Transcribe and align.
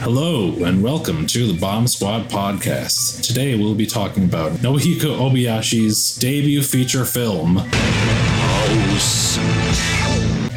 Hello, 0.00 0.52
and 0.64 0.80
welcome 0.80 1.26
to 1.26 1.52
the 1.52 1.58
Bomb 1.58 1.88
Squad 1.88 2.28
podcast. 2.28 3.26
Today 3.26 3.56
we'll 3.56 3.74
be 3.74 3.84
talking 3.84 4.24
about 4.24 4.52
Nobuhiko 4.52 5.18
Obayashi's 5.18 6.14
debut 6.16 6.62
feature 6.62 7.04
film, 7.04 7.56
House. 8.36 9.36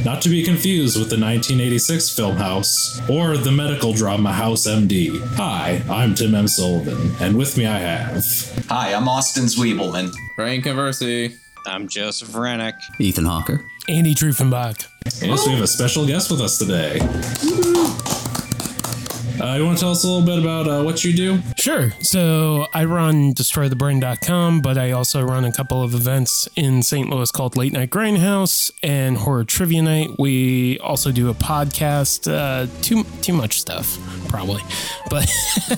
Not 0.06 0.22
to 0.22 0.30
be 0.30 0.44
confused 0.44 0.96
with 0.98 1.10
the 1.10 1.18
1986 1.20 2.16
film 2.16 2.36
House 2.38 3.02
or 3.10 3.36
the 3.36 3.52
medical 3.52 3.94
drama 3.94 4.32
House 4.32 4.68
MD. 4.68 5.20
Hi, 5.36 5.82
I'm 5.90 6.14
Tim 6.14 6.36
M. 6.36 6.48
Sullivan, 6.48 7.12
and 7.20 7.36
with 7.36 7.58
me 7.58 7.66
I 7.66 7.80
have. 7.80 8.24
Hi, 8.70 8.94
I'm 8.94 9.10
Austin 9.10 9.46
Zwiebelman. 9.46 10.14
Ryan 10.38 10.62
Conversi. 10.62 11.36
I'm 11.66 11.88
Joseph 11.88 12.36
Rennick. 12.36 12.76
Ethan 13.00 13.26
Hawker. 13.26 13.66
Andy 13.90 14.14
Truffenbach. 14.14 14.88
Yes, 15.22 15.48
we 15.48 15.54
have 15.54 15.64
a 15.64 15.68
special 15.68 16.06
guest 16.06 16.30
with 16.30 16.42
us 16.42 16.60
today. 16.60 17.00
Uh, 19.42 19.56
you 19.56 19.66
want 19.66 19.76
to 19.76 19.82
tell 19.82 19.92
us 19.92 20.04
a 20.04 20.08
little 20.08 20.24
bit 20.26 20.38
about 20.38 20.68
uh, 20.68 20.84
what 20.84 21.04
you 21.04 21.12
do? 21.14 21.40
Sure. 21.58 21.90
So 22.02 22.68
I 22.76 22.86
run 22.86 23.34
destroythebrain.com, 23.34 24.62
but 24.62 24.78
I 24.78 24.92
also 24.92 25.24
run 25.24 25.46
a 25.46 25.52
couple 25.52 25.82
of 25.82 25.96
events 25.96 26.48
in 26.56 26.84
St. 26.84 27.10
Louis 27.10 27.32
called 27.32 27.58
Late 27.58 27.74
Night 27.74 27.90
Grindhouse 27.90 28.70
and 28.84 29.18
Horror 29.18 29.44
Trivia 29.44 29.82
Night. 29.82 30.12
We 30.20 30.78
also 30.80 31.12
do 31.12 31.30
a 31.30 31.34
podcast. 31.34 32.32
Uh, 32.32 32.68
too 32.84 33.04
too 33.24 33.34
much 33.34 33.60
stuff, 33.60 33.98
probably, 34.30 34.62
but 35.10 35.28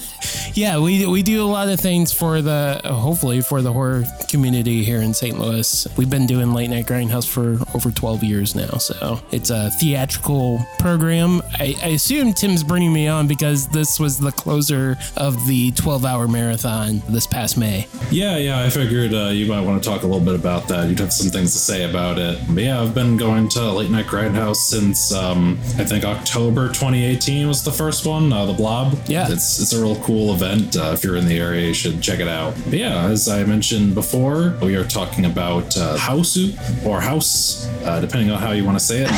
yeah, 0.53 0.77
we 0.77 1.05
we 1.05 1.23
do 1.23 1.41
a 1.41 1.48
lot 1.48 1.70
of 1.70 1.80
things 1.80 2.11
for 2.11 2.41
the 2.41 2.81
hopefully 2.84 3.39
for 3.41 3.61
the 3.61 3.72
horror 3.72 4.03
community 4.30 4.84
here 4.84 5.02
in 5.02 5.14
St. 5.14 5.39
Louis. 5.39 5.88
We've 5.95 6.09
been 6.09 6.27
doing 6.27 6.53
Late 6.53 6.70
Night 6.70 6.86
Grindhouse 6.86 7.27
for 7.27 7.58
over 7.73 7.91
12 7.91 8.23
years 8.23 8.55
now, 8.55 8.77
so 8.77 9.22
it's 9.31 9.52
a 9.52 9.70
theatrical 9.72 10.66
program. 10.80 11.41
I, 11.53 11.75
I 11.81 11.88
assume 11.89 12.34
Tim's 12.34 12.64
bringing 12.64 12.91
me 12.91 13.08
on 13.08 13.27
because 13.27 13.52
this 13.53 13.99
was 13.99 14.17
the 14.20 14.31
closer 14.31 14.98
of 15.16 15.48
the 15.48 15.71
12 15.71 16.05
hour 16.05 16.28
marathon 16.28 17.02
this 17.08 17.28
past 17.28 17.58
May. 17.58 17.88
Yeah, 18.11 18.38
yeah, 18.38 18.61
I 18.61 18.69
figured 18.69 19.14
uh, 19.14 19.30
you 19.30 19.45
might 19.45 19.61
want 19.61 19.83
to 19.83 19.89
talk 19.89 20.03
a 20.03 20.08
little 20.08 20.23
bit 20.23 20.36
about 20.36 20.67
that. 20.67 20.89
You'd 20.89 21.00
have 21.00 21.14
some 21.14 21.30
things 21.30 21.53
to 21.53 21.59
say 21.59 21.89
about 21.89 22.17
it. 22.17 22.39
But 22.50 22.63
yeah, 22.63 22.81
I've 22.81 22.94
been 22.94 23.17
going 23.17 23.47
to 23.50 23.72
Late 23.72 23.89
Night 23.89 24.05
Grindhouse 24.05 24.58
since 24.58 25.13
um, 25.13 25.58
I 25.78 25.86
think 25.86 26.03
October 26.03 26.67
2018 26.67 27.47
was 27.47 27.63
the 27.63 27.72
first 27.72 28.05
one, 28.05 28.33
uh, 28.33 28.45
the 28.45 28.53
Blob. 28.53 28.97
Yeah. 29.08 29.31
It's, 29.31 29.59
it's 29.59 29.73
a 29.73 29.81
real 29.81 29.95
cool 29.97 30.33
event. 30.33 30.75
Uh, 30.75 30.91
if 30.94 31.03
you're 31.03 31.16
in 31.16 31.25
the 31.25 31.39
area, 31.39 31.67
you 31.67 31.73
should 31.73 32.02
check 32.02 32.19
it 32.19 32.28
out. 32.28 32.56
But 32.66 32.73
yeah, 32.80 33.06
as 33.06 33.28
I 33.28 33.44
mentioned 33.44 33.94
before, 33.95 34.56
we 34.61 34.75
are 34.75 34.83
talking 34.85 35.25
about 35.25 35.75
uh, 35.78 35.97
Hausu 35.97 36.53
or 36.85 37.02
House, 37.02 37.67
uh, 37.83 38.00
depending 38.00 38.31
on 38.31 38.39
how 38.39 38.52
you 38.52 38.66
want 38.66 38.78
to 38.80 38.83
say 38.83 39.03
it. 39.03 39.09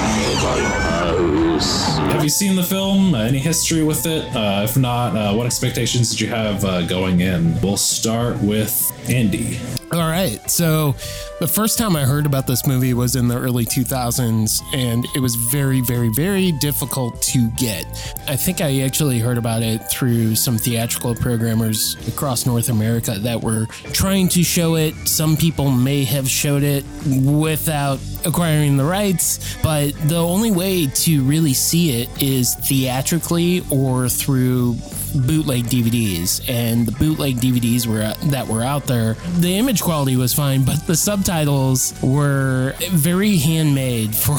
Have 2.11 2.23
you 2.23 2.29
seen 2.29 2.55
the 2.55 2.63
film? 2.63 3.13
Uh, 3.13 3.19
any 3.19 3.39
history 3.39 3.83
with 3.83 4.05
it? 4.05 4.24
Uh, 4.33 4.63
if 4.63 4.77
not, 4.77 5.15
uh, 5.15 5.33
what 5.33 5.45
expectations 5.45 6.09
did 6.11 6.21
you 6.21 6.27
have 6.29 6.63
uh, 6.65 6.81
going 6.87 7.21
in? 7.21 7.59
We'll 7.61 7.77
start 7.77 8.37
with 8.41 8.91
Andy. 9.09 9.59
All 9.91 9.99
right. 9.99 10.39
So, 10.49 10.95
the 11.39 11.47
first 11.47 11.77
time 11.77 11.95
I 11.97 12.05
heard 12.05 12.25
about 12.25 12.47
this 12.47 12.65
movie 12.65 12.93
was 12.93 13.15
in 13.17 13.27
the 13.27 13.37
early 13.37 13.65
2000s, 13.65 14.61
and 14.73 15.05
it 15.15 15.19
was 15.19 15.35
very, 15.35 15.81
very, 15.81 16.09
very 16.09 16.53
difficult 16.53 17.21
to 17.23 17.49
get. 17.51 17.85
I 18.27 18.37
think 18.37 18.61
I 18.61 18.81
actually 18.81 19.19
heard 19.19 19.37
about 19.37 19.61
it 19.61 19.79
through 19.89 20.35
some 20.35 20.57
theatrical 20.57 21.13
programmers 21.13 21.95
across 22.07 22.45
North 22.45 22.69
America 22.69 23.19
that 23.19 23.41
were 23.41 23.65
trying 23.91 24.29
to 24.29 24.43
show 24.43 24.75
it. 24.75 24.95
Some 25.07 25.35
people 25.35 25.71
may 25.71 26.05
have 26.05 26.29
showed 26.29 26.63
it 26.63 26.85
without 27.05 27.99
acquiring 28.25 28.77
the 28.77 28.85
rights, 28.85 29.57
but 29.61 29.93
the 30.07 30.17
only 30.17 30.51
way 30.51 30.87
to 30.87 31.23
really 31.23 31.53
see 31.53 32.01
it 32.01 32.23
is 32.23 32.55
theatrically 32.55 33.63
or 33.69 34.07
through 34.07 34.77
bootleg 35.15 35.65
DVDs, 35.65 36.47
and 36.49 36.85
the 36.85 36.91
bootleg 36.93 37.37
DVDs 37.37 37.87
were 37.87 38.13
that 38.31 38.47
were 38.47 38.61
out 38.61 38.85
there. 38.85 39.13
The 39.37 39.57
image 39.57 39.81
quality 39.81 40.15
was 40.15 40.33
fine, 40.33 40.63
but 40.63 40.85
the 40.87 40.95
subtitles 41.25 41.99
were 42.03 42.75
very 42.91 43.37
handmade 43.37 44.15
for 44.15 44.37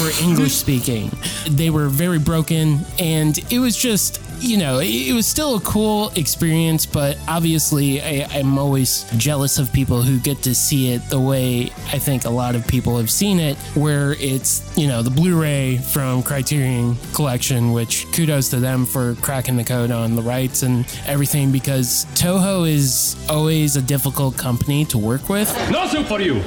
for 0.00 0.24
English 0.24 0.54
speaking. 0.54 1.10
They 1.46 1.68
were 1.68 1.88
very 1.88 2.18
broken, 2.18 2.80
and 2.98 3.36
it 3.52 3.58
was 3.58 3.76
just 3.76 4.20
you 4.40 4.56
know, 4.56 4.80
it 4.82 5.12
was 5.12 5.26
still 5.26 5.56
a 5.56 5.60
cool 5.60 6.10
experience, 6.16 6.86
but 6.86 7.18
obviously, 7.28 8.00
I, 8.00 8.38
am 8.38 8.58
always 8.58 9.04
jealous 9.18 9.58
of 9.58 9.70
people 9.70 10.00
who 10.00 10.18
get 10.18 10.42
to 10.44 10.54
see 10.54 10.92
it 10.92 11.02
the 11.10 11.20
way 11.20 11.70
I 11.92 11.98
think 11.98 12.24
a 12.24 12.30
lot 12.30 12.54
of 12.54 12.66
people 12.66 12.96
have 12.96 13.10
seen 13.10 13.38
it, 13.38 13.58
where 13.74 14.14
it's, 14.14 14.62
you 14.78 14.88
know, 14.88 15.02
the 15.02 15.10
Blu 15.10 15.38
ray 15.38 15.76
from 15.76 16.22
Criterion 16.22 16.96
Collection, 17.12 17.72
which 17.72 18.10
kudos 18.12 18.48
to 18.50 18.60
them 18.60 18.86
for 18.86 19.14
cracking 19.16 19.56
the 19.56 19.64
code 19.64 19.90
on 19.90 20.16
the 20.16 20.22
rights 20.22 20.62
and 20.62 20.86
everything, 21.06 21.52
because 21.52 22.06
Toho 22.14 22.66
is 22.66 23.16
always 23.28 23.76
a 23.76 23.82
difficult 23.82 24.38
company 24.38 24.86
to 24.86 24.96
work 24.96 25.28
with. 25.28 25.54
Nothing 25.70 26.04
for 26.04 26.20
you! 26.20 26.42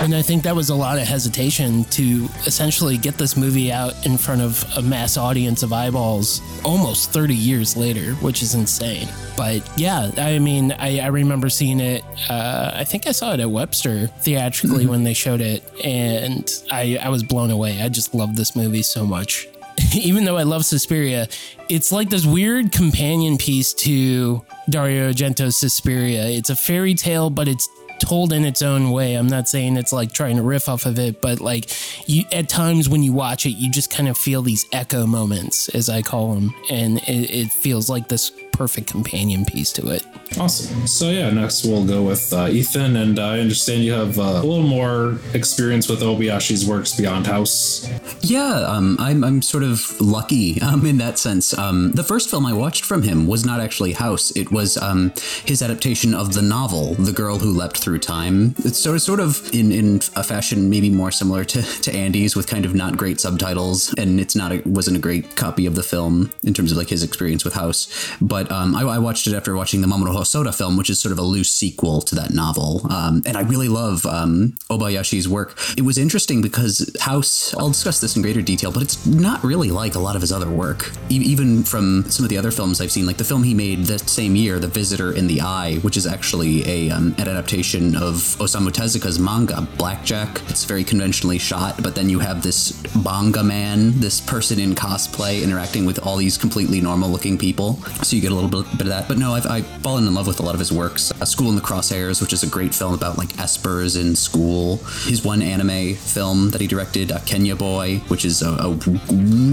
And 0.00 0.14
I 0.14 0.22
think 0.22 0.44
that 0.44 0.56
was 0.56 0.70
a 0.70 0.74
lot 0.74 0.98
of 0.98 1.06
hesitation 1.06 1.84
to 1.84 2.26
essentially 2.46 2.96
get 2.96 3.18
this 3.18 3.36
movie 3.36 3.70
out 3.70 4.06
in 4.06 4.16
front 4.16 4.40
of 4.40 4.64
a 4.78 4.80
mass 4.82 5.18
audience 5.18 5.62
of 5.62 5.74
eyeballs 5.74 6.40
almost 6.64 7.10
30 7.12 7.34
years 7.34 7.76
later, 7.76 8.12
which 8.14 8.42
is 8.42 8.54
insane. 8.54 9.08
But 9.36 9.62
yeah, 9.76 10.10
I 10.16 10.38
mean, 10.38 10.72
I, 10.72 11.00
I 11.00 11.08
remember 11.08 11.50
seeing 11.50 11.80
it. 11.80 12.02
Uh, 12.30 12.72
I 12.74 12.84
think 12.84 13.06
I 13.06 13.12
saw 13.12 13.34
it 13.34 13.40
at 13.40 13.50
Webster 13.50 14.06
theatrically 14.06 14.86
when 14.86 15.04
they 15.04 15.12
showed 15.12 15.42
it, 15.42 15.70
and 15.84 16.50
I, 16.70 16.98
I 17.02 17.10
was 17.10 17.22
blown 17.22 17.50
away. 17.50 17.82
I 17.82 17.90
just 17.90 18.14
love 18.14 18.36
this 18.36 18.56
movie 18.56 18.82
so 18.82 19.04
much. 19.04 19.48
Even 19.94 20.24
though 20.24 20.36
I 20.36 20.44
love 20.44 20.64
Suspiria, 20.64 21.28
it's 21.68 21.92
like 21.92 22.08
this 22.08 22.24
weird 22.24 22.72
companion 22.72 23.36
piece 23.36 23.74
to 23.74 24.44
Dario 24.68 25.10
Argento's 25.10 25.56
Suspiria. 25.56 26.24
It's 26.26 26.50
a 26.50 26.56
fairy 26.56 26.94
tale, 26.94 27.30
but 27.30 27.48
it's 27.48 27.68
told 28.00 28.32
in 28.32 28.44
its 28.44 28.62
own 28.62 28.90
way. 28.90 29.14
I'm 29.14 29.28
not 29.28 29.48
saying 29.48 29.76
it's 29.76 29.92
like 29.92 30.12
trying 30.12 30.36
to 30.36 30.42
riff 30.42 30.68
off 30.68 30.86
of 30.86 30.98
it, 30.98 31.20
but 31.20 31.40
like 31.40 31.70
you 32.08 32.24
at 32.32 32.48
times 32.48 32.88
when 32.88 33.02
you 33.02 33.12
watch 33.12 33.46
it, 33.46 33.50
you 33.50 33.70
just 33.70 33.90
kind 33.90 34.08
of 34.08 34.16
feel 34.16 34.42
these 34.42 34.66
echo 34.72 35.06
moments, 35.06 35.68
as 35.70 35.88
I 35.88 36.02
call 36.02 36.34
them, 36.34 36.54
and 36.70 36.98
it, 36.98 37.30
it 37.30 37.52
feels 37.52 37.88
like 37.88 38.08
this 38.08 38.32
perfect 38.60 38.88
companion 38.88 39.46
piece 39.46 39.72
to 39.72 39.88
it. 39.88 40.04
Awesome. 40.38 40.86
So 40.86 41.10
yeah, 41.10 41.30
next 41.30 41.64
we'll 41.64 41.86
go 41.86 42.02
with 42.02 42.30
uh, 42.30 42.48
Ethan, 42.48 42.94
and 42.94 43.18
uh, 43.18 43.26
I 43.26 43.40
understand 43.40 43.82
you 43.82 43.92
have 43.92 44.18
uh, 44.18 44.22
a 44.22 44.44
little 44.44 44.62
more 44.62 45.18
experience 45.32 45.88
with 45.88 46.00
Obayashi's 46.00 46.66
works 46.66 46.94
beyond 46.94 47.26
House. 47.26 47.88
Yeah, 48.20 48.64
um, 48.68 48.96
I'm 49.00 49.24
I'm 49.24 49.42
sort 49.42 49.64
of 49.64 49.98
lucky 50.00 50.60
um, 50.60 50.84
in 50.84 50.98
that 50.98 51.18
sense. 51.18 51.56
Um, 51.56 51.92
the 51.92 52.04
first 52.04 52.28
film 52.28 52.44
I 52.44 52.52
watched 52.52 52.84
from 52.84 53.02
him 53.02 53.26
was 53.26 53.44
not 53.46 53.60
actually 53.60 53.92
House; 53.92 54.30
it 54.36 54.52
was 54.52 54.76
um, 54.76 55.12
his 55.46 55.62
adaptation 55.62 56.14
of 56.14 56.34
the 56.34 56.42
novel 56.42 56.94
"The 56.94 57.12
Girl 57.12 57.38
Who 57.38 57.50
Leapt 57.50 57.78
Through 57.78 58.00
Time." 58.00 58.54
It's 58.58 58.78
sort 58.78 58.96
of 58.96 59.02
sort 59.02 59.20
of 59.20 59.52
in 59.52 59.72
in 59.72 60.00
a 60.14 60.22
fashion 60.22 60.68
maybe 60.70 60.90
more 60.90 61.10
similar 61.10 61.44
to 61.44 61.62
to 61.82 61.92
Andy's, 61.92 62.36
with 62.36 62.46
kind 62.46 62.64
of 62.66 62.74
not 62.74 62.96
great 62.96 63.20
subtitles, 63.20 63.92
and 63.94 64.20
it's 64.20 64.36
not 64.36 64.52
a, 64.52 64.62
wasn't 64.64 64.96
a 64.98 65.00
great 65.00 65.34
copy 65.34 65.64
of 65.66 65.74
the 65.74 65.82
film 65.82 66.30
in 66.44 66.52
terms 66.54 66.70
of 66.70 66.78
like 66.78 66.90
his 66.90 67.02
experience 67.02 67.42
with 67.42 67.54
House, 67.54 67.88
but 68.20 68.49
um, 68.50 68.74
I, 68.74 68.82
I, 68.82 68.98
watched 68.98 69.26
it 69.26 69.34
after 69.34 69.54
watching 69.54 69.80
the 69.80 69.86
Mamoru 69.86 70.14
Hosoda 70.14 70.54
film, 70.56 70.76
which 70.76 70.90
is 70.90 70.98
sort 70.98 71.12
of 71.12 71.18
a 71.18 71.22
loose 71.22 71.52
sequel 71.52 72.00
to 72.02 72.14
that 72.16 72.32
novel. 72.32 72.86
Um, 72.90 73.22
and 73.24 73.36
I 73.36 73.42
really 73.42 73.68
love 73.68 74.04
um, 74.06 74.56
Obayashi's 74.68 75.28
work. 75.28 75.58
It 75.76 75.82
was 75.82 75.98
interesting 75.98 76.42
because 76.42 76.94
House, 77.00 77.54
I'll 77.54 77.68
discuss 77.68 78.00
this 78.00 78.16
in 78.16 78.22
greater 78.22 78.42
detail, 78.42 78.72
but 78.72 78.82
it's 78.82 79.06
not 79.06 79.42
really 79.44 79.70
like 79.70 79.94
a 79.94 79.98
lot 79.98 80.16
of 80.16 80.22
his 80.22 80.32
other 80.32 80.50
work. 80.50 80.90
E- 81.10 81.16
even 81.16 81.62
from 81.62 82.04
some 82.10 82.24
of 82.24 82.30
the 82.30 82.36
other 82.36 82.50
films 82.50 82.80
I've 82.80 82.90
seen, 82.90 83.06
like 83.06 83.16
the 83.16 83.24
film 83.24 83.42
he 83.42 83.54
made 83.54 83.84
that 83.84 84.08
same 84.08 84.34
year, 84.34 84.58
The 84.58 84.68
Visitor 84.68 85.12
in 85.12 85.26
the 85.26 85.40
Eye, 85.40 85.76
which 85.82 85.96
is 85.96 86.06
actually 86.06 86.66
a, 86.68 86.90
um, 86.90 87.14
an 87.18 87.28
adaptation 87.28 87.94
of 87.96 88.14
Osamu 88.40 88.70
Tezuka's 88.70 89.18
manga, 89.18 89.66
Blackjack. 89.78 90.40
It's 90.48 90.64
very 90.64 90.84
conventionally 90.84 91.38
shot, 91.38 91.82
but 91.82 91.94
then 91.94 92.08
you 92.08 92.18
have 92.18 92.42
this 92.42 92.72
banga 92.96 93.42
man, 93.42 93.92
this 94.00 94.20
person 94.20 94.58
in 94.58 94.74
cosplay 94.74 95.42
interacting 95.42 95.84
with 95.84 96.04
all 96.04 96.16
these 96.16 96.36
completely 96.36 96.80
normal 96.80 97.08
looking 97.08 97.38
people. 97.38 97.74
So 98.02 98.16
you 98.16 98.22
get 98.22 98.32
a 98.32 98.39
little 98.40 98.62
bit, 98.62 98.70
bit 98.72 98.82
of 98.82 98.88
that. 98.88 99.08
But 99.08 99.18
no, 99.18 99.34
I've, 99.34 99.46
I've 99.46 99.66
fallen 99.82 100.06
in 100.06 100.14
love 100.14 100.26
with 100.26 100.40
a 100.40 100.42
lot 100.42 100.54
of 100.54 100.58
his 100.58 100.72
works. 100.72 101.12
School 101.24 101.50
in 101.50 101.56
the 101.56 101.62
Crosshairs, 101.62 102.20
which 102.20 102.32
is 102.32 102.42
a 102.42 102.46
great 102.46 102.74
film 102.74 102.94
about 102.94 103.18
like 103.18 103.28
espers 103.34 104.00
in 104.00 104.16
school. 104.16 104.78
His 105.04 105.24
one 105.24 105.42
anime 105.42 105.94
film 105.94 106.50
that 106.50 106.60
he 106.60 106.66
directed, 106.66 107.12
uh, 107.12 107.20
Kenya 107.20 107.56
Boy, 107.56 107.98
which 108.08 108.24
is 108.24 108.42
a, 108.42 108.50
a, 108.50 108.78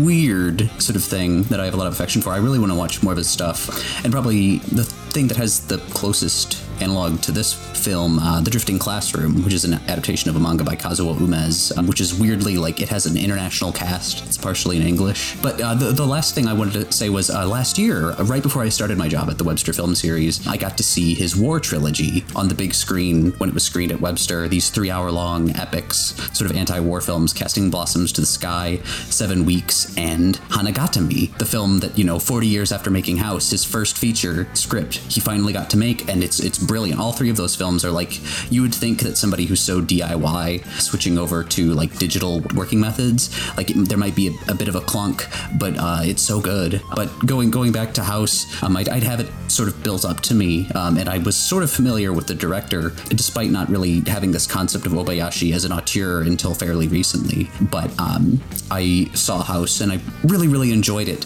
weird 0.04 0.70
sort 0.82 0.96
of 0.96 1.04
thing 1.04 1.44
that 1.44 1.60
I 1.60 1.66
have 1.66 1.74
a 1.74 1.78
lot 1.78 1.88
of 1.88 1.94
affection 1.94 2.22
for. 2.22 2.32
I 2.32 2.38
really 2.38 2.60
want 2.60 2.72
to 2.72 2.78
watch 2.78 3.04
more 3.04 3.14
of 3.14 3.18
his 3.18 3.30
stuff. 3.30 4.04
And 4.04 4.12
probably 4.12 4.58
the 4.58 4.84
thing 4.84 5.28
that 5.28 5.38
has 5.38 5.66
the 5.68 5.78
closest 5.78 6.64
analog 6.82 7.22
to 7.22 7.32
this 7.32 7.54
film, 7.54 8.20
uh, 8.20 8.42
The 8.42 8.50
Drifting 8.50 8.80
Classroom, 8.80 9.44
which 9.44 9.54
is 9.54 9.66
an 9.66 9.76
adaptation 9.88 10.30
of 10.30 10.36
a 10.36 10.40
manga 10.40 10.64
by 10.64 10.76
Kazuo 10.76 11.16
Umezu, 11.16 11.78
um, 11.78 11.88
which 11.88 12.02
is 12.02 12.18
weirdly 12.18 12.58
like 12.58 12.82
it 12.82 12.90
has 12.90 13.06
an 13.06 13.18
international 13.18 13.72
cast. 13.72 14.26
It's 14.26 14.38
partially 14.38 14.78
in 14.78 14.84
English. 14.84 15.36
But 15.42 15.60
uh, 15.62 15.76
the, 15.76 15.92
the 15.92 16.06
last 16.06 16.36
thing 16.36 16.48
I 16.48 16.54
wanted 16.54 16.86
to 16.86 16.92
say 16.92 17.10
was 17.10 17.30
uh, 17.30 17.48
last 17.48 17.78
year, 17.78 18.12
uh, 18.12 18.24
right 18.24 18.44
before 18.44 18.64
I 18.64 18.70
started 18.70 18.98
my 18.98 19.08
job 19.08 19.30
at 19.30 19.38
the 19.38 19.44
Webster 19.44 19.74
Film 19.74 19.96
Series, 19.96 20.46
I 20.48 20.58
got 20.58 20.78
to 20.78 20.84
see 20.84 21.14
his 21.14 21.36
War 21.36 21.60
trilogy 21.60 22.26
on 22.36 22.48
the 22.48 22.56
big 22.56 22.74
screen 22.74 23.32
when 23.34 23.50
it 23.50 23.54
was 23.54 23.64
screened 23.64 23.92
at 23.92 24.02
Webster. 24.02 24.48
These 24.48 24.70
three 24.70 24.90
hour 24.90 25.12
long 25.12 25.56
epics, 25.56 26.16
sort 26.38 26.50
of 26.50 26.58
anti 26.58 26.80
war 26.80 27.02
films, 27.02 27.34
Casting 27.34 27.70
Blossoms 27.70 28.12
to 28.14 28.22
the 28.22 28.28
Sky, 28.28 28.78
Seven 29.10 29.46
Weeks, 29.46 29.96
and 29.98 30.38
Hanagatami, 30.50 31.38
the 31.38 31.46
film 31.46 31.80
that, 31.80 31.98
you 31.98 32.04
know, 32.04 32.20
40 32.20 32.48
years 32.48 32.72
after 32.72 32.90
making 32.90 33.18
House, 33.18 33.52
his 33.52 33.64
first 33.64 33.98
feature 33.98 34.48
script, 34.54 34.96
he 35.10 35.20
finally 35.20 35.54
got 35.54 35.70
to 35.72 35.78
make, 35.78 36.10
and 36.10 36.24
it's 36.24 36.40
it's 36.40 36.58
brilliant. 36.68 37.00
All 37.00 37.14
three 37.14 37.30
of 37.30 37.38
those 37.38 37.56
films 37.56 37.84
are 37.86 37.92
like 37.92 38.20
you 38.52 38.62
would 38.62 38.76
think 38.76 39.00
that 39.00 39.18
somebody 39.18 39.46
who's 39.46 39.62
so 39.62 39.82
DIY 39.82 40.66
switching 40.82 41.18
over 41.18 41.44
to 41.44 41.74
like 41.74 41.98
digital 41.98 42.42
working 42.56 42.80
methods, 42.80 43.30
like 43.58 43.72
it, 43.72 43.76
there 43.90 43.98
might 43.98 44.16
be 44.16 44.28
a, 44.28 44.52
a, 44.52 44.56
bit 44.56 44.68
of 44.68 44.76
a 44.76 44.82
clunk, 44.82 45.26
but 45.58 45.76
uh, 45.78 46.02
it's 46.04 46.22
so 46.22 46.40
good. 46.40 46.82
But 46.96 47.08
going 47.26 47.50
going 47.52 47.72
back 47.72 47.94
to 47.94 48.04
House, 48.04 48.62
um, 48.62 48.76
I'd, 48.78 48.90
I'd, 48.90 49.04
have 49.04 49.20
it 49.20 49.30
sort 49.48 49.70
of 49.70 49.82
built 49.84 50.04
up 50.04 50.20
to 50.22 50.34
me, 50.34 50.70
um, 50.76 50.98
and 50.98 51.08
I 51.08 51.20
was 51.20 51.38
sort 51.38 51.64
of 51.64 51.72
familiar 51.72 52.12
with 52.12 52.28
the 52.28 52.36
director, 52.36 52.92
despite 53.10 53.50
not 53.50 53.70
really 53.70 54.02
having 54.02 54.32
this 54.32 54.46
concept 54.46 54.86
of 54.86 54.92
Obayashi 54.92 55.54
as 55.54 55.64
an 55.64 55.72
auteur 55.72 56.22
until 56.22 56.54
fairly 56.54 56.88
recently. 56.88 57.50
But 57.62 57.98
um, 58.00 58.42
I 58.70 59.10
saw 59.14 59.42
House, 59.42 59.82
and 59.82 59.92
I 59.92 60.00
really 60.24 60.48
really 60.48 60.72
enjoyed 60.72 61.08
it. 61.08 61.26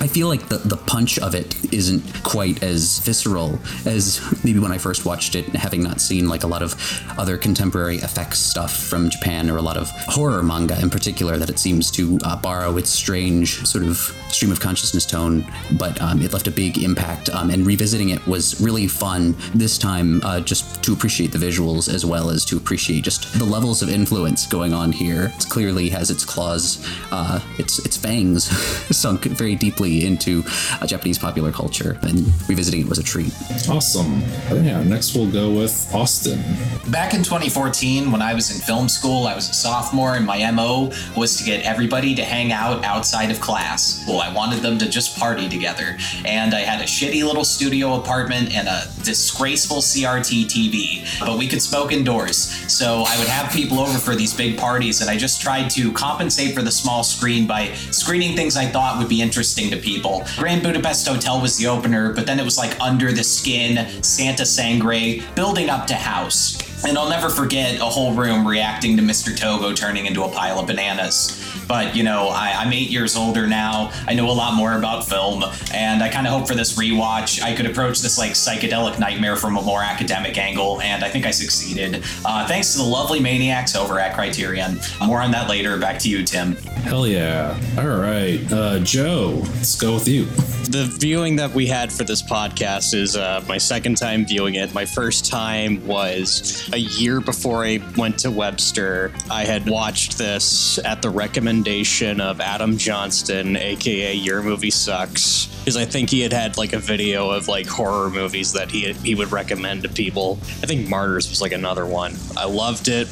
I 0.00 0.06
feel 0.06 0.28
like 0.28 0.48
the, 0.48 0.56
the 0.58 0.76
punch 0.76 1.18
of 1.18 1.34
it 1.34 1.72
isn't 1.72 2.02
quite 2.24 2.62
as 2.62 2.98
visceral 3.00 3.58
as 3.86 4.20
maybe 4.44 4.58
when 4.58 4.72
I 4.72 4.78
first 4.78 5.04
watched 5.04 5.34
it, 5.34 5.46
having 5.48 5.82
not 5.82 6.00
seen 6.00 6.28
like 6.28 6.44
a 6.44 6.46
lot 6.46 6.62
of 6.62 6.74
other 7.18 7.36
contemporary 7.36 7.96
effects 7.96 8.38
stuff 8.38 8.74
from 8.76 9.10
Japan 9.10 9.50
or 9.50 9.58
a 9.58 9.62
lot 9.62 9.76
of 9.76 9.90
horror 10.06 10.42
manga 10.42 10.80
in 10.80 10.90
particular 10.90 11.36
that 11.36 11.50
it 11.50 11.58
seems 11.58 11.90
to 11.92 12.18
uh, 12.24 12.40
borrow 12.40 12.76
its 12.76 12.90
strange 12.90 13.66
sort 13.66 13.84
of 13.84 13.96
stream 14.28 14.50
of 14.50 14.60
consciousness 14.60 15.04
tone. 15.04 15.44
But 15.78 16.00
um, 16.00 16.22
it 16.22 16.32
left 16.32 16.46
a 16.46 16.50
big 16.50 16.78
impact, 16.82 17.28
um, 17.30 17.50
and 17.50 17.66
revisiting 17.66 18.10
it 18.10 18.26
was 18.26 18.60
really 18.60 18.86
fun 18.86 19.36
this 19.54 19.78
time 19.78 20.20
uh, 20.24 20.40
just 20.40 20.82
to 20.84 20.92
appreciate 20.92 21.32
the 21.32 21.38
visuals 21.38 21.92
as 21.92 22.04
well 22.04 22.30
as 22.30 22.44
to 22.46 22.56
appreciate 22.56 23.04
just 23.04 23.38
the 23.38 23.44
levels 23.44 23.82
of 23.82 23.90
influence 23.90 24.46
going 24.46 24.72
on 24.72 24.92
here. 24.92 25.32
It 25.36 25.46
clearly 25.48 25.88
has 25.90 26.10
its 26.10 26.24
claws, 26.24 26.88
uh, 27.10 27.40
its, 27.58 27.78
its 27.80 27.96
fangs 27.96 28.44
sunk 28.96 29.24
very 29.24 29.54
deeply 29.54 29.81
deeply 29.82 30.06
into 30.06 30.44
uh, 30.80 30.86
Japanese 30.86 31.18
popular 31.18 31.52
culture, 31.52 31.98
and 32.02 32.26
revisiting 32.48 32.82
it 32.82 32.88
was 32.88 32.98
a 32.98 33.02
treat. 33.02 33.32
Awesome. 33.68 34.22
Yeah, 34.50 34.82
next 34.82 35.14
we'll 35.14 35.30
go 35.30 35.50
with 35.50 35.72
Austin. 35.94 36.42
Back 36.90 37.14
in 37.14 37.22
2014, 37.22 38.10
when 38.10 38.22
I 38.22 38.34
was 38.34 38.54
in 38.54 38.60
film 38.60 38.88
school, 38.88 39.26
I 39.26 39.34
was 39.34 39.48
a 39.48 39.54
sophomore, 39.54 40.14
and 40.14 40.26
my 40.26 40.50
MO 40.50 40.92
was 41.16 41.36
to 41.38 41.44
get 41.44 41.64
everybody 41.64 42.14
to 42.14 42.22
hang 42.22 42.52
out 42.52 42.84
outside 42.84 43.30
of 43.30 43.40
class. 43.40 44.04
Well, 44.06 44.20
I 44.20 44.32
wanted 44.32 44.62
them 44.62 44.78
to 44.78 44.88
just 44.88 45.18
party 45.18 45.48
together. 45.48 45.96
And 46.24 46.54
I 46.54 46.60
had 46.60 46.80
a 46.80 46.84
shitty 46.84 47.24
little 47.24 47.44
studio 47.44 47.94
apartment 47.94 48.54
and 48.54 48.68
a 48.68 48.84
disgraceful 49.04 49.78
CRT 49.78 50.46
TV, 50.46 51.20
but 51.20 51.38
we 51.38 51.48
could 51.48 51.62
smoke 51.62 51.92
indoors. 51.92 52.36
So 52.72 53.04
I 53.06 53.18
would 53.18 53.28
have 53.28 53.52
people 53.52 53.80
over 53.80 53.98
for 53.98 54.14
these 54.14 54.34
big 54.34 54.58
parties, 54.58 55.00
and 55.00 55.10
I 55.10 55.16
just 55.16 55.40
tried 55.40 55.68
to 55.70 55.92
compensate 55.92 56.54
for 56.54 56.62
the 56.62 56.70
small 56.70 57.02
screen 57.02 57.46
by 57.46 57.72
screening 57.90 58.36
things 58.36 58.56
I 58.56 58.66
thought 58.66 58.98
would 58.98 59.08
be 59.08 59.22
interesting 59.22 59.71
to 59.72 59.80
people. 59.80 60.24
Grand 60.36 60.62
Budapest 60.62 61.06
Hotel 61.08 61.40
was 61.40 61.56
the 61.56 61.66
opener, 61.66 62.12
but 62.12 62.26
then 62.26 62.38
it 62.38 62.44
was 62.44 62.58
like 62.58 62.78
Under 62.80 63.12
the 63.12 63.24
Skin, 63.24 64.02
Santa 64.02 64.46
Sangre, 64.46 65.22
building 65.34 65.70
up 65.70 65.86
to 65.88 65.94
House. 65.94 66.71
And 66.84 66.98
I'll 66.98 67.08
never 67.08 67.28
forget 67.28 67.80
a 67.80 67.84
whole 67.84 68.12
room 68.12 68.46
reacting 68.46 68.96
to 68.96 69.02
Mr. 69.02 69.36
Togo 69.36 69.72
turning 69.72 70.06
into 70.06 70.24
a 70.24 70.28
pile 70.28 70.58
of 70.58 70.66
bananas. 70.66 71.38
But, 71.68 71.94
you 71.94 72.02
know, 72.02 72.28
I, 72.28 72.62
am 72.62 72.72
eight 72.72 72.90
years 72.90 73.16
older 73.16 73.46
now. 73.46 73.92
I 74.06 74.14
know 74.14 74.28
a 74.28 74.32
lot 74.32 74.54
more 74.54 74.76
about 74.76 75.06
film. 75.06 75.44
And 75.72 76.02
I 76.02 76.08
kind 76.08 76.26
of 76.26 76.32
hope 76.32 76.48
for 76.48 76.54
this 76.54 76.76
rewatch, 76.76 77.40
I 77.40 77.54
could 77.54 77.66
approach 77.66 78.00
this 78.00 78.18
like 78.18 78.32
psychedelic 78.32 78.98
nightmare 78.98 79.36
from 79.36 79.56
a 79.56 79.62
more 79.62 79.82
academic 79.82 80.36
angle. 80.38 80.80
And 80.80 81.04
I 81.04 81.08
think 81.08 81.24
I 81.24 81.30
succeeded. 81.30 82.02
Uh, 82.24 82.46
thanks 82.46 82.72
to 82.72 82.78
the 82.78 82.84
lovely 82.84 83.20
maniacs 83.20 83.76
over 83.76 84.00
at 84.00 84.14
Criterion. 84.14 84.80
More 85.06 85.20
on 85.20 85.30
that 85.30 85.48
later. 85.48 85.78
Back 85.78 85.98
to 86.00 86.08
you, 86.08 86.24
Tim. 86.24 86.56
Hell 86.82 87.06
yeah. 87.06 87.58
All 87.78 87.86
right. 87.86 88.40
Uh, 88.52 88.80
Joe, 88.80 89.40
let's 89.54 89.80
go 89.80 89.94
with 89.94 90.08
you. 90.08 90.24
The 90.72 90.90
viewing 90.98 91.36
that 91.36 91.52
we 91.52 91.66
had 91.66 91.92
for 91.92 92.04
this 92.04 92.22
podcast 92.22 92.94
is 92.94 93.16
uh, 93.16 93.44
my 93.46 93.58
second 93.58 93.96
time 93.98 94.24
viewing 94.26 94.54
it. 94.54 94.72
My 94.74 94.84
first 94.84 95.26
time 95.30 95.86
was 95.86 96.68
a 96.72 96.78
year 96.78 97.20
before 97.20 97.64
I 97.64 97.80
went 97.96 98.18
to 98.20 98.30
Webster. 98.30 99.12
I 99.30 99.44
had 99.44 99.68
watched 99.68 100.18
this 100.18 100.78
at 100.78 101.02
the 101.02 101.10
recommendation 101.10 102.20
of 102.20 102.40
Adam 102.40 102.78
Johnston, 102.78 103.56
aka 103.56 104.14
Your 104.14 104.42
Movie 104.42 104.70
Sucks, 104.70 105.46
because 105.58 105.76
I 105.76 105.84
think 105.84 106.10
he 106.10 106.20
had 106.20 106.32
had 106.32 106.56
like 106.56 106.72
a 106.72 106.78
video 106.78 107.30
of 107.30 107.48
like 107.48 107.66
horror 107.66 108.10
movies 108.10 108.52
that 108.54 108.70
he 108.70 108.92
he 108.94 109.14
would 109.14 109.32
recommend 109.32 109.82
to 109.82 109.88
people. 109.88 110.38
I 110.62 110.66
think 110.66 110.88
Martyrs 110.88 111.28
was 111.28 111.40
like 111.40 111.52
another 111.52 111.86
one. 111.86 112.16
I 112.36 112.46
loved 112.46 112.88
it. 112.88 113.08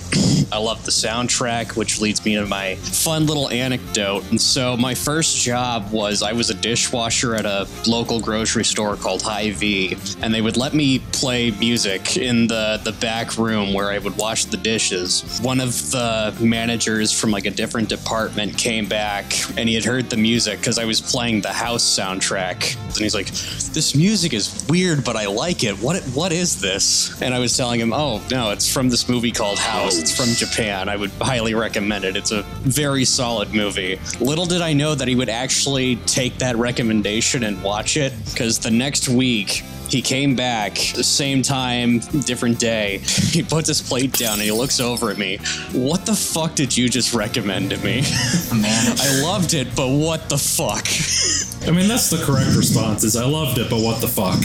I 0.53 0.59
loved 0.59 0.85
the 0.85 0.91
soundtrack, 0.91 1.77
which 1.77 2.01
leads 2.01 2.25
me 2.25 2.35
to 2.37 2.47
my 2.47 2.75
fun 2.77 3.27
little 3.27 3.51
anecdote. 3.51 4.29
And 4.31 4.41
so 4.41 4.77
my 4.77 4.95
first 4.95 5.37
job 5.39 5.93
was 5.93 6.23
I 6.23 6.33
was 6.33 6.51
a 6.51 6.55
dishwasher 6.55 7.35
at 7.35 7.45
a 7.45 7.69
local 7.87 8.21
grocery 8.21 8.65
store 8.65 8.97
called 8.97 9.23
Hy-Vee, 9.23 9.97
and 10.23 10.33
they 10.33 10.41
would 10.41 10.57
let 10.57 10.75
me 10.75 11.01
play 11.13 11.51
music 11.53 12.17
in 12.17 12.47
the 12.47 12.81
the 12.83 12.93
back 12.93 13.37
room 13.37 13.50
where 13.51 13.91
I 13.91 13.99
would 13.99 14.17
wash 14.17 14.45
the 14.45 14.57
dishes. 14.57 15.41
One 15.43 15.61
of 15.61 15.91
the 15.91 16.35
managers 16.41 17.13
from 17.13 17.31
like 17.31 17.47
a 17.47 17.51
different 17.51 17.89
department 17.89 18.57
came 18.57 18.87
back 18.87 19.33
and 19.57 19.69
he 19.69 19.75
had 19.75 19.85
heard 19.85 20.11
the 20.11 20.17
music 20.17 20.59
because 20.59 20.79
I 20.79 20.85
was 20.85 21.01
playing 21.01 21.41
the 21.41 21.53
house 21.53 21.83
soundtrack. 21.83 22.77
And 22.77 22.99
he's 22.99 23.15
like, 23.15 23.27
"This 23.73 23.95
music 23.95 24.33
is 24.33 24.67
weird, 24.69 25.05
but 25.05 25.17
I 25.17 25.27
like 25.27 25.65
it. 25.65 25.75
What 25.77 26.03
what 26.15 26.33
is 26.33 26.61
this?" 26.61 27.21
And 27.23 27.35
I 27.35 27.39
was 27.39 27.57
telling 27.57 27.81
him, 27.81 27.93
"Oh 27.93 28.21
no, 28.31 28.51
it's 28.51 28.73
from 28.73 28.89
this 28.89 29.09
movie 29.09 29.31
called 29.31 29.59
House. 29.59 29.99
It's 29.99 30.15
from 30.15 30.35
Japan. 30.35 30.89
I 30.89 30.97
would 30.97 31.11
highly 31.21 31.55
recommend 31.55 32.05
it. 32.05 32.17
It's 32.17 32.33
a 32.33 32.43
very 32.63 33.05
solid 33.05 33.55
movie." 33.55 33.99
Little 34.21 34.47
did 34.47 34.61
I 34.61 34.73
know 34.73 34.95
that 34.95 35.09
he 35.09 35.15
would 35.15 35.29
actually 35.29 35.97
take 36.07 36.39
that 36.39 36.57
recommendation 36.57 37.45
and 37.45 37.63
watch 37.63 37.97
it 37.97 38.13
because 38.31 38.59
the 38.59 38.71
next 38.71 39.09
week 39.09 39.63
he 39.91 40.01
came 40.03 40.37
back 40.37 40.75
the 40.95 41.05
same 41.05 41.43
time, 41.43 41.99
different 42.25 42.59
day. 42.59 43.01
He 43.31 43.45
puts 43.45 43.69
his 43.69 43.81
plate 43.81 44.13
down 44.13 44.35
and 44.35 44.43
he 44.43 44.51
looks 44.51 44.81
over 44.81 45.11
at 45.11 45.17
me. 45.17 45.39
What 45.73 46.05
the 46.05 46.15
fuck 46.15 46.57
did 46.57 46.77
you 46.77 46.89
just 46.89 47.15
recommend 47.15 47.71
to 47.71 47.77
me? 47.79 48.03
Man, 48.53 48.97
I 48.99 49.23
loved 49.23 49.55
it, 49.55 49.69
but 49.77 49.89
what 49.89 50.29
the 50.29 50.39
fuck? 50.39 50.87
I 51.67 51.73
mean, 51.73 51.89
that's 51.89 52.09
the 52.09 52.17
correct 52.25 52.57
response. 52.57 53.05
Is 53.05 53.17
I 53.17 53.27
loved 53.27 53.59
it, 53.59 53.69
but 53.69 53.81
what 53.81 54.01
the 54.01 54.09
fuck? 54.09 54.41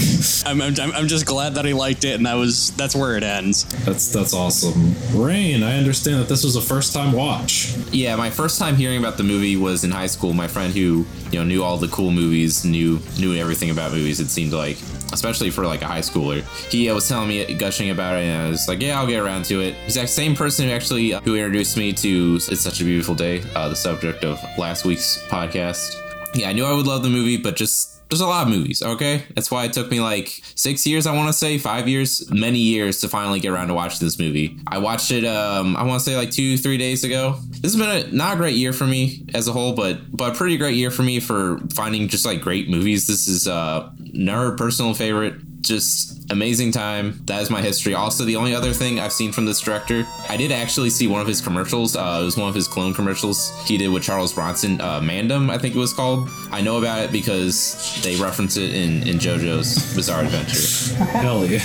I'm, 0.46 0.62
I'm, 0.62 0.92
I'm 0.94 1.08
just 1.08 1.26
glad 1.26 1.56
that 1.56 1.64
he 1.64 1.74
liked 1.74 2.04
it, 2.04 2.16
and 2.16 2.26
that 2.26 2.34
was 2.34 2.72
that's 2.72 2.94
where 2.94 3.16
it 3.16 3.24
ends. 3.24 3.64
That's 3.86 4.12
that's 4.12 4.34
awesome. 4.34 4.94
Rain, 5.14 5.64
I 5.64 5.78
understand 5.78 6.20
that 6.20 6.28
this 6.28 6.44
was 6.44 6.56
a 6.56 6.62
first 6.62 6.94
time 6.94 7.14
watch. 7.14 7.74
Yeah, 7.92 8.16
my 8.18 8.30
first 8.30 8.60
time 8.60 8.76
hearing 8.76 9.00
about 9.00 9.18
the 9.18 9.24
movie 9.24 9.56
was 9.56 9.84
in 9.86 9.92
high 9.92 10.08
school. 10.08 10.34
My 10.34 10.48
friend 10.48 10.74
who 10.74 11.06
you 11.32 11.40
know 11.40 11.44
knew 11.44 11.64
all 11.64 11.78
the 11.78 11.88
cool 11.88 12.12
movies, 12.12 12.66
knew 12.66 13.00
knew 13.18 13.36
everything 13.36 13.70
about 13.70 13.92
movies. 13.94 14.20
It 14.20 14.28
seemed 14.28 14.52
like, 14.52 14.78
especially 15.14 15.52
for 15.52 15.66
like 15.66 15.82
a 15.82 15.88
high 15.88 16.02
schooler, 16.02 16.44
he 16.70 16.92
was 16.92 17.08
telling 17.08 17.30
me 17.30 17.54
gushing 17.56 17.92
about 17.92 18.16
it, 18.20 18.26
and 18.26 18.48
I 18.48 18.50
was 18.50 18.68
like, 18.68 18.82
yeah, 18.82 19.00
I'll 19.00 19.08
get 19.08 19.22
around 19.22 19.46
to 19.46 19.62
it. 19.62 19.76
He's 19.86 19.96
that 19.96 20.10
same 20.10 20.36
person 20.36 20.68
who 20.68 20.74
actually 20.74 21.12
who 21.12 21.36
introduced 21.36 21.78
me 21.78 21.94
to 21.94 22.36
"It's 22.36 22.62
Such 22.62 22.82
a 22.82 22.84
Beautiful 22.84 23.16
Day," 23.16 23.42
uh, 23.56 23.70
the 23.70 23.76
subject 23.76 24.26
of 24.26 24.38
last 24.58 24.84
week's 24.84 25.24
podcast 25.28 26.02
yeah, 26.36 26.50
I 26.50 26.54
knew 26.54 26.66
I 26.66 26.74
would 26.74 26.88
love 26.88 27.04
the 27.04 27.10
movie, 27.10 27.38
but 27.38 27.56
just 27.56 27.96
there's 28.10 28.22
a 28.22 28.28
lot 28.28 28.48
of 28.48 28.54
movies, 28.54 28.82
okay? 28.84 29.24
That's 29.34 29.50
why 29.50 29.66
it 29.66 29.74
took 29.74 29.90
me 29.90 30.00
like 30.00 30.28
six 30.56 30.86
years, 30.86 31.08
I 31.08 31.16
want 31.16 31.28
to 31.28 31.34
say, 31.34 31.58
five 31.58 31.88
years, 31.88 32.30
many 32.32 32.60
years 32.60 33.02
to 33.02 33.10
finally 33.10 33.40
get 33.40 33.50
around 33.50 33.70
to 33.70 33.74
watch 33.74 34.00
this 34.00 34.20
movie. 34.20 34.58
I 34.68 34.78
watched 34.78 35.12
it, 35.12 35.26
um, 35.26 35.76
I 35.76 35.84
want 35.84 36.00
to 36.02 36.06
say 36.06 36.16
like 36.16 36.32
two, 36.32 36.58
three 36.58 36.78
days 36.78 37.04
ago. 37.04 37.38
This 37.50 37.74
has 37.74 37.76
been 37.76 37.90
a 37.90 38.16
not 38.16 38.36
a 38.36 38.38
great 38.38 38.56
year 38.56 38.74
for 38.74 38.86
me 38.86 39.26
as 39.34 39.48
a 39.48 39.52
whole, 39.52 39.74
but 39.74 40.00
but 40.16 40.34
a 40.34 40.36
pretty 40.38 40.58
great 40.58 40.76
year 40.76 40.92
for 40.92 41.04
me 41.04 41.20
for 41.20 41.60
finding 41.74 42.08
just 42.08 42.26
like 42.26 42.42
great 42.42 42.70
movies. 42.70 43.08
This 43.08 43.28
is 43.28 43.48
uh, 43.48 43.90
another 44.14 44.52
personal 44.56 44.94
favorite 44.94 45.36
just 45.62 46.25
amazing 46.30 46.72
time. 46.72 47.20
That 47.26 47.42
is 47.42 47.50
my 47.50 47.62
history. 47.62 47.94
Also, 47.94 48.26
the 48.26 48.36
only 48.36 48.56
other 48.56 48.74
thing 48.74 49.00
I've 49.00 49.14
seen 49.14 49.32
from 49.32 49.46
this 49.46 49.60
director, 49.60 50.06
I 50.30 50.38
did 50.38 50.52
actually 50.52 50.90
see 50.90 51.08
one 51.08 51.22
of 51.22 51.28
his 51.28 51.42
commercials. 51.42 51.96
Uh, 51.96 52.20
it 52.22 52.26
was 52.26 52.38
one 52.38 52.50
of 52.50 52.56
his 52.56 52.68
clone 52.68 52.94
commercials 52.94 53.52
he 53.68 53.78
did 53.78 53.90
with 53.90 54.04
Charles 54.04 54.34
Bronson, 54.34 54.82
uh, 54.82 55.00
Mandom, 55.02 55.50
I 55.50 55.58
think 55.58 55.76
it 55.76 55.80
was 55.80 55.94
called. 55.94 56.30
I 56.52 56.62
know 56.62 56.78
about 56.78 57.04
it 57.04 57.12
because 57.12 58.02
they 58.04 58.16
reference 58.16 58.58
it 58.58 58.74
in, 58.74 59.08
in 59.08 59.18
JoJo's 59.18 59.96
Bizarre 59.96 60.24
Adventure. 60.24 61.04
Hell 61.20 61.46
yeah. 61.46 61.64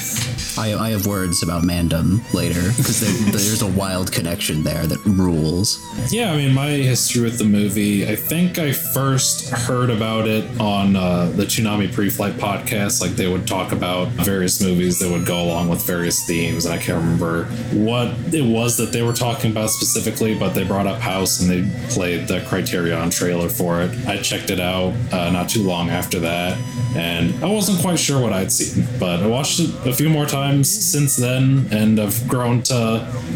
I, 0.59 0.75
I 0.75 0.90
have 0.90 1.07
words 1.07 1.43
about 1.43 1.64
Mandom 1.64 2.21
later 2.35 2.61
because 2.76 3.00
there, 3.00 3.33
there's 3.33 3.62
a 3.62 3.71
wild 3.71 4.12
connection 4.12 4.62
there 4.62 4.87
that 4.87 5.05
rules. 5.07 5.79
Yeah, 6.12 6.33
I 6.33 6.37
mean, 6.37 6.55
my 6.55 6.69
history 6.71 7.23
with 7.23 7.38
the 7.38 7.45
movie, 7.45 8.07
I 8.07 8.17
think 8.17 8.59
I 8.59 8.73
first 8.73 9.50
heard 9.50 9.90
about 9.90 10.26
it 10.26 10.61
on 10.61 10.97
uh, 10.97 11.26
the 11.37 11.45
Toonami 11.45 11.93
Pre 11.93 12.11
Flight 12.11 12.35
podcast. 12.35 13.00
Like, 13.00 13.12
they 13.12 13.31
would 13.31 13.47
talk 13.47 13.73
about 13.73 14.09
various 14.09 14.50
movies 14.59 14.99
that 15.00 15.11
would 15.11 15.26
go 15.26 15.42
along 15.42 15.69
with 15.69 15.87
various 15.87 16.25
themes. 16.25 16.64
And 16.64 16.75
I 16.75 16.78
can't 16.78 16.97
remember 16.97 17.45
what 17.75 18.14
it 18.33 18.42
was 18.42 18.78
that 18.78 18.90
they 18.92 19.02
were 19.02 19.12
talking 19.12 19.50
about 19.50 19.69
specifically, 19.69 20.38
but 20.38 20.54
they 20.54 20.64
brought 20.64 20.87
up 20.87 20.99
House 20.99 21.40
and 21.40 21.50
they 21.50 21.62
played 21.90 22.26
the 22.26 22.40
Criterion 22.49 23.11
trailer 23.11 23.50
for 23.50 23.83
it. 23.83 23.90
I 24.07 24.16
checked 24.16 24.49
it 24.50 24.61
out 24.61 24.95
uh, 25.12 25.30
not 25.30 25.50
too 25.50 25.62
long 25.62 25.90
after 25.90 26.21
that, 26.21 26.57
and 26.97 27.35
I 27.45 27.49
wasn't 27.49 27.80
quite 27.80 27.99
sure 27.99 28.21
what 28.23 28.33
I'd 28.33 28.50
seen, 28.50 28.87
but 28.99 29.21
I 29.21 29.26
watched 29.26 29.61
it 29.61 29.71
a 29.87 29.92
few 29.92 30.09
more 30.09 30.26
times 30.26 30.71
since 30.71 31.16
then, 31.16 31.69
and 31.71 32.00
I've 32.00 32.26
grown 32.28 32.62
to 32.64 32.75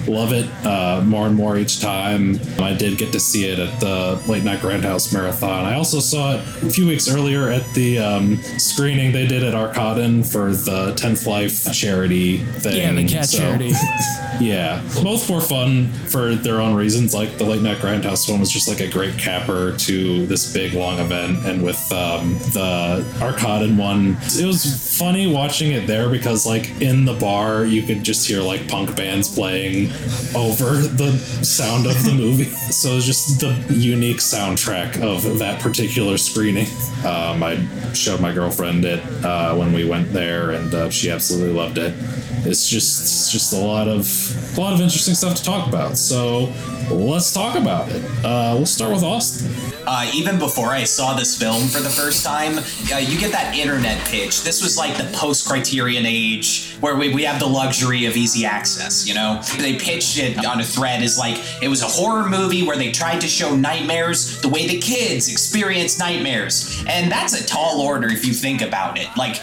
love 0.06 0.32
it 0.32 0.46
uh, 0.64 1.02
more 1.04 1.26
and 1.26 1.36
more 1.36 1.58
each 1.58 1.80
time. 1.80 2.38
I 2.58 2.72
did 2.72 2.96
get 2.96 3.12
to 3.12 3.20
see 3.20 3.44
it 3.50 3.58
at 3.58 3.80
the 3.80 4.20
Late 4.30 4.44
Night 4.44 4.60
Grindhouse 4.60 5.12
Marathon. 5.12 5.64
I 5.64 5.74
also 5.74 6.00
saw 6.00 6.34
it 6.34 6.40
a 6.62 6.70
few 6.70 6.86
weeks 6.86 7.08
earlier 7.08 7.48
at 7.48 7.64
the 7.74 7.98
um, 7.98 8.36
screening 8.58 9.12
they 9.12 9.26
did 9.26 9.42
at 9.42 9.54
Arcadon 9.54 10.24
for 10.30 10.52
the 10.52 10.94
10th 11.04 11.26
Life 11.26 11.72
charity 11.72 12.38
thing. 12.38 12.76
Yeah, 12.76 12.92
the 12.92 13.06
cat 13.08 13.26
So- 13.26 13.38
charity. 13.38 13.72
yeah, 14.40 14.82
both 15.02 15.28
were 15.28 15.40
fun 15.40 15.88
for 16.08 16.34
their 16.34 16.60
own 16.60 16.74
reasons. 16.74 17.14
Like 17.14 17.36
the 17.38 17.44
Late 17.44 17.62
Night 17.62 17.78
Grindhouse 17.78 18.30
one 18.30 18.40
was 18.40 18.50
just 18.50 18.68
like 18.68 18.80
a 18.80 18.88
great 18.88 19.18
capper 19.18 19.76
to 19.76 20.26
this 20.26 20.52
big 20.52 20.72
long 20.74 20.98
event, 20.98 21.44
and 21.46 21.62
with 21.62 21.80
um, 21.92 22.34
the 22.52 23.04
Arcadon 23.18 23.76
one, 23.78 24.16
it 24.38 24.46
was 24.46 24.96
funny 24.98 25.26
watching 25.26 25.72
it 25.72 25.86
there 25.86 26.08
because 26.08 26.46
like 26.46 26.70
in 26.80 27.04
the 27.04 27.14
bar 27.14 27.64
you 27.64 27.82
could 27.82 28.02
just 28.02 28.26
hear 28.26 28.40
like 28.40 28.66
punk 28.68 28.96
bands 28.96 29.32
playing 29.32 29.90
over 30.34 30.76
the 30.76 31.12
sound 31.42 31.86
of 31.86 32.02
the 32.04 32.12
movie. 32.16 32.44
so 32.44 32.90
it 32.90 32.94
was 32.96 33.06
just 33.06 33.40
the 33.40 33.52
unique 33.74 34.18
soundtrack 34.18 35.00
of 35.02 35.38
that 35.38 35.60
particular 35.60 36.16
screening. 36.16 36.66
Um, 37.04 37.42
I 37.42 37.56
showed 37.92 38.20
my 38.20 38.32
girlfriend 38.32 38.84
it 38.84 39.02
uh, 39.24 39.54
when 39.54 39.72
we 39.72 39.84
went 39.84 40.12
there, 40.12 40.52
and 40.52 40.72
uh, 40.74 40.90
she 40.94 41.10
absolutely 41.10 41.52
loved 41.52 41.78
it 41.78 41.92
it's 42.46 42.68
just 42.68 43.02
it's 43.02 43.32
just 43.32 43.52
a 43.52 43.56
lot 43.56 43.88
of 43.88 44.06
a 44.56 44.60
lot 44.60 44.72
of 44.72 44.80
interesting 44.80 45.14
stuff 45.14 45.34
to 45.36 45.42
talk 45.42 45.68
about. 45.68 45.96
So 45.96 46.52
let's 46.90 47.32
talk 47.32 47.56
about 47.56 47.88
it. 47.90 48.02
Uh, 48.24 48.54
we'll 48.56 48.66
start 48.66 48.92
with 48.92 49.02
Austin. 49.02 49.50
Uh, 49.86 50.10
even 50.14 50.38
before 50.38 50.70
I 50.70 50.84
saw 50.84 51.14
this 51.14 51.38
film 51.38 51.68
for 51.68 51.80
the 51.80 51.90
first 51.90 52.24
time, 52.24 52.58
uh, 52.92 52.98
you 52.98 53.18
get 53.18 53.32
that 53.32 53.54
internet 53.54 53.98
pitch. 54.06 54.42
This 54.42 54.62
was 54.62 54.78
like 54.78 54.96
the 54.96 55.04
post 55.16 55.46
Criterion 55.46 56.06
age 56.06 56.74
where 56.80 56.96
we, 56.96 57.12
we 57.12 57.22
have 57.24 57.38
the 57.38 57.46
luxury 57.46 58.06
of 58.06 58.16
easy 58.16 58.46
access, 58.46 59.06
you 59.06 59.14
know? 59.14 59.42
They 59.58 59.76
pitched 59.76 60.18
it 60.18 60.44
on 60.44 60.60
a 60.60 60.64
thread 60.64 61.02
as 61.02 61.18
like 61.18 61.38
it 61.62 61.68
was 61.68 61.82
a 61.82 61.86
horror 61.86 62.28
movie 62.28 62.66
where 62.66 62.76
they 62.76 62.92
tried 62.92 63.20
to 63.20 63.28
show 63.28 63.54
nightmares 63.54 64.40
the 64.40 64.48
way 64.48 64.66
the 64.66 64.78
kids 64.80 65.30
experience 65.30 65.98
nightmares. 65.98 66.82
And 66.88 67.12
that's 67.12 67.38
a 67.38 67.46
tall 67.46 67.80
order 67.80 68.08
if 68.08 68.24
you 68.24 68.32
think 68.32 68.62
about 68.62 68.98
it. 68.98 69.08
Like, 69.16 69.36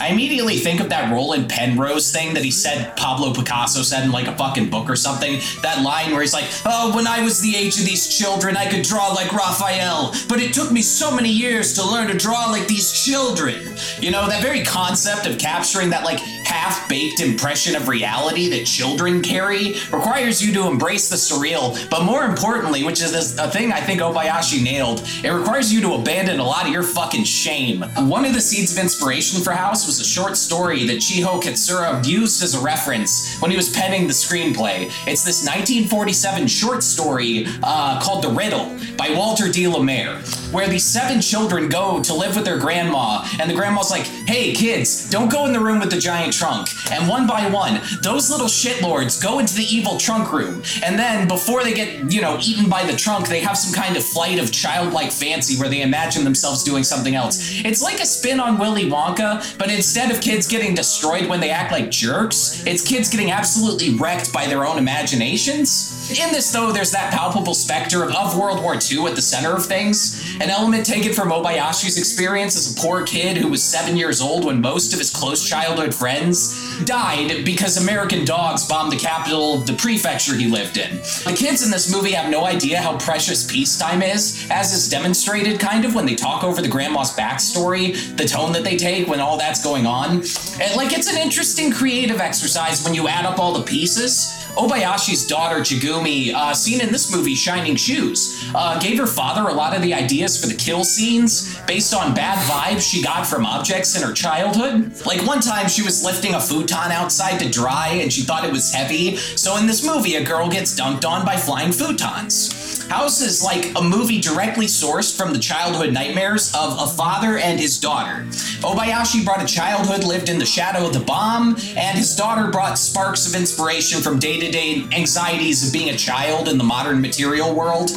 I 0.00 0.08
immediately 0.08 0.56
think 0.56 0.80
of 0.80 0.88
that 0.88 1.12
Roland 1.12 1.48
Penrose 1.48 2.12
thing 2.12 2.34
that 2.34 2.43
he 2.44 2.50
said 2.50 2.96
Pablo 2.96 3.32
Picasso 3.32 3.82
said 3.82 4.04
in 4.04 4.12
like 4.12 4.26
a 4.26 4.36
fucking 4.36 4.70
book 4.70 4.88
or 4.88 4.96
something. 4.96 5.40
That 5.62 5.82
line 5.82 6.12
where 6.12 6.20
he's 6.20 6.32
like, 6.32 6.44
Oh, 6.64 6.94
when 6.94 7.06
I 7.06 7.22
was 7.22 7.40
the 7.40 7.56
age 7.56 7.78
of 7.78 7.86
these 7.86 8.16
children, 8.16 8.56
I 8.56 8.70
could 8.70 8.82
draw 8.82 9.08
like 9.12 9.32
Raphael, 9.32 10.12
but 10.28 10.40
it 10.40 10.52
took 10.52 10.70
me 10.70 10.82
so 10.82 11.14
many 11.14 11.30
years 11.30 11.74
to 11.74 11.84
learn 11.84 12.08
to 12.08 12.16
draw 12.16 12.46
like 12.46 12.68
these 12.68 12.92
children. 12.92 13.76
You 13.98 14.10
know, 14.10 14.28
that 14.28 14.42
very 14.42 14.62
concept 14.62 15.26
of 15.26 15.38
capturing 15.38 15.90
that 15.90 16.04
like 16.04 16.20
half 16.46 16.88
baked 16.88 17.20
impression 17.20 17.76
of 17.76 17.88
reality 17.88 18.48
that 18.50 18.66
children 18.66 19.22
carry 19.22 19.74
requires 19.92 20.44
you 20.44 20.52
to 20.54 20.68
embrace 20.68 21.08
the 21.08 21.16
surreal, 21.16 21.78
but 21.90 22.04
more 22.04 22.24
importantly, 22.24 22.84
which 22.84 23.02
is 23.02 23.38
a 23.38 23.50
thing 23.50 23.72
I 23.72 23.80
think 23.80 24.00
Obayashi 24.00 24.62
nailed, 24.62 25.02
it 25.22 25.30
requires 25.30 25.72
you 25.72 25.80
to 25.82 25.94
abandon 25.94 26.40
a 26.40 26.44
lot 26.44 26.66
of 26.66 26.72
your 26.72 26.82
fucking 26.82 27.24
shame. 27.24 27.82
One 27.96 28.24
of 28.24 28.34
the 28.34 28.40
seeds 28.40 28.72
of 28.72 28.78
inspiration 28.78 29.42
for 29.42 29.52
House 29.52 29.86
was 29.86 30.00
a 30.00 30.04
short 30.04 30.36
story 30.36 30.86
that 30.86 30.98
Chiho 30.98 31.42
Katsura 31.42 32.04
used 32.06 32.42
as 32.42 32.54
a 32.54 32.60
reference 32.60 33.38
when 33.40 33.50
he 33.50 33.56
was 33.56 33.70
penning 33.70 34.06
the 34.06 34.12
screenplay. 34.12 34.86
It's 35.06 35.24
this 35.24 35.44
1947 35.46 36.46
short 36.46 36.82
story 36.82 37.46
uh, 37.62 38.00
called 38.00 38.22
The 38.22 38.30
Riddle 38.30 38.76
by 38.96 39.14
Walter 39.16 39.50
de 39.50 39.66
la 39.66 39.80
Mare, 39.80 40.16
where 40.50 40.68
these 40.68 40.84
seven 40.84 41.20
children 41.20 41.68
go 41.68 42.02
to 42.02 42.14
live 42.14 42.36
with 42.36 42.44
their 42.44 42.58
grandma, 42.58 43.26
and 43.40 43.50
the 43.50 43.54
grandma's 43.54 43.90
like, 43.90 44.06
hey, 44.26 44.52
kids, 44.52 45.08
don't 45.10 45.30
go 45.30 45.46
in 45.46 45.52
the 45.52 45.60
room 45.60 45.80
with 45.80 45.90
the 45.90 45.98
giant 45.98 46.33
trunk. 46.36 46.68
And 46.90 47.08
one 47.08 47.26
by 47.26 47.48
one, 47.48 47.80
those 48.02 48.30
little 48.30 48.46
shitlords 48.46 49.22
go 49.22 49.38
into 49.38 49.54
the 49.54 49.64
evil 49.64 49.98
trunk 49.98 50.32
room, 50.32 50.62
and 50.84 50.98
then 50.98 51.28
before 51.28 51.62
they 51.62 51.74
get, 51.74 52.12
you 52.12 52.20
know, 52.20 52.38
eaten 52.42 52.68
by 52.68 52.84
the 52.84 52.96
trunk, 52.96 53.28
they 53.28 53.40
have 53.40 53.56
some 53.56 53.72
kind 53.72 53.96
of 53.96 54.04
flight 54.04 54.38
of 54.38 54.52
childlike 54.52 55.12
fancy 55.12 55.58
where 55.58 55.68
they 55.68 55.82
imagine 55.82 56.24
themselves 56.24 56.62
doing 56.64 56.84
something 56.84 57.14
else. 57.14 57.62
It's 57.64 57.82
like 57.82 58.00
a 58.00 58.06
spin 58.06 58.40
on 58.40 58.58
Willy 58.58 58.84
Wonka, 58.84 59.58
but 59.58 59.70
instead 59.70 60.10
of 60.10 60.20
kids 60.20 60.46
getting 60.46 60.74
destroyed 60.74 61.26
when 61.28 61.40
they 61.40 61.50
act 61.50 61.72
like 61.72 61.90
jerks, 61.90 62.64
it's 62.66 62.86
kids 62.86 63.08
getting 63.10 63.30
absolutely 63.30 63.94
wrecked 63.94 64.32
by 64.32 64.46
their 64.46 64.66
own 64.66 64.78
imaginations. 64.78 65.93
In 66.10 66.32
this, 66.32 66.52
though, 66.52 66.70
there's 66.70 66.90
that 66.90 67.12
palpable 67.12 67.54
specter 67.54 68.04
of, 68.04 68.38
World 68.38 68.62
War 68.62 68.74
II 68.74 69.06
at 69.06 69.16
the 69.16 69.22
center 69.22 69.54
of 69.56 69.64
things, 69.64 70.36
an 70.40 70.50
element 70.50 70.84
taken 70.84 71.14
from 71.14 71.30
Obayashi's 71.30 71.96
experience 71.96 72.56
as 72.56 72.72
a 72.72 72.80
poor 72.80 73.04
kid 73.04 73.38
who 73.38 73.48
was 73.48 73.62
seven 73.62 73.96
years 73.96 74.20
old 74.20 74.44
when 74.44 74.60
most 74.60 74.92
of 74.92 74.98
his 74.98 75.10
close 75.10 75.48
childhood 75.48 75.94
friends 75.94 76.78
died 76.84 77.44
because 77.44 77.82
American 77.82 78.24
dogs 78.24 78.68
bombed 78.68 78.92
the 78.92 78.96
capital 78.96 79.54
of 79.54 79.66
the 79.66 79.72
prefecture 79.72 80.34
he 80.34 80.46
lived 80.46 80.76
in. 80.76 80.96
The 80.98 81.34
kids 81.36 81.64
in 81.64 81.70
this 81.70 81.90
movie 81.90 82.12
have 82.12 82.30
no 82.30 82.44
idea 82.44 82.82
how 82.82 82.98
precious 82.98 83.50
peacetime 83.50 84.02
is, 84.02 84.46
as 84.50 84.74
is 84.74 84.90
demonstrated 84.90 85.58
kind 85.58 85.86
of 85.86 85.94
when 85.94 86.04
they 86.04 86.16
talk 86.16 86.44
over 86.44 86.60
the 86.60 86.68
grandma's 86.68 87.12
backstory, 87.12 87.94
the 88.16 88.26
tone 88.26 88.52
that 88.52 88.64
they 88.64 88.76
take 88.76 89.08
when 89.08 89.20
all 89.20 89.38
that's 89.38 89.64
going 89.64 89.86
on. 89.86 90.16
And, 90.60 90.76
like, 90.76 90.92
it's 90.92 91.10
an 91.10 91.16
interesting 91.16 91.72
creative 91.72 92.20
exercise 92.20 92.84
when 92.84 92.94
you 92.94 93.08
add 93.08 93.24
up 93.24 93.38
all 93.38 93.54
the 93.54 93.62
pieces. 93.62 94.43
Obayashi's 94.56 95.26
daughter, 95.26 95.60
Chigumi, 95.60 96.32
uh, 96.32 96.54
seen 96.54 96.80
in 96.80 96.92
this 96.92 97.14
movie, 97.14 97.34
Shining 97.34 97.74
Shoes, 97.76 98.44
uh, 98.54 98.78
gave 98.78 98.98
her 98.98 99.06
father 99.06 99.48
a 99.48 99.52
lot 99.52 99.74
of 99.74 99.82
the 99.82 99.92
ideas 99.92 100.40
for 100.40 100.46
the 100.46 100.54
kill 100.54 100.84
scenes 100.84 101.58
based 101.66 101.92
on 101.92 102.14
bad 102.14 102.38
vibes 102.48 102.88
she 102.88 103.02
got 103.02 103.26
from 103.26 103.44
objects 103.44 103.96
in 103.96 104.02
her 104.06 104.12
childhood. 104.12 104.92
Like 105.04 105.26
one 105.26 105.40
time, 105.40 105.68
she 105.68 105.82
was 105.82 106.04
lifting 106.04 106.34
a 106.34 106.40
futon 106.40 106.92
outside 106.92 107.38
to 107.40 107.50
dry 107.50 107.88
and 108.00 108.12
she 108.12 108.22
thought 108.22 108.44
it 108.44 108.52
was 108.52 108.72
heavy, 108.72 109.16
so 109.16 109.56
in 109.56 109.66
this 109.66 109.84
movie, 109.84 110.14
a 110.16 110.24
girl 110.24 110.48
gets 110.48 110.78
dunked 110.78 111.04
on 111.04 111.24
by 111.24 111.36
flying 111.36 111.70
futons. 111.70 112.73
House 112.94 113.20
is 113.20 113.42
like 113.42 113.72
a 113.74 113.82
movie 113.82 114.20
directly 114.20 114.66
sourced 114.66 115.18
from 115.18 115.32
the 115.32 115.38
childhood 115.40 115.92
nightmares 115.92 116.54
of 116.54 116.78
a 116.78 116.86
father 116.86 117.38
and 117.38 117.58
his 117.58 117.80
daughter. 117.80 118.22
Obayashi 118.62 119.24
brought 119.24 119.42
a 119.42 119.46
childhood 119.52 120.04
lived 120.04 120.28
in 120.28 120.38
the 120.38 120.46
shadow 120.46 120.86
of 120.86 120.92
the 120.92 121.00
bomb, 121.00 121.56
and 121.76 121.98
his 121.98 122.14
daughter 122.14 122.52
brought 122.52 122.78
sparks 122.78 123.26
of 123.26 123.34
inspiration 123.34 124.00
from 124.00 124.20
day 124.20 124.38
to 124.38 124.48
day 124.48 124.84
anxieties 124.92 125.66
of 125.66 125.72
being 125.72 125.88
a 125.90 125.96
child 125.96 126.46
in 126.46 126.56
the 126.56 126.62
modern 126.62 127.00
material 127.00 127.52
world. 127.52 127.90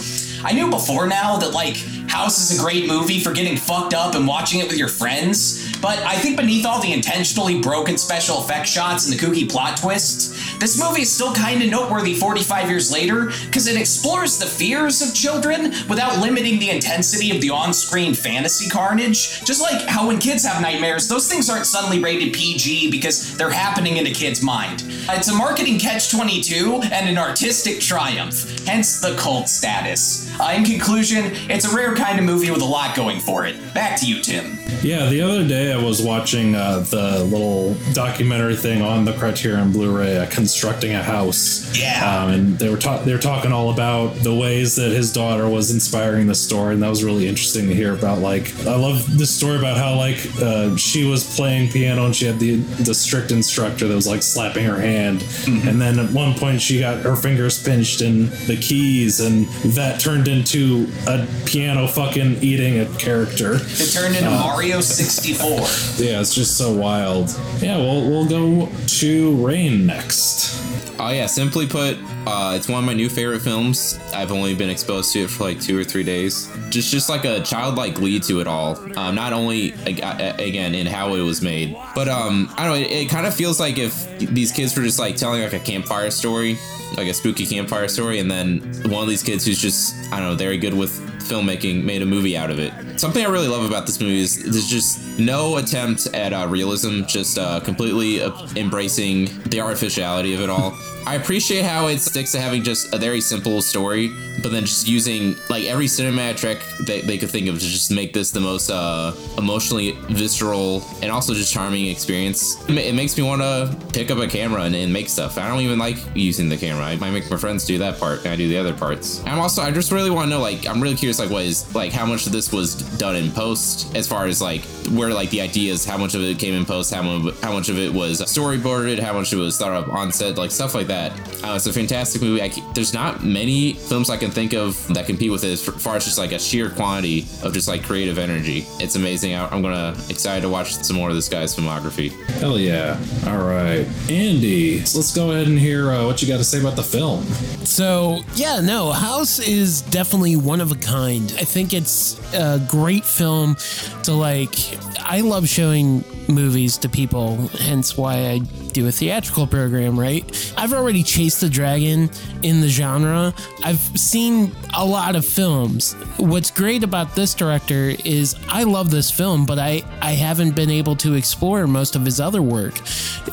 I 0.44 0.54
knew 0.54 0.68
before 0.68 1.06
now 1.06 1.38
that, 1.38 1.52
like, 1.54 1.78
House 2.08 2.50
is 2.50 2.58
a 2.58 2.62
great 2.62 2.88
movie 2.88 3.20
for 3.20 3.34
getting 3.34 3.56
fucked 3.56 3.94
up 3.94 4.16
and 4.16 4.28
watching 4.28 4.62
it 4.62 4.68
with 4.68 4.78
your 4.78 4.88
friends, 4.88 5.67
but 5.82 6.00
I 6.00 6.16
think 6.16 6.38
beneath 6.38 6.66
all 6.66 6.82
the 6.82 6.94
intentionally 6.94 7.62
broken 7.62 7.98
special 7.98 8.40
effect 8.40 8.68
shots 8.68 9.10
and 9.10 9.18
the 9.18 9.24
kooky 9.24 9.50
plot 9.50 9.78
twists, 9.78 10.58
this 10.60 10.82
movie 10.82 11.02
is 11.02 11.12
still 11.12 11.34
kind 11.34 11.62
of 11.62 11.70
noteworthy 11.70 12.16
45 12.16 12.70
years 12.70 12.92
later 12.92 13.32
because 13.46 13.68
it 13.68 13.80
explores 13.80 14.40
the 14.40 14.46
fears 14.46 15.02
of 15.02 15.14
children 15.14 15.72
without 15.88 16.20
limiting 16.20 16.60
the 16.60 16.70
intensity 16.70 17.36
of 17.36 17.42
the 17.42 17.50
on 17.50 17.74
screen 17.74 18.14
fantasy 18.14 18.70
carnage. 18.70 19.44
Just 19.46 19.62
like 19.62 19.88
how 19.88 20.08
when 20.08 20.20
kids 20.20 20.46
have 20.46 20.62
nightmares, 20.62 21.08
those 21.08 21.28
things 21.28 21.50
aren't 21.50 21.66
suddenly 21.66 22.00
rated 22.00 22.34
PG 22.34 22.90
because 22.92 23.38
they're 23.38 23.50
happening 23.50 23.98
in 23.98 24.08
a 24.08 24.12
kid's 24.12 24.42
mind. 24.42 24.84
It's 25.10 25.28
a 25.28 25.36
marketing 25.36 25.80
catch 25.80 26.12
22 26.12 26.82
and 26.92 27.08
an 27.08 27.18
artistic 27.18 27.80
triumph, 27.80 28.66
hence 28.66 29.00
the 29.00 29.16
cult 29.16 29.50
status. 29.50 30.28
Uh, 30.40 30.54
in 30.56 30.64
conclusion, 30.64 31.32
it's 31.50 31.72
a 31.72 31.76
rare 31.76 31.96
kind 31.96 32.20
of 32.20 32.26
movie 32.26 32.52
with 32.52 32.62
a 32.62 32.66
lot 32.66 32.96
going 32.96 33.20
for 33.20 33.46
it. 33.46 33.56
Back 33.74 34.00
to 34.02 34.06
you, 34.06 34.22
Tim. 34.22 34.58
Yeah, 34.82 35.10
the 35.10 35.22
other 35.22 35.48
day 35.48 35.67
I 35.72 35.82
was 35.84 36.02
watching 36.02 36.56
uh, 36.56 36.80
the 36.80 37.24
little 37.24 37.76
documentary 37.94 38.56
thing 38.56 38.82
on 38.82 39.06
the 39.06 39.14
Criterion 39.14 39.72
Blu-ray, 39.72 40.18
uh, 40.18 40.30
constructing 40.30 40.94
a 40.94 41.04
house. 41.04 41.78
Yeah. 41.78 42.24
um, 42.24 42.30
and 42.30 42.60
they 42.60 42.70
were 42.70 42.78
ta- 42.78 43.02
they 43.04 43.14
were 43.14 43.20
talking 43.20 43.52
all 43.52 43.70
about 43.72 44.16
the 44.24 44.34
ways 44.34 44.76
that 44.78 44.92
his 44.92 45.12
daughter 45.14 45.48
was 45.48 45.72
inspiring 45.72 46.28
the 46.28 46.36
story, 46.36 46.74
and 46.74 46.84
that 46.84 46.90
was 46.90 47.04
really 47.04 47.28
interesting 47.28 47.68
to 47.68 47.74
hear 47.76 47.94
about. 47.94 48.20
Like, 48.20 48.54
I 48.66 48.76
love 48.76 49.18
this 49.18 49.30
story 49.30 49.58
about 49.58 49.78
how 49.78 49.96
like 49.96 50.18
uh, 50.42 50.76
she 50.78 51.06
was 51.06 51.36
playing 51.36 51.70
piano 51.72 52.06
and 52.06 52.16
she 52.16 52.26
had 52.26 52.40
the 52.40 52.56
the 52.56 52.94
strict 52.94 53.32
instructor 53.32 53.88
that 53.88 53.96
was 53.96 54.08
like 54.08 54.24
slapping 54.24 54.66
her 54.66 54.80
hand, 54.80 55.24
and 55.48 55.80
then 55.82 56.00
at 56.00 56.12
one 56.12 56.34
point 56.34 56.62
she 56.62 56.80
got 56.80 57.02
her 57.04 57.16
fingers 57.16 57.62
pinched 57.62 58.02
in 58.02 58.30
the 58.48 58.58
keys, 58.60 59.20
and 59.20 59.46
that 59.76 60.00
turned 60.00 60.28
into 60.28 60.88
a 61.08 61.26
piano 61.46 61.88
fucking 61.88 62.38
eating 62.42 62.80
a 62.80 62.86
character. 62.98 63.56
It 63.60 63.92
turned 63.94 64.16
into 64.16 64.30
Mario 64.30 64.82
64. 64.82 65.57
Yeah, 65.98 66.22
it's 66.22 66.36
just 66.36 66.58
so 66.58 66.72
wild. 66.76 67.30
Yeah, 67.60 67.78
we'll 67.78 68.08
we'll 68.08 68.28
go 68.28 68.70
to 68.86 69.46
Rain 69.46 69.86
next. 69.86 70.56
Oh 71.00 71.10
yeah, 71.12 71.28
simply 71.28 71.68
put, 71.68 71.96
uh, 72.26 72.54
it's 72.56 72.68
one 72.68 72.80
of 72.80 72.86
my 72.86 72.94
new 72.94 73.08
favorite 73.08 73.42
films. 73.42 74.00
I've 74.16 74.32
only 74.32 74.56
been 74.56 74.70
exposed 74.70 75.14
to 75.14 75.22
it 75.22 75.30
for 75.30 75.44
like 75.44 75.62
two 75.62 75.78
or 75.78 75.84
three 75.84 76.04
days. 76.04 76.52
Just, 76.70 76.92
just 76.92 77.08
like 77.08 77.24
a 77.24 77.42
childlike 77.42 77.94
glee 77.94 78.20
to 78.22 78.42
it 78.42 78.48
all. 78.48 78.78
Um, 78.98 79.14
not 79.14 79.32
only 79.32 79.74
again 79.86 80.74
in 80.74 80.88
how 80.88 81.14
it 81.14 81.22
was 81.22 81.42
made, 81.44 81.78
but 81.94 82.08
um, 82.08 82.52
I 82.58 82.66
don't 82.66 82.80
know. 82.80 82.86
It, 82.86 82.92
it 82.92 83.10
kind 83.10 83.28
of 83.28 83.36
feels 83.36 83.60
like 83.60 83.78
if 83.78 84.18
these 84.20 84.52
kids 84.52 84.76
were 84.76 84.84
just 84.84 84.98
like 84.98 85.18
telling 85.18 85.44
like 85.44 85.54
a 85.54 85.60
campfire 85.60 86.10
story, 86.10 86.58
like 86.96 87.08
a 87.08 87.14
spooky 87.14 87.46
campfire 87.46 87.88
story, 87.88 88.20
and 88.20 88.30
then 88.30 88.60
one 88.90 89.04
of 89.04 89.10
these 89.10 89.24
kids 89.24 89.46
who's 89.46 89.62
just 89.62 89.96
I 90.12 90.20
don't 90.20 90.30
know 90.30 90.36
very 90.36 90.58
good 90.58 90.74
with 90.74 90.92
filmmaking 91.28 91.84
made 91.84 92.02
a 92.02 92.06
movie 92.06 92.38
out 92.38 92.50
of 92.50 92.60
it. 92.60 92.74
Something 93.00 93.26
I 93.26 93.30
really 93.30 93.48
love 93.48 93.66
about 93.66 93.86
this 93.86 94.00
movie 94.00 94.20
is 94.20 94.44
there's 94.44 94.68
just 94.68 95.20
no 95.20 95.58
attempt 95.58 96.08
at 96.14 96.34
uh, 96.34 96.48
realism, 96.50 97.04
just 97.04 97.38
uh, 97.38 97.60
completely 97.60 98.22
uh, 98.22 98.32
embracing 98.56 99.26
the 99.50 99.60
artificiality 99.60 100.34
of 100.34 100.42
it 100.42 100.50
all. 100.50 100.78
I 101.08 101.16
appreciate 101.16 101.64
how 101.64 101.88
it 101.88 102.00
sticks 102.00 102.34
to 102.34 102.40
having 102.42 102.64
just 102.64 102.94
a 102.94 102.98
very 102.98 103.22
simple 103.22 103.62
story, 103.62 104.12
but 104.44 104.52
then 104.52 104.66
just 104.66 104.90
using 104.90 105.38
like 105.50 105.64
every 105.64 105.86
cinematic 105.86 106.36
trick 106.36 106.60
that 106.86 107.04
they 107.08 107.18
could 107.18 107.30
think 107.30 107.48
of 107.48 107.56
to 107.56 107.66
just 107.66 107.92
make 107.92 108.12
this 108.12 108.32
the 108.32 108.42
most 108.42 108.70
uh, 108.70 109.14
emotionally 109.38 109.92
visceral 110.10 110.84
and 111.02 111.10
also 111.10 111.34
just 111.34 111.54
charming 111.54 111.88
experience. 111.88 112.62
It, 112.68 112.94
makes 112.94 113.16
me 113.16 113.24
want 113.24 113.42
to 113.42 113.74
pick 113.94 114.12
up 114.12 114.18
a 114.18 114.28
camera 114.28 114.64
and, 114.64 114.76
and 114.76 114.92
make 114.92 115.08
stuff. 115.08 115.38
I 115.38 115.48
don't 115.48 115.62
even 115.62 115.80
like 115.80 115.98
using 116.14 116.50
the 116.50 116.58
camera. 116.58 116.77
I 116.82 116.96
might 116.96 117.12
make 117.12 117.30
my 117.30 117.38
friends 117.38 117.66
do 117.66 117.78
that 117.80 118.00
part, 118.00 118.20
and 118.20 118.30
I 118.30 118.36
do 118.36 118.48
the 118.48 118.58
other 118.58 118.74
parts. 118.74 119.24
I'm 119.26 119.40
also 119.40 119.62
I 119.62 119.72
just 119.72 119.92
really 119.92 120.10
want 120.10 120.26
to 120.26 120.30
know 120.30 120.42
like 120.42 120.66
I'm 120.68 120.82
really 120.82 120.96
curious 120.96 121.20
like 121.20 121.30
what 121.30 121.44
is 121.44 121.74
like 121.76 121.92
how 121.92 122.06
much 122.06 122.26
of 122.26 122.32
this 122.32 122.52
was 122.52 122.76
done 122.98 123.16
in 123.16 123.32
post 123.32 123.96
as 123.96 124.08
far 124.08 124.26
as 124.26 124.42
like 124.42 124.64
where 124.92 125.14
like 125.14 125.30
the 125.30 125.42
ideas, 125.42 125.86
how 125.86 125.98
much 125.98 126.16
of 126.16 126.22
it 126.22 126.40
came 126.40 126.54
in 126.54 126.66
post, 126.66 126.94
how 126.94 127.02
much 127.02 127.36
how 127.42 127.52
much 127.52 127.70
of 127.70 127.78
it 127.78 127.94
was 127.94 128.22
storyboarded, 128.22 129.00
how 129.00 129.14
much 129.14 129.34
of 129.34 129.40
it 129.40 129.42
was 129.42 129.58
thought 129.58 129.72
up 129.72 129.90
on 129.90 130.12
set, 130.12 130.38
like 130.38 130.52
stuff 130.52 130.74
like 130.76 130.88
that. 130.88 131.12
Uh, 131.44 131.54
it's 131.56 131.68
a 131.68 131.74
fantastic 131.74 132.22
movie. 132.22 132.42
I, 132.42 132.50
there's 132.74 132.94
not 132.94 133.24
many 133.24 133.74
films 133.74 134.10
I 134.10 134.18
can 134.18 134.32
think 134.32 134.54
of 134.54 134.88
that 134.94 135.06
compete 135.06 135.32
with 135.32 135.44
it 135.44 135.52
as 135.52 135.64
far 135.64 135.96
as 135.96 136.06
just 136.06 136.18
like 136.18 136.32
a 136.32 136.40
sheer 136.40 136.70
quantity 136.70 137.28
of 137.44 137.54
just 137.54 137.68
like 137.68 137.84
creative 137.84 138.18
energy. 138.18 138.66
It's 138.80 138.96
amazing. 138.96 139.34
I, 139.34 139.48
I'm 139.48 139.62
gonna 139.62 139.96
excited 140.10 140.42
to 140.42 140.50
watch 140.50 140.74
some 140.76 140.96
more 140.96 141.10
of 141.10 141.16
this 141.16 141.30
guy's 141.30 141.56
filmography. 141.56 142.12
Hell 142.40 142.60
yeah! 142.60 143.00
All 143.26 143.40
right, 143.40 143.88
Andy. 144.10 144.84
So 144.86 145.00
let's 145.00 145.14
go 145.16 145.32
ahead 145.32 145.48
and 145.48 145.58
hear 145.58 145.92
uh, 145.92 146.06
what 146.06 146.22
you 146.22 146.28
got 146.28 146.38
to 146.38 146.44
say 146.44 146.60
about 146.60 146.67
the 146.76 146.84
film. 146.84 147.24
So, 147.66 148.22
yeah, 148.36 148.60
no, 148.62 148.92
House 148.92 149.40
is 149.40 149.82
definitely 149.84 150.36
one 150.36 150.62
of 150.62 150.72
a 150.72 150.76
kind. 150.76 151.34
I 151.38 151.44
think 151.44 151.74
it's 151.74 152.20
a 152.34 152.60
great 152.68 153.06
film 153.06 153.56
to 154.04 154.14
like. 154.14 154.56
I 155.00 155.22
love 155.22 155.48
showing 155.48 156.04
movies 156.28 156.78
to 156.80 156.90
people, 156.90 157.38
hence 157.60 157.96
why 157.98 158.32
I 158.32 158.42
do 158.74 158.88
a 158.88 158.92
theatrical 158.92 159.48
program, 159.48 160.00
right? 160.00 160.54
I've 160.58 160.74
already 160.74 161.04
chased 161.04 161.42
the 161.42 161.50
dragon 161.50 162.10
in 162.44 162.62
the 162.62 162.68
genre. 162.68 163.34
I've 163.64 163.80
seen 163.80 164.56
a 164.76 164.86
lot 164.86 165.16
of 165.16 165.26
films. 165.26 165.94
What's 166.18 166.52
great 166.52 166.84
about 166.84 167.16
this 167.16 167.34
director 167.34 167.94
is 168.06 168.36
I 168.48 168.64
love 168.64 168.92
this 168.92 169.12
film, 169.12 169.46
but 169.46 169.60
I, 169.60 169.84
I 170.02 170.12
haven't 170.12 170.56
been 170.56 170.70
able 170.70 170.96
to 170.98 171.14
explore 171.14 171.68
most 171.68 171.96
of 171.96 172.06
his 172.06 172.20
other 172.20 172.42
work. 172.42 172.80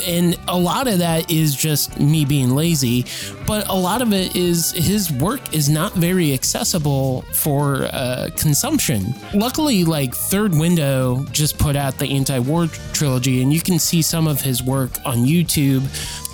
And 0.06 0.38
a 0.48 0.58
lot 0.58 0.88
of 0.88 0.98
that 0.98 1.30
is 1.30 1.54
just 1.54 1.98
me 2.00 2.24
being 2.24 2.50
lazy, 2.50 3.04
but 3.46 3.68
a 3.68 3.74
lot 3.74 4.02
of 4.02 4.12
it 4.12 4.36
is 4.36 4.72
his 4.72 5.12
work 5.12 5.54
is 5.54 5.68
not 5.68 5.94
very 5.94 6.32
accessible 6.32 7.22
for 7.32 7.84
uh, 7.92 8.30
consumption. 8.36 9.14
Luckily, 9.34 9.84
like 9.84 10.14
Third 10.14 10.52
Window 10.52 11.24
just 11.32 11.58
put 11.58 11.76
out 11.76 11.98
the 11.98 12.06
anti 12.06 12.38
war 12.38 12.66
trilogy, 12.92 13.42
and 13.42 13.52
you 13.52 13.60
can 13.60 13.78
see 13.78 14.02
some 14.02 14.26
of 14.26 14.40
his 14.40 14.62
work 14.62 14.90
on 15.04 15.23
YouTube, 15.24 15.82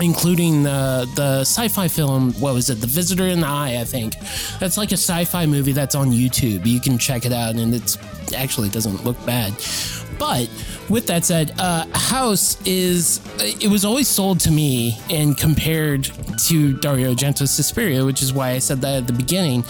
including 0.00 0.62
the, 0.62 1.10
the 1.14 1.40
sci 1.40 1.68
fi 1.68 1.88
film, 1.88 2.32
what 2.34 2.54
was 2.54 2.70
it, 2.70 2.80
The 2.80 2.86
Visitor 2.86 3.26
in 3.26 3.40
the 3.40 3.46
Eye, 3.46 3.78
I 3.80 3.84
think. 3.84 4.14
That's 4.58 4.76
like 4.76 4.90
a 4.92 4.96
sci 4.96 5.24
fi 5.24 5.46
movie 5.46 5.72
that's 5.72 5.94
on 5.94 6.10
YouTube. 6.10 6.66
You 6.66 6.80
can 6.80 6.98
check 6.98 7.26
it 7.26 7.32
out, 7.32 7.56
and 7.56 7.74
it's 7.74 7.98
actually 8.34 8.68
doesn't 8.68 9.04
look 9.04 9.16
bad. 9.26 9.54
But 10.18 10.48
with 10.90 11.06
that 11.06 11.24
said, 11.24 11.54
uh, 11.58 11.86
House 11.94 12.60
is 12.66 13.20
it 13.38 13.70
was 13.70 13.84
always 13.84 14.08
sold 14.08 14.40
to 14.40 14.50
me 14.50 14.98
and 15.08 15.36
compared 15.38 16.04
to 16.48 16.74
Dario 16.78 17.14
Argento's 17.14 17.50
Suspiria, 17.50 18.04
which 18.04 18.22
is 18.22 18.32
why 18.32 18.50
I 18.50 18.58
said 18.58 18.80
that 18.82 18.96
at 18.96 19.06
the 19.06 19.12
beginning. 19.12 19.64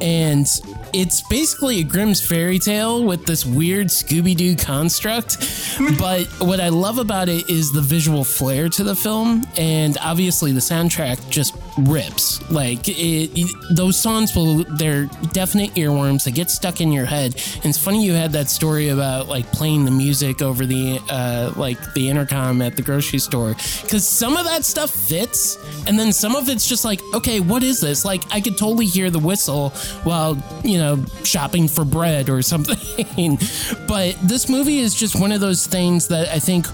And 0.00 0.46
it's 0.94 1.20
basically 1.28 1.80
a 1.80 1.84
Grimm's 1.84 2.20
fairy 2.26 2.58
tale 2.58 3.04
with 3.04 3.24
this 3.24 3.46
weird 3.46 3.86
Scooby 3.86 4.36
Doo 4.36 4.56
construct. 4.56 5.38
but 5.98 6.26
what 6.40 6.60
I 6.60 6.70
love 6.70 6.98
about 6.98 7.28
it 7.28 7.48
is 7.48 7.72
the 7.72 7.80
visual 7.80 8.24
flair 8.24 8.68
to 8.70 8.82
the 8.84 8.96
film, 8.96 9.44
and 9.56 9.96
obviously 10.02 10.52
the 10.52 10.60
soundtrack 10.60 11.30
just 11.30 11.54
rips. 11.78 12.50
Like 12.50 12.88
it, 12.88 13.30
it- 13.38 13.76
those 13.76 13.98
songs 13.98 14.34
will 14.34 14.64
they're 14.76 15.06
definite 15.32 15.70
earworms. 15.74 16.24
They 16.24 16.30
get 16.32 16.50
stuck 16.50 16.80
in 16.80 16.90
your 16.92 17.04
head. 17.06 17.34
And 17.56 17.66
it's 17.66 17.78
funny 17.78 18.04
you 18.04 18.12
had 18.12 18.32
that 18.32 18.48
story 18.50 18.88
about 18.88 19.28
like 19.28 19.50
playing 19.52 19.84
the 19.84 19.90
music 19.90 20.42
over 20.42 20.61
the 20.66 21.00
uh, 21.08 21.52
like 21.56 21.94
the 21.94 22.08
intercom 22.08 22.62
at 22.62 22.76
the 22.76 22.82
grocery 22.82 23.18
store 23.18 23.54
because 23.82 24.06
some 24.06 24.36
of 24.36 24.44
that 24.44 24.64
stuff 24.64 24.90
fits, 24.90 25.58
and 25.86 25.98
then 25.98 26.12
some 26.12 26.36
of 26.36 26.48
it's 26.48 26.68
just 26.68 26.84
like, 26.84 27.00
okay, 27.14 27.40
what 27.40 27.62
is 27.62 27.80
this? 27.80 28.04
Like 28.04 28.22
I 28.32 28.40
could 28.40 28.56
totally 28.56 28.86
hear 28.86 29.10
the 29.10 29.18
whistle 29.18 29.70
while 30.04 30.42
you 30.64 30.78
know 30.78 31.04
shopping 31.24 31.68
for 31.68 31.84
bread 31.84 32.28
or 32.28 32.42
something. 32.52 33.38
but 33.86 34.16
this 34.22 34.48
movie 34.48 34.78
is 34.78 34.94
just 34.94 35.18
one 35.20 35.32
of 35.32 35.40
those 35.40 35.66
things 35.66 36.08
that 36.08 36.28
I 36.28 36.38
think 36.38 36.66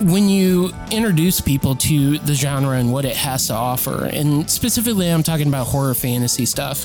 when 0.00 0.28
you 0.28 0.72
introduce 0.90 1.40
people 1.40 1.74
to 1.76 2.18
the 2.18 2.34
genre 2.34 2.76
and 2.76 2.92
what 2.92 3.04
it 3.04 3.16
has 3.16 3.46
to 3.48 3.54
offer, 3.54 4.06
and 4.06 4.50
specifically 4.50 5.08
I'm 5.08 5.22
talking 5.22 5.48
about 5.48 5.66
horror 5.66 5.94
fantasy 5.94 6.46
stuff, 6.46 6.84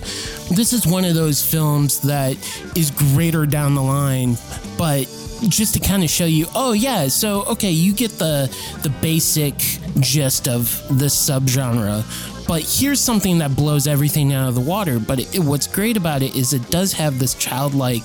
this 0.49 0.73
is 0.73 0.85
one 0.85 1.05
of 1.05 1.15
those 1.15 1.43
films 1.43 1.99
that 2.01 2.35
is 2.75 2.91
greater 2.91 3.45
down 3.45 3.75
the 3.75 3.83
line, 3.83 4.37
but 4.77 5.07
just 5.47 5.73
to 5.75 5.79
kind 5.79 6.03
of 6.03 6.09
show 6.09 6.25
you, 6.25 6.47
oh 6.55 6.73
yeah, 6.73 7.07
so 7.07 7.43
okay, 7.45 7.71
you 7.71 7.93
get 7.93 8.11
the 8.11 8.53
the 8.83 8.89
basic 9.01 9.55
gist 9.99 10.47
of 10.47 10.81
this 10.89 11.15
subgenre. 11.15 12.03
But 12.47 12.63
here's 12.63 12.99
something 12.99 13.39
that 13.39 13.55
blows 13.55 13.87
everything 13.87 14.31
out 14.33 14.47
of 14.49 14.55
the 14.55 14.61
water. 14.61 14.99
But 14.99 15.19
it, 15.35 15.39
what's 15.39 15.67
great 15.67 15.97
about 15.97 16.21
it 16.21 16.35
is 16.35 16.53
it 16.53 16.69
does 16.69 16.93
have 16.93 17.19
this 17.19 17.33
childlike 17.33 18.03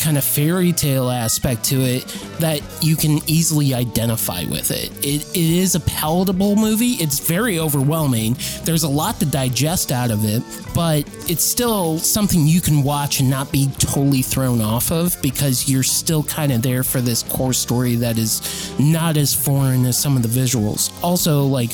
kind 0.00 0.18
of 0.18 0.24
fairy 0.24 0.72
tale 0.72 1.10
aspect 1.10 1.64
to 1.64 1.76
it 1.76 2.06
that 2.38 2.60
you 2.82 2.96
can 2.96 3.18
easily 3.28 3.74
identify 3.74 4.44
with 4.44 4.70
it. 4.70 4.90
It, 5.04 5.28
it 5.30 5.36
is 5.36 5.74
a 5.74 5.80
palatable 5.80 6.56
movie. 6.56 6.92
It's 6.92 7.20
very 7.20 7.58
overwhelming. 7.58 8.36
There's 8.64 8.82
a 8.82 8.88
lot 8.88 9.20
to 9.20 9.26
digest 9.26 9.92
out 9.92 10.10
of 10.10 10.24
it, 10.24 10.42
but 10.74 11.04
it's 11.30 11.44
still 11.44 11.98
something 11.98 12.46
you 12.46 12.60
can 12.60 12.82
watch 12.82 13.20
and 13.20 13.30
not 13.30 13.52
be 13.52 13.68
totally 13.78 14.22
thrown 14.22 14.60
off 14.60 14.90
of 14.90 15.20
because 15.22 15.70
you're 15.70 15.82
still 15.82 16.22
kind 16.24 16.52
of 16.52 16.62
there 16.62 16.82
for 16.82 17.00
this 17.00 17.22
core 17.22 17.52
story 17.52 17.96
that 17.96 18.18
is 18.18 18.74
not 18.78 19.16
as 19.16 19.34
foreign 19.34 19.86
as 19.86 19.98
some 19.98 20.16
of 20.16 20.22
the 20.22 20.28
visuals. 20.28 20.92
Also, 21.02 21.44
like 21.44 21.72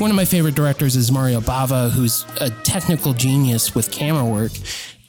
one 0.00 0.10
of 0.10 0.16
my 0.16 0.24
favorite 0.24 0.54
directors 0.54 0.96
is 0.96 1.12
Mario 1.12 1.40
Bava, 1.50 1.90
who's 1.90 2.24
a 2.40 2.48
technical 2.62 3.12
genius 3.12 3.74
with 3.74 3.90
camera 3.90 4.24
work. 4.24 4.52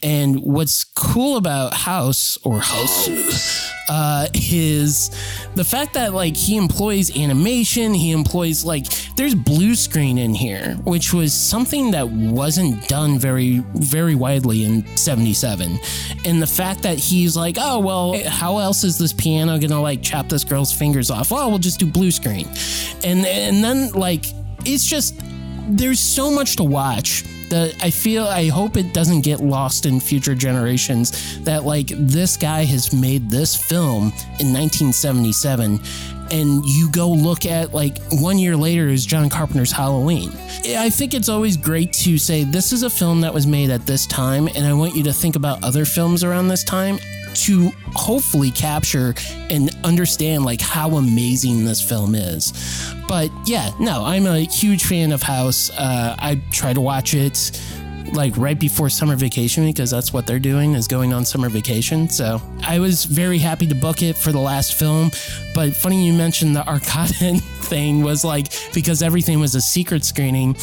And 0.01 0.39
what's 0.39 0.84
cool 0.84 1.38
about 1.38 1.71
House 1.71 2.36
or 2.43 2.60
House 2.60 3.71
uh, 3.88 4.27
is 4.34 5.12
the 5.54 5.63
fact 5.63 5.93
that 5.93 6.15
like 6.15 6.36
he 6.36 6.58
employs 6.58 7.15
animation, 7.15 7.93
he 7.93 8.12
employs 8.12 8.65
like 8.65 8.88
there's 9.17 9.36
blue 9.36 9.75
screen 9.75 10.17
in 10.17 10.34
here, 10.34 10.73
which 10.84 11.13
was 11.13 11.32
something 11.32 11.91
that 11.91 12.10
wasn't 12.10 12.88
done 12.88 13.19
very 13.19 13.60
very 13.75 14.15
widely 14.15 14.63
in 14.63 14.97
77. 14.97 15.80
And 16.25 16.41
the 16.41 16.47
fact 16.47 16.82
that 16.82 16.97
he's 16.97 17.38
like, 17.38 17.58
"Oh, 17.60 17.77
well, 17.77 18.19
how 18.25 18.58
else 18.58 18.84
is 18.84 18.97
this 18.97 19.13
piano 19.13 19.60
to 19.60 19.80
like 19.80 20.01
chop 20.01 20.27
this 20.27 20.43
girl's 20.43 20.73
fingers 20.73 21.12
off?" 21.12 21.30
Well, 21.30 21.51
we'll 21.51 21.60
just 21.60 21.80
do 21.80 21.86
blue 21.86 22.10
screen. 22.10 22.47
And 23.04 23.27
and 23.27 23.63
then 23.63 23.91
like 23.91 24.25
it's 24.65 24.86
just 24.86 25.13
there's 25.78 26.00
so 26.00 26.32
much 26.32 26.58
to 26.58 26.64
watch 26.64 27.24
that 27.50 27.76
I 27.82 27.90
feel 27.90 28.26
I 28.26 28.48
hope 28.48 28.78
it 28.78 28.94
doesn't 28.94 29.22
get 29.22 29.42
lost 29.42 29.86
in 29.86 30.00
future 30.00 30.36
generations 30.36 31.40
that 31.44 31.64
like 31.64 31.88
this 31.88 32.38
guy 32.38 32.64
has 32.64 32.94
made 32.94 33.30
this 33.30 33.56
film 33.56 34.14
in 34.40 34.54
1977 34.54 35.80
and 36.32 36.64
you 36.66 36.90
go 36.92 37.10
look 37.10 37.46
at 37.46 37.74
like 37.74 37.98
one 38.12 38.40
year 38.40 38.56
later 38.56 38.88
is 38.88 39.06
John 39.06 39.30
Carpenter's 39.30 39.72
Halloween. 39.72 40.32
I 40.66 40.90
think 40.90 41.14
it's 41.14 41.28
always 41.28 41.58
great 41.58 41.92
to 41.94 42.18
say 42.18 42.46
this 42.46 42.72
is 42.72 42.84
a 42.84 42.90
film 42.90 43.22
that 43.22 43.34
was 43.34 43.46
made 43.46 43.70
at 43.70 43.86
this 43.86 44.08
time 44.08 44.48
and 44.48 44.66
I 44.66 44.74
want 44.74 44.96
you 44.96 45.04
to 45.04 45.14
think 45.14 45.36
about 45.36 45.62
other 45.64 45.84
films 45.84 46.24
around 46.24 46.48
this 46.48 46.64
time 46.64 47.00
to 47.34 47.72
hopefully 47.94 48.52
capture 48.52 49.13
and 49.50 49.70
understand 49.84 50.46
like 50.46 50.62
how 50.62 50.91
amazing 50.91 51.65
this 51.65 51.82
film 51.82 52.15
is. 52.15 52.54
But 53.08 53.32
yeah, 53.46 53.72
no, 53.80 54.04
I'm 54.04 54.26
a 54.26 54.39
huge 54.39 54.84
fan 54.84 55.12
of 55.12 55.22
House. 55.22 55.70
Uh, 55.72 56.15
I 56.20 56.41
try 56.52 56.74
to 56.74 56.82
watch 56.82 57.13
it 57.13 57.62
like 58.13 58.36
right 58.38 58.60
before 58.60 58.89
summer 58.89 59.15
vacation 59.15 59.65
because 59.65 59.89
that's 59.89 60.12
what 60.12 60.28
they're 60.28 60.39
doing 60.39 60.74
is 60.74 60.88
going 60.88 61.13
on 61.13 61.26
summer 61.26 61.50
vacation. 61.50 62.10
So 62.10 62.41
I 62.63 62.80
was 62.80 63.06
very 63.06 63.38
happy 63.38 63.67
to 63.67 63.76
book 63.76 64.02
it 64.02 64.17
for 64.17 64.32
the 64.32 64.39
last 64.39 64.74
film. 64.74 65.12
But 65.54 65.76
funny 65.76 66.06
you 66.06 66.13
mentioned 66.13 66.56
the 66.56 66.67
Arcade 66.67 67.41
thing 67.44 68.04
was 68.04 68.24
like 68.24 68.48
because 68.74 69.02
everything 69.02 69.39
was 69.39 69.56
a 69.56 69.62
secret 69.62 70.04
screening. 70.04 70.56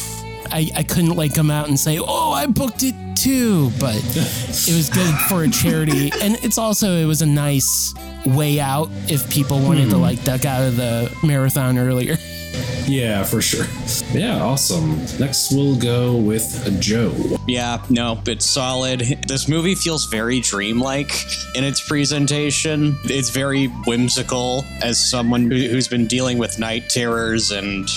I, 0.51 0.69
I 0.75 0.83
couldn't 0.83 1.15
like 1.15 1.33
come 1.35 1.51
out 1.51 1.67
and 1.67 1.79
say, 1.79 1.99
oh, 1.99 2.31
I 2.31 2.47
booked 2.47 2.83
it 2.83 2.95
too, 3.15 3.71
but 3.79 3.95
it 3.95 4.75
was 4.75 4.89
good 4.89 5.13
for 5.27 5.43
a 5.43 5.49
charity. 5.49 6.11
And 6.21 6.35
it's 6.43 6.57
also, 6.57 6.97
it 6.97 7.05
was 7.05 7.21
a 7.21 7.25
nice 7.25 7.93
way 8.25 8.59
out 8.59 8.89
if 9.07 9.29
people 9.29 9.59
wanted 9.59 9.89
to 9.89 9.95
hmm. 9.95 10.01
like 10.01 10.23
duck 10.23 10.45
out 10.45 10.63
of 10.63 10.75
the 10.75 11.15
marathon 11.23 11.77
earlier. 11.77 12.17
Yeah, 12.87 13.23
for 13.23 13.41
sure. 13.41 13.65
Yeah, 14.11 14.41
awesome. 14.41 14.97
Next, 15.19 15.51
we'll 15.53 15.77
go 15.77 16.15
with 16.15 16.81
Joe. 16.81 17.13
Yeah, 17.47 17.83
no, 17.89 18.19
it's 18.25 18.45
solid. 18.45 19.01
This 19.27 19.47
movie 19.47 19.75
feels 19.75 20.07
very 20.07 20.39
dreamlike 20.39 21.11
in 21.55 21.63
its 21.63 21.87
presentation. 21.87 22.97
It's 23.03 23.29
very 23.29 23.67
whimsical 23.67 24.65
as 24.81 25.09
someone 25.09 25.51
who- 25.51 25.69
who's 25.69 25.87
been 25.87 26.07
dealing 26.07 26.39
with 26.39 26.57
night 26.57 26.89
terrors 26.89 27.51
and 27.51 27.87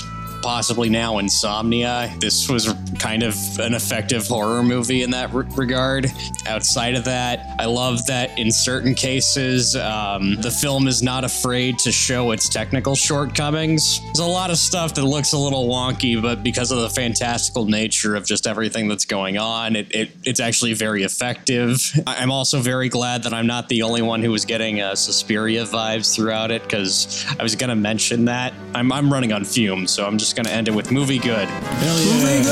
possibly 0.42 0.88
now 0.88 1.18
insomnia. 1.18 2.12
This 2.20 2.48
was 2.48 2.72
kind 2.98 3.22
of 3.22 3.34
an 3.58 3.74
effective 3.74 4.26
horror 4.26 4.62
movie 4.62 5.02
in 5.02 5.10
that 5.12 5.32
re- 5.32 5.46
regard. 5.56 6.10
Outside 6.46 6.94
of 6.94 7.04
that, 7.04 7.54
I 7.58 7.64
love 7.66 8.04
that 8.06 8.38
in 8.38 8.50
certain 8.50 8.94
cases, 8.94 9.74
um, 9.76 10.36
the 10.40 10.50
film 10.50 10.86
is 10.88 11.02
not 11.02 11.24
afraid 11.24 11.78
to 11.80 11.92
show 11.92 12.32
its 12.32 12.48
technical 12.48 12.94
shortcomings. 12.94 14.00
There's 14.06 14.18
a 14.18 14.24
lot 14.26 14.50
of 14.50 14.56
stuff 14.58 14.94
that 14.94 15.04
looks 15.04 15.32
a 15.32 15.38
little 15.38 15.68
wonky, 15.68 16.20
but 16.20 16.42
because 16.42 16.70
of 16.70 16.80
the 16.80 16.90
fantastical 16.90 17.64
nature 17.64 18.14
of 18.14 18.26
just 18.26 18.46
everything 18.46 18.88
that's 18.88 19.04
going 19.04 19.38
on, 19.38 19.76
it, 19.76 19.94
it 19.94 20.10
it's 20.24 20.40
actually 20.40 20.74
very 20.74 21.02
effective. 21.04 21.80
I- 22.06 22.16
I'm 22.22 22.30
also 22.30 22.60
very 22.60 22.88
glad 22.88 23.22
that 23.24 23.32
I'm 23.34 23.46
not 23.46 23.68
the 23.68 23.82
only 23.82 24.02
one 24.02 24.22
who 24.22 24.30
was 24.30 24.44
getting 24.44 24.80
uh, 24.80 24.94
Suspiria 24.94 25.64
vibes 25.64 26.14
throughout 26.14 26.50
it 26.50 26.62
because 26.62 27.24
I 27.38 27.42
was 27.42 27.54
going 27.56 27.70
to 27.70 27.76
mention 27.76 28.26
that. 28.26 28.52
I'm, 28.74 28.92
I'm 28.92 29.12
running 29.12 29.32
on 29.32 29.44
fumes, 29.44 29.90
so 29.90 30.06
I'm 30.06 30.18
just 30.18 30.31
going 30.32 30.46
to 30.46 30.52
end 30.52 30.68
it 30.68 30.74
with 30.74 30.90
movie 30.90 31.18
good. 31.18 31.48
Hell 31.48 31.98
yeah. 32.00 32.42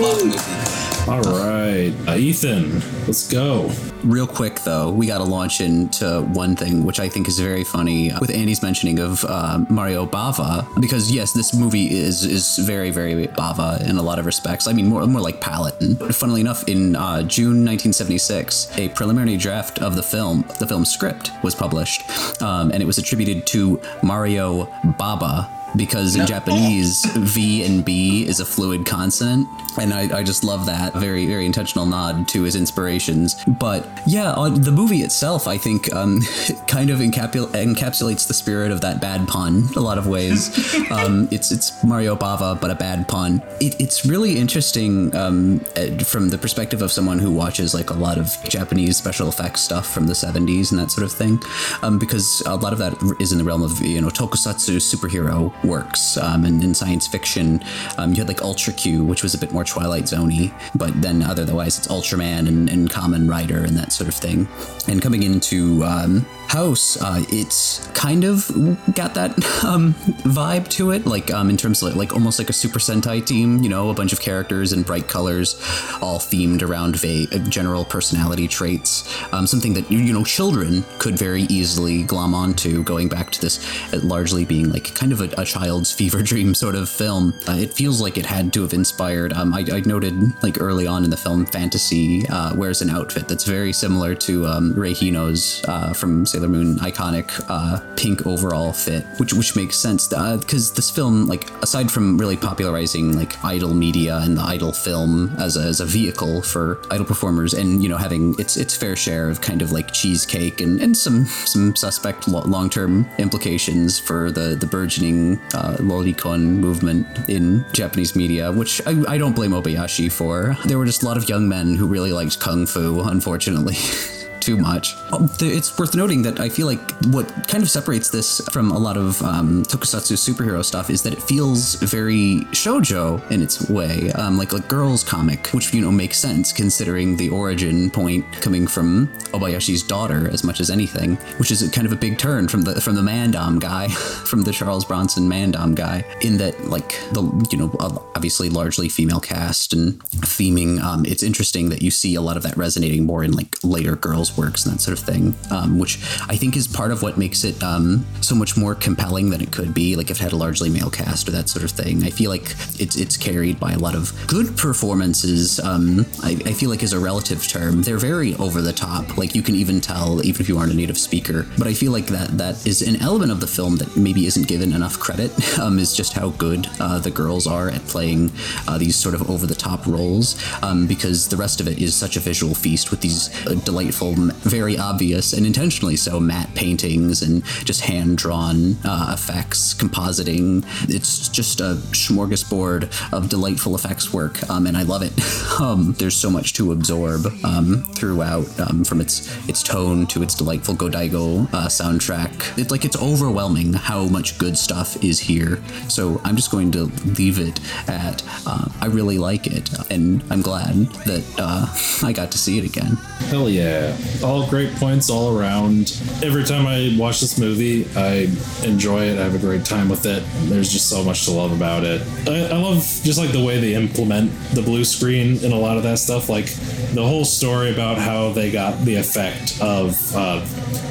Love 0.00 0.24
movie. 0.24 0.72
All 1.08 1.20
right. 1.20 1.92
Uh, 2.06 2.14
Ethan, 2.14 2.78
let's 3.06 3.28
go. 3.28 3.68
Real 4.04 4.26
quick 4.26 4.60
though, 4.60 4.88
we 4.88 5.08
got 5.08 5.18
to 5.18 5.24
launch 5.24 5.60
into 5.60 6.22
one 6.32 6.54
thing 6.54 6.84
which 6.84 7.00
I 7.00 7.08
think 7.08 7.26
is 7.26 7.40
very 7.40 7.64
funny 7.64 8.12
with 8.20 8.30
Andy's 8.30 8.62
mentioning 8.62 9.00
of 9.00 9.24
uh, 9.24 9.64
Mario 9.68 10.06
Bava 10.06 10.64
because 10.80 11.10
yes, 11.10 11.32
this 11.32 11.52
movie 11.52 11.90
is 11.90 12.24
is 12.24 12.56
very 12.58 12.90
very 12.90 13.26
Bava 13.26 13.80
in 13.88 13.96
a 13.98 14.02
lot 14.02 14.20
of 14.20 14.26
respects. 14.26 14.68
I 14.68 14.72
mean 14.72 14.86
more 14.86 15.04
more 15.08 15.20
like 15.20 15.40
palette. 15.40 15.80
And 15.80 16.14
funnily 16.14 16.40
enough, 16.40 16.68
in 16.68 16.94
uh, 16.94 17.22
June 17.22 17.64
1976, 17.64 18.78
a 18.78 18.88
preliminary 18.90 19.36
draft 19.36 19.80
of 19.80 19.96
the 19.96 20.02
film, 20.04 20.44
the 20.60 20.66
film 20.68 20.84
script, 20.84 21.32
was 21.42 21.54
published, 21.54 22.08
um, 22.42 22.70
and 22.70 22.80
it 22.80 22.86
was 22.86 22.98
attributed 22.98 23.44
to 23.48 23.80
Mario 24.04 24.66
Baba 24.98 25.50
because 25.76 26.16
in 26.16 26.26
Japanese, 26.26 27.04
V 27.16 27.64
and 27.64 27.84
B 27.84 28.26
is 28.26 28.40
a 28.40 28.44
fluid 28.44 28.86
consonant. 28.86 29.48
And 29.78 29.94
I, 29.94 30.18
I 30.18 30.22
just 30.22 30.44
love 30.44 30.66
that. 30.66 30.92
Very, 30.94 31.26
very 31.26 31.46
intentional 31.46 31.86
nod 31.86 32.28
to 32.28 32.42
his 32.42 32.56
inspirations. 32.56 33.42
But 33.46 33.86
yeah, 34.06 34.32
uh, 34.32 34.50
the 34.50 34.70
movie 34.70 35.02
itself, 35.02 35.48
I 35.48 35.56
think, 35.56 35.92
um, 35.94 36.20
kind 36.66 36.90
of 36.90 36.98
encapul- 36.98 37.48
encapsulates 37.52 38.28
the 38.28 38.34
spirit 38.34 38.70
of 38.70 38.82
that 38.82 39.00
bad 39.00 39.26
pun 39.26 39.68
a 39.76 39.80
lot 39.80 39.98
of 39.98 40.06
ways. 40.06 40.50
um, 40.90 41.28
it's 41.30 41.50
it's 41.50 41.82
Mario 41.82 42.14
Bava, 42.16 42.60
but 42.60 42.70
a 42.70 42.74
bad 42.74 43.08
pun. 43.08 43.42
It, 43.60 43.80
it's 43.80 44.04
really 44.04 44.38
interesting 44.38 45.14
um, 45.16 45.64
uh, 45.76 46.04
from 46.04 46.28
the 46.28 46.38
perspective 46.38 46.82
of 46.82 46.92
someone 46.92 47.18
who 47.18 47.30
watches 47.30 47.72
like 47.72 47.90
a 47.90 47.94
lot 47.94 48.18
of 48.18 48.36
Japanese 48.44 48.96
special 48.96 49.28
effects 49.28 49.62
stuff 49.62 49.92
from 49.92 50.06
the 50.06 50.12
70s 50.12 50.70
and 50.70 50.80
that 50.80 50.90
sort 50.90 51.04
of 51.04 51.12
thing, 51.12 51.40
um, 51.82 51.98
because 51.98 52.42
a 52.42 52.56
lot 52.56 52.72
of 52.72 52.78
that 52.78 52.94
is 53.20 53.32
in 53.32 53.38
the 53.38 53.44
realm 53.44 53.62
of 53.62 53.80
you 53.80 54.00
know 54.00 54.08
tokusatsu 54.08 54.76
superhero 54.76 55.52
works 55.64 56.16
um, 56.16 56.44
and 56.44 56.62
in 56.62 56.74
science 56.74 57.06
fiction. 57.06 57.62
Um, 57.98 58.10
you 58.12 58.16
had 58.16 58.28
like 58.28 58.42
Ultra 58.42 58.72
Q, 58.72 59.04
which 59.04 59.22
was 59.22 59.34
a 59.34 59.38
bit 59.38 59.52
more 59.52 59.64
Twilight 59.64 60.04
Zoney, 60.04 60.52
but 60.74 61.00
then 61.00 61.22
otherwise 61.22 61.78
it's 61.78 61.88
Ultraman 61.88 62.48
and, 62.48 62.68
and 62.68 62.90
Kamen 62.90 63.28
Rider 63.28 63.64
and 63.64 63.76
that 63.76 63.92
sort 63.92 64.08
of 64.08 64.14
thing. 64.14 64.48
And 64.88 65.00
coming 65.00 65.22
into 65.22 65.84
um, 65.84 66.26
House, 66.52 67.00
uh, 67.00 67.24
it's 67.30 67.86
kind 67.94 68.24
of 68.24 68.46
got 68.94 69.14
that 69.14 69.30
um, 69.64 69.94
vibe 70.34 70.68
to 70.68 70.90
it, 70.90 71.06
like 71.06 71.32
um, 71.32 71.48
in 71.48 71.56
terms 71.56 71.82
of 71.82 71.96
like 71.96 72.12
almost 72.12 72.38
like 72.38 72.50
a 72.50 72.52
Super 72.52 72.78
Sentai 72.78 73.24
team. 73.24 73.62
You 73.62 73.70
know, 73.70 73.88
a 73.88 73.94
bunch 73.94 74.12
of 74.12 74.20
characters 74.20 74.74
in 74.74 74.82
bright 74.82 75.08
colors, 75.08 75.54
all 76.02 76.18
themed 76.18 76.60
around 76.60 76.96
va- 76.96 77.26
uh, 77.32 77.38
general 77.48 77.86
personality 77.86 78.48
traits. 78.48 79.08
Um, 79.32 79.46
something 79.46 79.72
that 79.72 79.90
you 79.90 80.12
know 80.12 80.24
children 80.24 80.84
could 80.98 81.18
very 81.18 81.44
easily 81.44 82.02
glom 82.02 82.34
onto. 82.34 82.84
Going 82.84 83.08
back 83.08 83.30
to 83.30 83.40
this, 83.40 83.64
uh, 83.94 84.00
largely 84.02 84.44
being 84.44 84.70
like 84.70 84.94
kind 84.94 85.12
of 85.12 85.22
a, 85.22 85.30
a 85.38 85.46
child's 85.46 85.90
fever 85.98 86.22
dream 86.22 86.54
sort 86.54 86.74
of 86.74 86.90
film. 86.90 87.32
Uh, 87.48 87.52
it 87.52 87.72
feels 87.72 87.98
like 87.98 88.18
it 88.18 88.26
had 88.26 88.52
to 88.52 88.60
have 88.60 88.74
inspired. 88.74 89.32
Um, 89.32 89.54
I, 89.54 89.64
I 89.72 89.80
noted 89.86 90.14
like 90.42 90.60
early 90.60 90.86
on 90.86 91.02
in 91.02 91.08
the 91.08 91.16
film, 91.16 91.46
Fantasy 91.46 92.28
uh, 92.28 92.54
wears 92.54 92.82
an 92.82 92.90
outfit 92.90 93.26
that's 93.26 93.44
very 93.44 93.72
similar 93.72 94.14
to 94.16 94.46
um, 94.46 94.74
Rei 94.74 94.92
Hino's 94.92 95.64
uh, 95.66 95.94
from 95.94 96.26
Sailor 96.26 96.41
Moon 96.48 96.76
iconic 96.76 97.30
uh, 97.48 97.80
pink 97.96 98.26
overall 98.26 98.72
fit, 98.72 99.04
which 99.18 99.32
which 99.32 99.56
makes 99.56 99.76
sense 99.76 100.08
because 100.08 100.72
this 100.72 100.90
film, 100.90 101.26
like 101.26 101.50
aside 101.62 101.90
from 101.90 102.18
really 102.18 102.36
popularizing 102.36 103.16
like 103.16 103.42
idol 103.44 103.74
media 103.74 104.18
and 104.18 104.36
the 104.36 104.42
idol 104.42 104.72
film 104.72 105.34
as 105.38 105.56
a, 105.56 105.60
as 105.60 105.80
a 105.80 105.84
vehicle 105.84 106.42
for 106.42 106.82
idol 106.90 107.06
performers, 107.06 107.54
and 107.54 107.82
you 107.82 107.88
know 107.88 107.96
having 107.96 108.38
its 108.38 108.56
its 108.56 108.76
fair 108.76 108.96
share 108.96 109.28
of 109.28 109.40
kind 109.40 109.62
of 109.62 109.72
like 109.72 109.92
cheesecake 109.92 110.60
and, 110.60 110.80
and 110.80 110.96
some 110.96 111.26
some 111.26 111.74
suspect 111.76 112.28
long 112.28 112.68
term 112.70 113.06
implications 113.18 113.98
for 113.98 114.30
the 114.30 114.56
the 114.56 114.66
burgeoning 114.66 115.40
uh, 115.54 115.76
lolicon 115.78 116.40
movement 116.40 117.06
in 117.28 117.64
Japanese 117.72 118.14
media, 118.16 118.50
which 118.50 118.80
I, 118.86 119.02
I 119.08 119.18
don't 119.18 119.34
blame 119.34 119.52
Obayashi 119.52 120.10
for. 120.10 120.56
There 120.64 120.78
were 120.78 120.86
just 120.86 121.02
a 121.02 121.06
lot 121.06 121.16
of 121.16 121.28
young 121.28 121.48
men 121.48 121.74
who 121.74 121.86
really 121.86 122.12
liked 122.12 122.40
kung 122.40 122.66
fu, 122.66 123.00
unfortunately. 123.00 123.76
too 124.42 124.56
much. 124.56 124.96
It's 125.40 125.78
worth 125.78 125.94
noting 125.94 126.22
that 126.22 126.40
I 126.40 126.48
feel 126.48 126.66
like 126.66 126.80
what 127.06 127.26
kind 127.48 127.62
of 127.62 127.70
separates 127.70 128.10
this 128.10 128.40
from 128.50 128.72
a 128.72 128.78
lot 128.78 128.96
of 128.96 129.22
um, 129.22 129.62
tokusatsu 129.62 130.16
superhero 130.18 130.64
stuff 130.64 130.90
is 130.90 131.02
that 131.04 131.12
it 131.12 131.22
feels 131.22 131.76
very 131.76 132.40
shojo 132.50 133.22
in 133.30 133.40
its 133.40 133.70
way, 133.70 134.10
um, 134.12 134.36
like 134.36 134.52
a 134.52 134.58
girls' 134.60 135.04
comic, 135.04 135.46
which 135.48 135.72
you 135.72 135.80
know 135.80 135.92
makes 135.92 136.18
sense 136.18 136.52
considering 136.52 137.16
the 137.16 137.28
origin 137.28 137.88
point 137.90 138.24
coming 138.42 138.66
from 138.66 139.06
Obayashi's 139.32 139.82
daughter 139.82 140.28
as 140.30 140.42
much 140.42 140.60
as 140.60 140.70
anything, 140.70 141.16
which 141.38 141.52
is 141.52 141.66
kind 141.70 141.86
of 141.86 141.92
a 141.92 141.96
big 141.96 142.18
turn 142.18 142.48
from 142.48 142.62
the 142.62 142.80
from 142.80 142.96
the 142.96 143.02
Mandom 143.02 143.60
guy, 143.60 143.88
from 144.30 144.42
the 144.42 144.52
Charles 144.52 144.84
Bronson 144.84 145.28
Mandom 145.28 145.76
guy, 145.76 146.04
in 146.20 146.36
that 146.38 146.64
like 146.64 146.98
the 147.12 147.22
you 147.52 147.58
know 147.58 147.70
obviously 147.80 148.50
largely 148.50 148.88
female 148.88 149.20
cast 149.20 149.72
and 149.72 150.00
theming. 150.34 150.80
Um, 150.80 151.06
it's 151.06 151.22
interesting 151.22 151.68
that 151.68 151.80
you 151.80 151.92
see 151.92 152.16
a 152.16 152.20
lot 152.20 152.36
of 152.36 152.42
that 152.42 152.56
resonating 152.56 153.06
more 153.06 153.22
in 153.22 153.32
like 153.32 153.56
later 153.62 153.94
girls' 153.94 154.31
works 154.36 154.64
and 154.64 154.74
that 154.74 154.80
sort 154.80 154.98
of 154.98 155.04
thing, 155.04 155.34
um, 155.50 155.78
which 155.78 155.96
I 156.28 156.36
think 156.36 156.56
is 156.56 156.66
part 156.66 156.90
of 156.90 157.02
what 157.02 157.18
makes 157.18 157.44
it 157.44 157.62
um, 157.62 158.04
so 158.20 158.34
much 158.34 158.56
more 158.56 158.74
compelling 158.74 159.30
than 159.30 159.40
it 159.40 159.50
could 159.50 159.74
be. 159.74 159.96
Like 159.96 160.10
if 160.10 160.20
it 160.20 160.22
had 160.22 160.32
a 160.32 160.36
largely 160.36 160.70
male 160.70 160.90
cast 160.90 161.28
or 161.28 161.32
that 161.32 161.48
sort 161.48 161.64
of 161.64 161.70
thing, 161.70 162.04
I 162.04 162.10
feel 162.10 162.30
like 162.30 162.54
it's 162.78 162.96
it's 162.96 163.16
carried 163.16 163.58
by 163.58 163.72
a 163.72 163.78
lot 163.78 163.94
of 163.94 164.12
good 164.26 164.56
performances. 164.56 165.60
Um, 165.60 166.06
I, 166.22 166.32
I 166.46 166.52
feel 166.52 166.70
like 166.70 166.82
is 166.82 166.92
a 166.92 166.98
relative 166.98 167.46
term. 167.46 167.82
They're 167.82 167.98
very 167.98 168.34
over 168.36 168.60
the 168.60 168.72
top. 168.72 169.16
Like 169.16 169.34
you 169.34 169.42
can 169.42 169.54
even 169.54 169.80
tell, 169.80 170.24
even 170.24 170.40
if 170.40 170.48
you 170.48 170.58
aren't 170.58 170.72
a 170.72 170.76
native 170.76 170.98
speaker. 170.98 171.46
But 171.58 171.66
I 171.66 171.74
feel 171.74 171.92
like 171.92 172.06
that 172.06 172.38
that 172.38 172.66
is 172.66 172.82
an 172.82 172.96
element 172.96 173.30
of 173.30 173.40
the 173.40 173.46
film 173.46 173.76
that 173.76 173.96
maybe 173.96 174.26
isn't 174.26 174.48
given 174.48 174.72
enough 174.72 174.98
credit. 174.98 175.30
Um, 175.62 175.78
is 175.78 175.94
just 175.94 176.14
how 176.14 176.30
good 176.30 176.66
uh, 176.80 176.98
the 176.98 177.10
girls 177.10 177.46
are 177.46 177.68
at 177.68 177.82
playing 177.82 178.32
uh, 178.66 178.78
these 178.78 178.96
sort 178.96 179.14
of 179.14 179.30
over 179.30 179.46
the 179.46 179.54
top 179.54 179.86
roles. 179.86 180.42
Um, 180.62 180.86
because 180.86 181.28
the 181.28 181.36
rest 181.36 181.60
of 181.60 181.68
it 181.68 181.78
is 181.78 181.94
such 181.94 182.16
a 182.16 182.20
visual 182.20 182.54
feast 182.54 182.90
with 182.90 183.00
these 183.00 183.28
uh, 183.46 183.54
delightful, 183.64 184.14
very 184.30 184.78
obvious 184.78 185.32
and 185.32 185.46
intentionally 185.46 185.96
so 185.96 186.20
matte 186.20 186.54
paintings 186.54 187.22
and 187.22 187.44
just 187.64 187.82
hand 187.82 188.18
drawn 188.18 188.76
uh, 188.84 189.10
effects, 189.14 189.74
compositing. 189.74 190.64
It's 190.88 191.28
just 191.28 191.60
a 191.60 191.74
smorgasbord 191.92 193.12
of 193.12 193.28
delightful 193.28 193.74
effects 193.74 194.12
work, 194.12 194.48
um, 194.50 194.66
and 194.66 194.76
I 194.76 194.82
love 194.82 195.02
it. 195.02 195.12
um, 195.60 195.94
there's 195.98 196.16
so 196.16 196.30
much 196.30 196.54
to 196.54 196.72
absorb 196.72 197.26
um, 197.44 197.82
throughout, 197.94 198.48
um, 198.60 198.84
from 198.84 199.00
its 199.00 199.28
its 199.48 199.62
tone 199.62 200.06
to 200.08 200.22
its 200.22 200.34
delightful 200.34 200.74
Godiego 200.74 201.52
uh, 201.52 201.68
soundtrack. 201.68 202.58
It's 202.58 202.70
like 202.70 202.84
it's 202.84 202.96
overwhelming 203.00 203.72
how 203.72 204.04
much 204.04 204.38
good 204.38 204.56
stuff 204.56 205.02
is 205.02 205.18
here. 205.18 205.62
So 205.88 206.20
I'm 206.24 206.36
just 206.36 206.50
going 206.50 206.70
to 206.72 206.84
leave 207.16 207.38
it 207.38 207.60
at 207.88 208.22
uh, 208.46 208.68
I 208.80 208.86
really 208.86 209.18
like 209.18 209.46
it, 209.46 209.70
and 209.90 210.22
I'm 210.30 210.42
glad 210.42 210.74
that 211.06 211.24
uh, 211.38 212.06
I 212.06 212.12
got 212.12 212.30
to 212.32 212.38
see 212.38 212.58
it 212.58 212.64
again. 212.64 212.96
Hell 213.30 213.48
yeah. 213.48 213.96
All 214.22 214.46
great 214.48 214.74
points 214.76 215.10
all 215.10 215.36
around. 215.36 216.00
Every 216.22 216.44
time 216.44 216.66
I 216.66 216.94
watch 216.98 217.20
this 217.20 217.38
movie, 217.38 217.86
I 217.96 218.28
enjoy 218.64 219.02
it. 219.02 219.18
I 219.18 219.24
have 219.24 219.34
a 219.34 219.38
great 219.38 219.64
time 219.64 219.88
with 219.88 220.06
it. 220.06 220.22
There's 220.48 220.72
just 220.72 220.88
so 220.88 221.02
much 221.02 221.24
to 221.26 221.32
love 221.32 221.52
about 221.52 221.84
it. 221.84 222.02
I, 222.26 222.54
I 222.54 222.56
love 222.56 222.78
just 223.02 223.18
like 223.18 223.32
the 223.32 223.44
way 223.44 223.60
they 223.60 223.74
implement 223.74 224.32
the 224.54 224.62
blue 224.62 224.84
screen 224.84 225.42
and 225.44 225.52
a 225.52 225.56
lot 225.56 225.76
of 225.76 225.82
that 225.84 225.98
stuff. 225.98 226.28
Like 226.28 226.46
the 226.94 227.04
whole 227.04 227.24
story 227.24 227.72
about 227.72 227.98
how 227.98 228.30
they 228.32 228.50
got 228.50 228.78
the 228.84 228.96
effect 228.96 229.60
of 229.60 229.98
uh, 230.14 230.44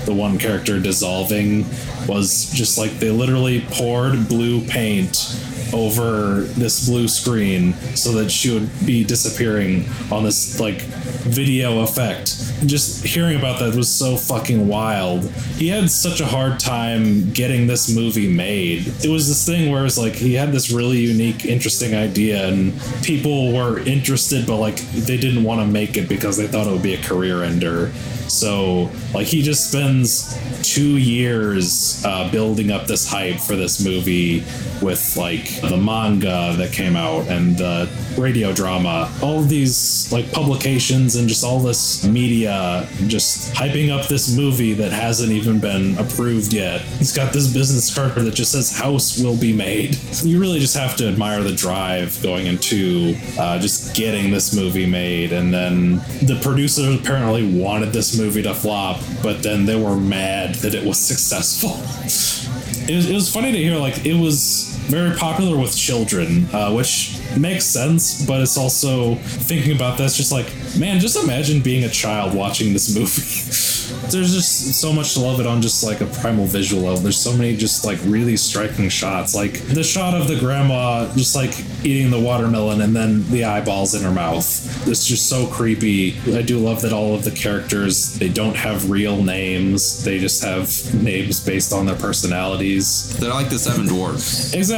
the 0.06 0.14
one 0.14 0.38
character 0.38 0.80
dissolving 0.80 1.66
was 2.08 2.52
just 2.52 2.78
like 2.78 2.92
they 3.00 3.12
literally 3.12 3.62
poured 3.70 4.28
blue 4.28 4.66
paint 4.66 5.38
over 5.74 6.42
this 6.42 6.88
blue 6.88 7.08
screen 7.08 7.74
so 7.96 8.12
that 8.14 8.30
she 8.30 8.54
would 8.54 8.70
be 8.86 9.04
disappearing 9.04 9.86
on 10.12 10.24
this 10.24 10.60
like 10.60 10.82
video 10.82 11.82
effect. 11.82 12.38
Just 12.66 13.04
hearing 13.06 13.38
about 13.38 13.60
that 13.60 13.76
was 13.76 13.90
so 13.90 14.18
fucking 14.18 14.68
wild. 14.68 15.30
He 15.58 15.68
had 15.68 15.90
such 15.90 16.22
a 16.22 16.26
hard 16.26 16.60
time 16.60 17.32
getting 17.32 17.68
this 17.68 17.94
movie 17.94 18.32
made. 18.32 18.88
It 19.04 19.10
was 19.10 19.28
this 19.28 19.46
thing 19.46 19.72
where 19.72 19.86
it's 19.86 19.98
like 19.98 20.14
he 20.14 20.34
had 20.34 20.52
this 20.52 20.72
really 20.72 21.00
unique, 21.00 21.46
interesting 21.46 21.96
idea, 21.96 22.48
and 22.48 22.80
people 23.04 23.54
were 23.54 23.80
interested, 23.80 24.46
but 24.46 24.58
like 24.58 24.78
they 24.92 25.18
didn't 25.18 25.44
want 25.44 25.62
to 25.62 25.68
make 25.68 25.98
it 25.98 26.08
because 26.08 26.38
they 26.38 26.48
thought 26.48 26.68
it 26.68 26.72
would 26.72 26.84
be 26.84 26.94
a 26.94 27.02
career 27.02 27.44
ender. 27.44 27.92
So, 28.32 28.90
like, 29.14 29.28
he 29.28 29.42
just 29.42 29.70
spends 29.70 30.38
two 30.64 30.98
years 30.98 32.04
uh, 32.06 32.32
building 32.32 32.72
up 32.72 32.88
this 32.88 33.10
hype 33.10 33.40
for 33.40 33.56
this 33.56 33.84
movie 33.84 34.44
with, 34.82 35.18
like, 35.18 35.62
the 35.62 35.78
manga 35.78 36.56
that 36.58 36.72
came 36.72 36.96
out 36.96 37.28
and 37.28 37.58
the 37.58 37.90
radio 38.18 38.54
drama. 38.54 39.12
All 39.22 39.42
these, 39.42 40.12
like, 40.12 40.32
publications 40.32 41.16
and 41.18 41.28
just 41.28 41.44
all 41.44 41.60
this 41.60 42.06
media 42.06 42.88
just 43.08 43.54
hyping 43.54 43.92
up 43.92 44.08
this 44.08 44.36
movie 44.36 44.74
that 44.74 44.92
hasn't 44.92 45.32
even 45.32 45.60
been 45.60 45.98
approved 45.98 46.54
yet. 46.54 46.82
He's 46.82 47.16
got 47.16 47.34
this 47.34 47.52
business 47.54 47.94
card 47.94 48.14
that 48.16 48.34
just 48.34 48.54
says 48.54 48.78
house 48.78 49.20
will 49.22 49.38
be 49.38 49.54
made. 49.54 49.98
You 50.24 50.40
really 50.40 50.60
just 50.60 50.78
have 50.78 50.96
to 50.98 51.08
admire 51.08 51.44
the 51.44 51.54
drive 51.54 52.18
going 52.24 52.48
into 52.48 53.16
uh, 53.38 53.60
just 53.60 53.96
getting 53.96 54.32
this 54.32 54.56
movie 54.56 54.86
made. 54.86 55.34
And 55.34 55.54
then 55.54 55.98
the 56.26 56.40
producers 56.42 57.00
apparently 57.00 57.60
wanted 57.60 57.92
this 57.92 58.18
movie 58.22 58.44
to 58.44 58.54
flop, 58.54 59.02
but 59.24 59.42
then 59.42 59.66
they 59.66 59.76
were 59.76 59.96
mad 59.96 60.56
that 60.56 60.76
it 60.76 60.86
was 60.86 61.00
successful. 61.00 61.80
It 62.82 62.96
was, 62.96 63.10
it 63.10 63.14
was 63.14 63.32
funny 63.32 63.52
to 63.52 63.58
hear, 63.58 63.78
like, 63.78 64.08
it 64.08 64.16
was 64.16 64.71
very 64.90 65.16
popular 65.16 65.58
with 65.58 65.76
children, 65.76 66.46
uh, 66.54 66.72
which 66.74 67.18
makes 67.38 67.66
sense, 67.66 68.26
but 68.26 68.42
it's 68.42 68.58
also 68.58 69.16
thinking 69.16 69.76
about 69.76 69.98
this, 69.98 70.16
just 70.16 70.32
like, 70.32 70.48
man, 70.78 71.00
just 71.00 71.22
imagine 71.24 71.62
being 71.62 71.84
a 71.84 71.90
child 71.90 72.34
watching 72.36 72.74
this 72.74 72.96
movie. 72.96 73.68
There's 74.12 74.34
just 74.34 74.80
so 74.80 74.92
much 74.92 75.14
to 75.14 75.20
love 75.20 75.40
it 75.40 75.46
on 75.46 75.62
just 75.62 75.84
like 75.84 76.02
a 76.02 76.06
primal 76.06 76.46
visual 76.46 76.84
level. 76.84 77.00
There's 77.00 77.20
so 77.20 77.34
many 77.36 77.56
just 77.56 77.86
like 77.86 78.00
really 78.04 78.36
striking 78.38 78.90
shots. 78.90 79.36
Like 79.36 79.54
the 79.54 79.84
shot 79.84 80.20
of 80.20 80.28
the 80.28 80.38
grandma 80.40 81.14
just 81.14 81.36
like 81.36 81.54
eating 81.86 82.10
the 82.10 82.20
watermelon 82.20 82.82
and 82.82 82.96
then 82.96 83.30
the 83.32 83.46
eyeballs 83.46 83.94
in 83.94 84.04
her 84.04 84.12
mouth. 84.12 84.88
It's 84.88 85.06
just 85.06 85.30
so 85.30 85.46
creepy. 85.48 86.18
I 86.34 86.42
do 86.42 86.58
love 86.58 86.82
that 86.82 86.94
all 86.94 87.16
of 87.16 87.24
the 87.24 87.32
characters 87.32 88.18
they 88.18 88.30
don't 88.30 88.56
have 88.56 88.90
real 88.90 89.22
names. 89.22 90.04
They 90.04 90.20
just 90.20 90.44
have 90.44 90.70
names 91.04 91.46
based 91.46 91.74
on 91.74 91.86
their 91.86 91.96
personalities. 91.96 93.18
They're 93.20 93.34
like 93.34 93.50
the 93.50 93.60
Seven 93.60 93.88
Dwarfs. 93.88 94.54
Exactly. 94.54 94.71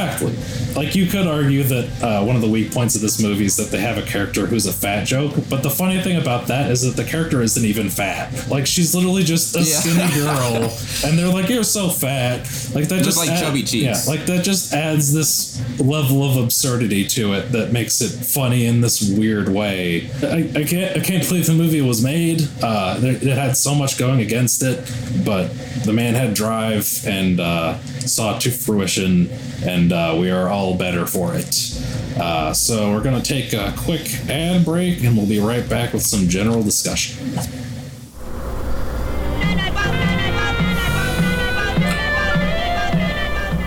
Like 0.76 0.94
you 0.94 1.06
could 1.06 1.26
argue 1.26 1.62
that 1.64 2.02
uh, 2.02 2.24
one 2.24 2.36
of 2.36 2.42
the 2.42 2.48
weak 2.48 2.72
points 2.72 2.94
of 2.96 3.00
this 3.00 3.22
movie 3.22 3.44
is 3.44 3.56
that 3.56 3.70
they 3.70 3.80
have 3.80 3.96
a 3.98 4.02
character 4.02 4.46
who's 4.46 4.66
a 4.66 4.72
fat 4.72 5.06
joke, 5.06 5.32
but 5.48 5.62
the 5.62 5.70
funny 5.70 6.00
thing 6.00 6.16
about 6.20 6.48
that 6.48 6.70
is 6.70 6.82
that 6.82 7.00
the 7.00 7.08
character 7.08 7.40
isn't 7.42 7.64
even 7.64 7.88
fat. 7.90 8.48
Like 8.48 8.66
she's 8.66 8.94
literally 8.94 9.22
just 9.22 9.54
a 9.56 9.60
Yeah. 9.60 9.64
skinny 9.64 10.14
girl, 10.20 10.76
and 11.04 11.18
they're 11.18 11.28
like, 11.32 11.48
"You're 11.48 11.62
so 11.64 11.88
fat." 11.88 12.40
Like 12.74 12.88
that 12.88 13.04
just 13.04 13.18
like 13.18 13.30
add- 13.30 13.40
chubby 13.42 13.62
cheeks. 13.62 13.84
Yeah, 13.84 14.12
like 14.12 14.26
that 14.26 14.44
just 14.44 14.72
adds 14.74 15.12
this 15.12 15.60
level 15.80 16.28
of 16.28 16.36
absurdity 16.42 17.06
to 17.08 17.34
it 17.34 17.52
that 17.52 17.72
makes 17.72 18.00
it 18.00 18.10
funny 18.10 18.66
in 18.66 18.80
this 18.80 19.00
weird 19.10 19.48
way. 19.48 20.10
I, 20.22 20.50
I 20.56 20.64
can't 20.64 20.96
I 20.96 21.00
can't 21.00 21.26
believe 21.28 21.46
the 21.46 21.54
movie 21.54 21.80
was 21.80 22.02
made. 22.02 22.48
Uh, 22.62 22.98
there- 22.98 23.12
it 23.14 23.22
had 23.38 23.56
so 23.56 23.74
much 23.74 23.96
going 23.98 24.20
against 24.20 24.62
it, 24.62 24.78
but 25.24 25.48
the 25.84 25.92
man 25.92 26.14
had 26.14 26.34
drive 26.34 26.88
and 27.06 27.38
uh, 27.40 27.78
saw 28.00 28.36
it 28.36 28.40
to 28.42 28.50
fruition, 28.50 29.30
and 29.64 29.83
uh, 29.92 30.16
we 30.18 30.30
are 30.30 30.48
all 30.48 30.76
better 30.76 31.06
for 31.06 31.34
it. 31.34 31.80
Uh, 32.18 32.52
so 32.52 32.92
we're 32.92 33.02
gonna 33.02 33.22
take 33.22 33.52
a 33.52 33.72
quick 33.76 34.08
ad 34.28 34.64
break, 34.64 35.02
and 35.02 35.16
we'll 35.16 35.26
be 35.26 35.40
right 35.40 35.68
back 35.68 35.92
with 35.92 36.02
some 36.02 36.28
general 36.28 36.62
discussion. 36.62 37.26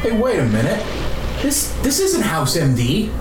Hey, 0.01 0.17
wait 0.17 0.39
a 0.39 0.45
minute. 0.45 0.85
This 1.41 1.73
this 1.81 1.99
isn't 1.99 2.23
House 2.23 2.55
MD. 2.55 3.11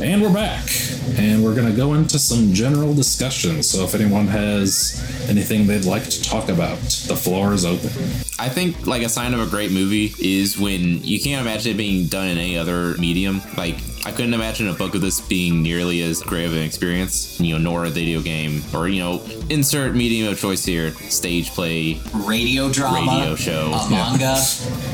And 0.00 0.22
we're 0.22 0.32
back. 0.32 0.87
And 1.16 1.44
we're 1.44 1.54
going 1.54 1.70
to 1.70 1.76
go 1.76 1.94
into 1.94 2.18
some 2.18 2.52
general 2.52 2.94
discussion. 2.94 3.62
So 3.62 3.84
if 3.84 3.94
anyone 3.94 4.26
has 4.28 5.02
anything 5.28 5.66
they'd 5.66 5.84
like 5.84 6.04
to 6.04 6.22
talk 6.22 6.48
about, 6.48 6.78
the 7.06 7.16
floor 7.16 7.52
is 7.52 7.64
open. 7.64 7.90
I 8.38 8.48
think 8.48 8.86
like 8.86 9.02
a 9.02 9.08
sign 9.08 9.34
of 9.34 9.40
a 9.40 9.46
great 9.46 9.72
movie 9.72 10.14
is 10.18 10.58
when 10.58 11.02
you 11.02 11.20
can't 11.20 11.40
imagine 11.40 11.72
it 11.72 11.76
being 11.76 12.06
done 12.06 12.28
in 12.28 12.38
any 12.38 12.56
other 12.56 12.96
medium. 12.98 13.40
Like 13.56 13.76
I 14.04 14.12
couldn't 14.12 14.34
imagine 14.34 14.68
a 14.68 14.72
book 14.74 14.94
of 14.94 15.00
this 15.00 15.20
being 15.20 15.62
nearly 15.62 16.02
as 16.02 16.22
great 16.22 16.46
of 16.46 16.52
an 16.52 16.62
experience. 16.62 17.40
You 17.40 17.54
know, 17.54 17.70
nor 17.70 17.84
a 17.84 17.90
video 17.90 18.20
game 18.20 18.62
or 18.74 18.88
you 18.88 19.00
know, 19.00 19.22
insert 19.50 19.94
medium 19.94 20.32
of 20.32 20.38
choice 20.38 20.64
here: 20.64 20.92
stage 21.10 21.50
play. 21.50 22.00
Radio 22.14 22.70
drama, 22.70 23.18
Radio 23.18 23.34
show. 23.34 23.72
a 23.72 23.90
manga. 23.90 24.36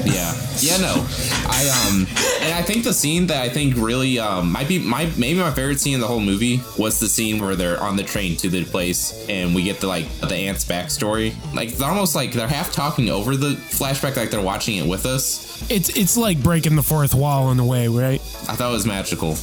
Yeah, 0.05 0.35
yeah, 0.61 0.77
no. 0.79 1.07
I 1.49 1.89
um, 1.89 2.07
and 2.43 2.53
I 2.53 2.63
think 2.63 2.85
the 2.85 2.93
scene 2.93 3.27
that 3.29 3.41
I 3.43 3.49
think 3.49 3.75
really 3.77 4.19
um 4.19 4.53
might 4.53 4.69
be 4.69 4.79
my 4.79 5.11
maybe 5.17 5.39
my 5.39 5.51
favorite 5.51 5.81
scene 5.81 5.95
in 5.95 6.01
the 6.01 6.07
whole 6.07 6.21
movie 6.21 6.61
was 6.79 7.01
the 7.01 7.09
scene 7.09 7.41
where 7.43 7.57
they're 7.57 7.81
on 7.81 7.97
the 7.97 8.03
train 8.03 8.37
to 8.39 8.49
the 8.51 8.65
place 8.65 9.27
and 9.29 9.55
we 9.55 9.63
get 9.63 9.81
the 9.81 9.87
like 9.87 10.07
the 10.21 10.35
aunt's 10.35 10.65
backstory. 10.65 11.35
Like 11.55 11.71
it's 11.71 11.81
almost 11.81 12.15
like 12.15 12.33
they're 12.33 12.47
half 12.49 12.73
talking 12.73 13.09
over 13.09 13.37
the 13.37 13.55
flashback, 13.55 14.17
like 14.17 14.31
they're 14.31 14.43
watching 14.43 14.77
it 14.77 14.87
with 14.87 15.07
us. 15.07 15.54
It's 15.71 15.89
it's 15.91 16.17
like 16.17 16.43
breaking 16.43 16.77
the 16.77 16.83
fourth 16.83 17.15
wall 17.15 17.51
in 17.51 17.59
a 17.59 17.65
way, 17.65 17.89
right? 17.89 18.21
I 18.49 18.55
thought 18.55 18.71
it 18.71 18.75
was 18.75 18.87
magical. 18.87 19.37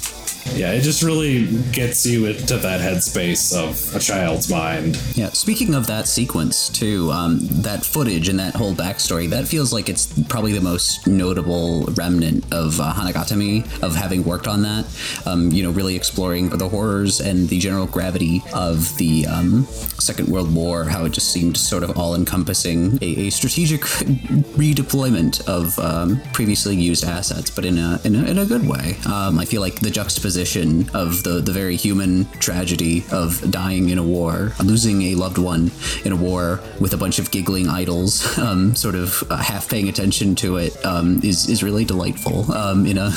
Yeah, 0.54 0.74
it 0.74 0.82
just 0.82 1.02
really 1.02 1.48
gets 1.72 2.06
you 2.06 2.26
into 2.26 2.58
that 2.58 2.82
headspace 2.82 3.56
of 3.56 3.96
a 3.96 4.00
child's 4.00 4.50
mind. 4.50 5.02
Yeah, 5.16 5.30
speaking 5.30 5.74
of 5.74 5.88
that 5.88 6.08
sequence 6.08 6.70
too, 6.70 7.10
um, 7.12 7.40
that 7.64 7.86
footage 7.86 8.28
and 8.28 8.38
that 8.40 8.54
whole 8.54 8.74
backstory, 8.74 9.30
that 9.30 9.48
feels 9.48 9.72
like 9.72 9.88
it's 9.88 10.08
probably 10.24 10.52
the 10.52 10.62
most 10.62 11.08
notable 11.08 11.86
remnant 11.94 12.44
of 12.54 12.80
uh, 12.80 12.94
Hanagatami, 12.94 13.82
of 13.82 13.96
having 13.96 14.24
worked 14.24 14.48
on 14.48 14.62
that. 14.64 14.86
Um, 15.26 15.52
you 15.52 15.64
know, 15.64 15.72
really 15.72 15.96
exploring 15.96 16.50
the 16.50 16.68
horrors 16.68 17.22
and 17.22 17.48
the 17.48 17.58
general 17.58 17.88
gravity 17.88 18.44
of 18.54 18.96
the 18.98 19.26
um, 19.28 19.66
Second 20.00 20.28
World 20.28 20.54
War, 20.54 20.84
how 20.84 21.06
it 21.06 21.12
just 21.12 21.32
seemed 21.32 21.56
sort 21.56 21.84
of 21.84 21.98
all 21.98 22.14
encompassing, 22.14 23.00
a, 23.02 23.28
a 23.28 23.30
strategic 23.30 23.82
redeployment 24.58 25.48
of 25.48 25.80
um, 25.80 26.22
previously 26.34 26.76
used 26.76 27.06
assets, 27.06 27.50
but 27.50 27.64
in 27.64 27.78
a, 27.78 28.02
in 28.04 28.16
a, 28.16 28.24
in 28.26 28.38
a 28.38 28.46
good 28.46 28.68
way. 28.68 28.98
Um, 29.06 29.40
I 29.40 29.46
feel 29.46 29.62
like 29.62 29.80
the 29.80 29.90
juxtaposition 29.90 30.41
of 30.94 31.24
the, 31.24 31.42
the 31.42 31.52
very 31.52 31.76
human 31.76 32.26
tragedy 32.40 33.06
of 33.12 33.50
dying 33.52 33.90
in 33.90 33.98
a 33.98 34.04
war, 34.04 34.54
losing 34.64 35.02
a 35.04 35.16
loved 35.16 35.38
one 35.38 35.72
in 36.04 36.12
a 36.12 36.16
war 36.16 36.60
with 36.80 36.94
a 36.94 36.98
bunch 36.98 37.20
of 37.20 37.30
giggling 37.32 37.68
idols, 37.68 38.38
um, 38.38 38.76
sort 38.76 38.96
of 38.96 39.24
uh, 39.30 39.38
half 39.38 39.70
paying 39.70 39.88
attention 39.88 40.36
to 40.36 40.58
it, 40.58 40.86
um, 40.86 41.22
is 41.24 41.48
is 41.50 41.64
really 41.64 41.86
delightful 41.86 42.52
um, 42.52 42.86
in 42.86 42.98
a 42.98 43.12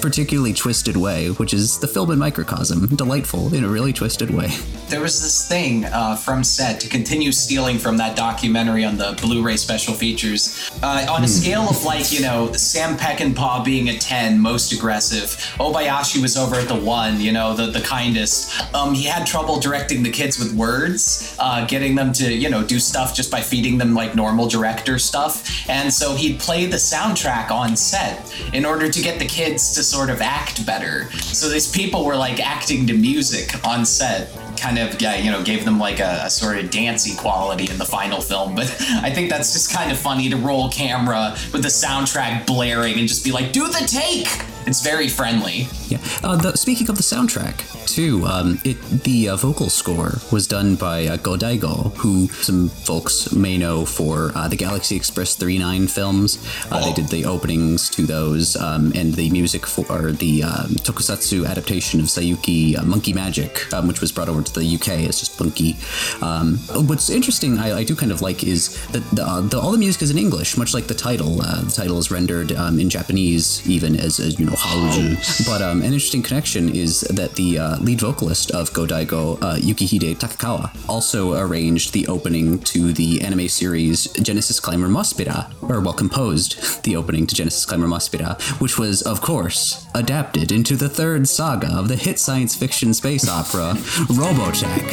particularly 0.00 0.52
twisted 0.52 0.96
way, 0.96 1.28
which 1.28 1.54
is 1.54 1.78
the 1.78 1.88
film 1.88 2.10
in 2.10 2.18
microcosm. 2.18 2.86
Delightful 2.94 3.54
in 3.54 3.64
a 3.64 3.68
really 3.68 3.92
twisted 3.92 4.30
way. 4.30 4.48
There 4.88 5.00
was 5.00 5.22
this 5.22 5.48
thing 5.48 5.86
uh, 5.86 6.16
from 6.16 6.44
set 6.44 6.80
to 6.80 6.88
continue 6.88 7.32
stealing 7.32 7.78
from 7.78 7.96
that 7.96 8.16
documentary 8.16 8.84
on 8.84 8.96
the 8.96 9.18
Blu-ray 9.20 9.56
special 9.56 9.94
features. 9.94 10.70
Uh, 10.82 11.06
on 11.08 11.24
a 11.24 11.28
scale 11.28 11.62
of 11.62 11.82
like 11.84 12.12
you 12.12 12.20
know 12.20 12.52
Sam 12.52 12.96
Peckinpah 12.96 13.64
being 13.64 13.88
a 13.88 13.98
ten, 13.98 14.38
most 14.38 14.72
aggressive. 14.72 15.28
Obayashi 15.58 16.20
was 16.20 16.36
over 16.36 16.56
at 16.56 16.68
the 16.68 16.74
one, 16.74 17.20
you 17.20 17.32
know 17.32 17.54
the 17.54 17.66
the 17.66 17.80
kindest. 17.80 18.74
Um, 18.74 18.94
he 18.94 19.04
had 19.04 19.26
trouble 19.26 19.58
directing 19.58 20.02
the 20.02 20.10
kids 20.10 20.38
with 20.38 20.52
words, 20.54 21.34
uh, 21.38 21.64
getting 21.66 21.94
them 21.94 22.12
to 22.14 22.32
you 22.32 22.50
know 22.50 22.62
do 22.62 22.78
stuff 22.78 23.14
just 23.14 23.30
by 23.30 23.40
feeding 23.40 23.78
them 23.78 23.94
like 23.94 24.14
normal 24.14 24.48
director 24.48 24.98
stuff. 24.98 25.68
And 25.68 25.92
so 25.92 26.14
he'd 26.14 26.38
play 26.38 26.66
the 26.66 26.76
soundtrack 26.76 27.50
on 27.50 27.76
set 27.76 28.34
in 28.52 28.64
order 28.64 28.90
to 28.90 29.02
get 29.02 29.18
the 29.18 29.26
kids 29.26 29.53
to 29.54 29.82
sort 29.82 30.10
of 30.10 30.20
act 30.20 30.64
better. 30.66 31.10
So 31.12 31.48
these 31.48 31.70
people 31.70 32.04
were 32.04 32.16
like 32.16 32.40
acting 32.40 32.86
to 32.86 32.94
music 32.94 33.64
on 33.66 33.84
set 33.86 34.30
kind 34.56 34.78
of 34.78 35.00
yeah 35.00 35.16
you 35.16 35.32
know 35.32 35.42
gave 35.42 35.64
them 35.64 35.80
like 35.80 35.98
a, 35.98 36.22
a 36.24 36.30
sort 36.30 36.56
of 36.56 36.70
dancey 36.70 37.14
quality 37.16 37.68
in 37.70 37.76
the 37.76 37.84
final 37.84 38.20
film 38.20 38.54
but 38.54 38.66
i 39.02 39.10
think 39.10 39.28
that's 39.28 39.52
just 39.52 39.72
kind 39.72 39.90
of 39.90 39.98
funny 39.98 40.30
to 40.30 40.36
roll 40.36 40.70
camera 40.70 41.36
with 41.52 41.60
the 41.62 41.68
soundtrack 41.68 42.46
blaring 42.46 42.96
and 43.00 43.08
just 43.08 43.24
be 43.24 43.32
like 43.32 43.52
do 43.52 43.66
the 43.66 43.84
take 43.88 44.28
it's 44.66 44.80
very 44.80 45.08
friendly 45.08 45.66
Yeah. 45.88 45.98
Uh, 46.22 46.36
the, 46.36 46.56
speaking 46.56 46.88
of 46.88 46.96
the 46.96 47.02
soundtrack, 47.02 47.83
too. 47.86 48.24
Um, 48.26 48.58
it 48.64 48.80
the 49.04 49.28
uh, 49.30 49.36
vocal 49.36 49.68
score 49.70 50.18
was 50.32 50.46
done 50.46 50.76
by 50.76 51.06
uh, 51.06 51.16
Godiego, 51.16 51.94
who 51.96 52.28
some 52.28 52.68
folks 52.68 53.32
may 53.32 53.58
know 53.58 53.84
for 53.84 54.32
uh, 54.34 54.48
the 54.48 54.56
Galaxy 54.56 54.96
Express 54.96 55.34
39 55.36 55.86
films. 55.88 56.38
Uh, 56.70 56.84
They 56.84 56.92
did 56.92 57.08
the 57.08 57.24
openings 57.24 57.88
to 57.90 58.02
those 58.06 58.56
um, 58.56 58.92
and 58.94 59.14
the 59.14 59.30
music 59.30 59.66
for 59.66 60.12
the 60.12 60.42
um, 60.42 60.70
tokusatsu 60.86 61.46
adaptation 61.46 62.00
of 62.00 62.06
Saiyuki 62.06 62.78
uh, 62.78 62.84
Monkey 62.84 63.12
Magic, 63.12 63.72
um, 63.72 63.88
which 63.88 64.00
was 64.00 64.12
brought 64.12 64.28
over 64.28 64.42
to 64.42 64.52
the 64.60 64.74
UK 64.76 65.08
as 65.08 65.20
just 65.20 65.38
Monkey. 65.40 65.76
Um, 66.22 66.58
what's 66.88 67.10
interesting, 67.10 67.58
I, 67.58 67.78
I 67.78 67.84
do 67.84 67.94
kind 67.96 68.12
of 68.12 68.22
like, 68.22 68.44
is 68.44 68.86
that 68.88 69.02
the, 69.12 69.22
uh, 69.24 69.40
the, 69.42 69.58
all 69.60 69.72
the 69.72 69.78
music 69.78 70.02
is 70.02 70.10
in 70.10 70.18
English, 70.18 70.56
much 70.56 70.74
like 70.74 70.86
the 70.86 70.94
title. 70.94 71.40
Uh, 71.40 71.62
the 71.62 71.70
title 71.72 71.98
is 71.98 72.10
rendered 72.10 72.52
um, 72.52 72.78
in 72.78 72.88
Japanese, 72.90 73.68
even 73.68 73.96
as, 73.96 74.18
as 74.20 74.38
you 74.38 74.46
know, 74.46 74.52
Haruju. 74.52 75.46
But 75.46 75.62
um, 75.62 75.78
an 75.82 75.92
interesting 75.92 76.22
connection 76.22 76.68
is 76.74 77.00
that 77.02 77.34
the 77.34 77.58
uh, 77.74 77.78
lead 77.80 78.00
vocalist 78.00 78.50
of 78.52 78.70
Godiego, 78.70 79.42
uh, 79.42 79.56
Yukihide 79.56 80.16
Takekawa, 80.16 80.70
also 80.88 81.34
arranged 81.34 81.92
the 81.92 82.06
opening 82.06 82.58
to 82.60 82.92
the 82.92 83.20
anime 83.22 83.48
series 83.48 84.06
Genesis 84.14 84.60
Climber 84.60 84.88
Mospeada, 84.88 85.52
or 85.62 85.80
well, 85.80 85.92
composed 85.92 86.82
the 86.84 86.96
opening 86.96 87.26
to 87.26 87.34
Genesis 87.34 87.64
Climber 87.64 87.86
Mospeada, 87.86 88.40
which 88.60 88.78
was, 88.78 89.02
of 89.02 89.20
course, 89.20 89.86
adapted 89.94 90.52
into 90.52 90.76
the 90.76 90.88
third 90.88 91.28
saga 91.28 91.68
of 91.68 91.88
the 91.88 91.96
hit 91.96 92.18
science 92.18 92.54
fiction 92.54 92.94
space 92.94 93.28
opera 93.28 93.74
Robotech. 94.08 94.84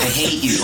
I 0.00 0.12
hate 0.12 0.42
you. 0.42 0.60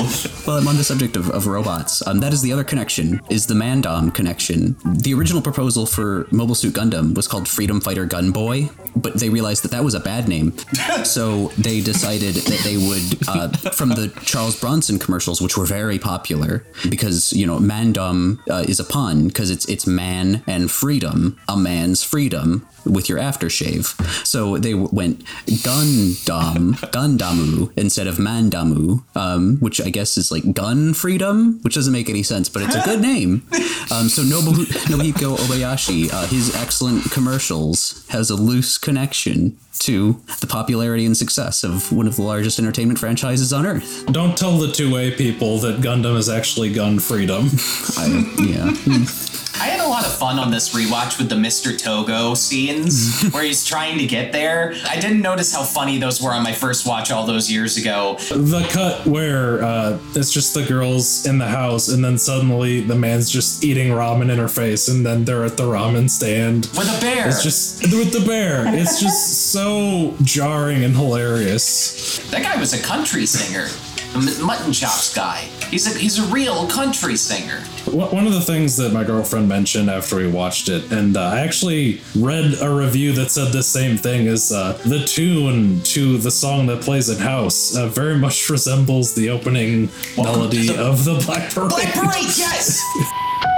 Well, 0.46 0.58
I'm 0.58 0.68
on 0.68 0.76
the 0.76 0.84
subject 0.84 1.16
of, 1.16 1.30
of 1.30 1.46
robots. 1.46 2.06
Um, 2.06 2.20
that 2.20 2.32
is 2.32 2.40
the 2.42 2.52
other 2.52 2.64
connection, 2.64 3.20
is 3.28 3.46
the 3.46 3.54
Mandom 3.54 4.10
connection. 4.14 4.76
The 4.84 5.12
original 5.14 5.42
proposal 5.42 5.86
for 5.86 6.26
Mobile 6.30 6.54
Suit 6.54 6.74
Gundam 6.74 7.14
was 7.14 7.28
called 7.28 7.48
Freedom 7.48 7.80
Fighter 7.80 8.06
Gunboy, 8.06 8.70
but 8.96 9.14
they 9.14 9.28
realized 9.28 9.55
that 9.62 9.70
that 9.70 9.84
was 9.84 9.94
a 9.94 10.00
bad 10.00 10.28
name. 10.28 10.56
so 11.04 11.48
they 11.58 11.80
decided 11.80 12.34
that 12.34 12.60
they 12.64 12.76
would, 12.76 13.28
uh, 13.28 13.48
from 13.70 13.90
the 13.90 14.08
Charles 14.24 14.58
Bronson 14.58 14.98
commercials, 14.98 15.40
which 15.40 15.56
were 15.56 15.66
very 15.66 15.98
popular, 15.98 16.64
because, 16.88 17.32
you 17.32 17.46
know, 17.46 17.58
Mandom 17.58 18.38
uh, 18.50 18.64
is 18.68 18.80
a 18.80 18.84
pun, 18.84 19.28
because 19.28 19.50
it's, 19.50 19.66
it's 19.68 19.86
man 19.86 20.42
and 20.46 20.70
freedom, 20.70 21.38
a 21.48 21.56
man's 21.56 22.02
freedom 22.02 22.66
with 22.84 23.08
your 23.08 23.18
aftershave. 23.18 23.94
So 24.24 24.58
they 24.58 24.70
w- 24.70 24.88
went 24.92 25.24
Gundam, 25.46 26.74
Gundamu 26.92 27.72
instead 27.76 28.06
of 28.06 28.16
Mandamu, 28.16 29.02
um, 29.16 29.56
which 29.58 29.80
I 29.80 29.90
guess 29.90 30.16
is 30.16 30.30
like 30.30 30.52
gun 30.54 30.94
freedom, 30.94 31.58
which 31.62 31.74
doesn't 31.74 31.92
make 31.92 32.08
any 32.08 32.22
sense, 32.22 32.48
but 32.48 32.62
it's 32.62 32.74
a 32.76 32.82
good 32.82 33.00
name. 33.12 33.42
Um, 33.90 34.08
so 34.08 34.22
Nobu- 34.22 34.66
Nobuhiko 34.86 35.36
Obayashi, 35.36 36.12
uh, 36.12 36.26
his 36.28 36.54
excellent 36.54 37.10
commercials 37.10 38.06
has 38.08 38.30
a 38.30 38.36
loose 38.36 38.78
connection 38.78 39.45
to 39.80 40.20
the 40.40 40.46
popularity 40.46 41.04
and 41.04 41.16
success 41.16 41.62
of 41.62 41.92
one 41.92 42.06
of 42.06 42.16
the 42.16 42.22
largest 42.22 42.58
entertainment 42.58 42.98
franchises 42.98 43.52
on 43.52 43.66
earth. 43.66 44.06
Don't 44.06 44.36
tell 44.36 44.56
the 44.56 44.72
two 44.72 44.96
A 44.96 45.10
people 45.10 45.58
that 45.58 45.80
Gundam 45.80 46.16
is 46.16 46.28
actually 46.28 46.72
gun 46.72 46.98
freedom. 46.98 47.48
I, 47.98 48.06
yeah. 48.38 49.35
I 49.58 49.68
had 49.68 49.80
a 49.80 49.88
lot 49.88 50.04
of 50.04 50.14
fun 50.14 50.38
on 50.38 50.50
this 50.50 50.74
rewatch 50.74 51.18
with 51.18 51.30
the 51.30 51.34
Mr. 51.34 51.76
Togo 51.78 52.34
scenes 52.34 53.22
where 53.30 53.42
he's 53.42 53.64
trying 53.64 53.96
to 53.98 54.06
get 54.06 54.30
there. 54.32 54.74
I 54.88 55.00
didn't 55.00 55.22
notice 55.22 55.54
how 55.54 55.62
funny 55.62 55.98
those 55.98 56.20
were 56.20 56.30
on 56.32 56.42
my 56.42 56.52
first 56.52 56.86
watch 56.86 57.10
all 57.10 57.24
those 57.24 57.50
years 57.50 57.78
ago. 57.78 58.16
the 58.30 58.66
cut 58.70 59.06
where 59.06 59.62
uh, 59.64 59.98
it's 60.14 60.30
just 60.30 60.52
the 60.52 60.64
girls 60.64 61.24
in 61.26 61.38
the 61.38 61.48
house, 61.48 61.88
and 61.88 62.04
then 62.04 62.18
suddenly 62.18 62.82
the 62.82 62.94
man's 62.94 63.30
just 63.30 63.64
eating 63.64 63.88
ramen 63.88 64.30
in 64.30 64.38
her 64.38 64.48
face, 64.48 64.88
and 64.88 65.06
then 65.06 65.24
they're 65.24 65.44
at 65.44 65.56
the 65.56 65.64
ramen 65.64 66.10
stand. 66.10 66.68
With 66.76 66.94
a 66.94 67.00
bear. 67.00 67.28
It's 67.28 67.42
just 67.42 67.82
with 67.82 68.12
the 68.12 68.24
bear. 68.26 68.64
It's 68.74 69.00
just 69.00 69.50
so 69.52 70.14
jarring 70.22 70.84
and 70.84 70.94
hilarious. 70.94 72.18
That 72.30 72.42
guy 72.42 72.60
was 72.60 72.74
a 72.74 72.82
country 72.82 73.24
singer. 73.24 73.68
Mutton 74.16 74.72
chops 74.72 75.14
guy. 75.14 75.48
He's 75.70 75.86
a 75.86 75.98
he's 75.98 76.18
a 76.18 76.26
real 76.32 76.66
country 76.68 77.16
singer. 77.16 77.60
One 77.90 78.26
of 78.26 78.32
the 78.32 78.40
things 78.40 78.76
that 78.76 78.92
my 78.92 79.04
girlfriend 79.04 79.48
mentioned 79.48 79.90
after 79.90 80.16
we 80.16 80.26
watched 80.26 80.68
it, 80.68 80.90
and 80.92 81.16
uh, 81.16 81.20
I 81.20 81.40
actually 81.40 82.00
read 82.16 82.56
a 82.60 82.72
review 82.72 83.12
that 83.12 83.30
said 83.30 83.52
the 83.52 83.62
same 83.62 83.96
thing, 83.96 84.26
is 84.26 84.52
uh, 84.52 84.72
the 84.84 85.04
tune 85.04 85.80
to 85.82 86.18
the 86.18 86.30
song 86.30 86.66
that 86.66 86.82
plays 86.82 87.08
in 87.08 87.18
House 87.18 87.76
uh, 87.76 87.88
very 87.88 88.18
much 88.18 88.48
resembles 88.48 89.14
the 89.14 89.30
opening 89.30 89.88
melody 90.16 90.76
of 90.76 91.04
the 91.04 91.22
Black 91.26 91.52
Parade. 91.52 91.70
Black 91.70 91.94
Parade, 91.94 92.36
yes. 92.36 92.82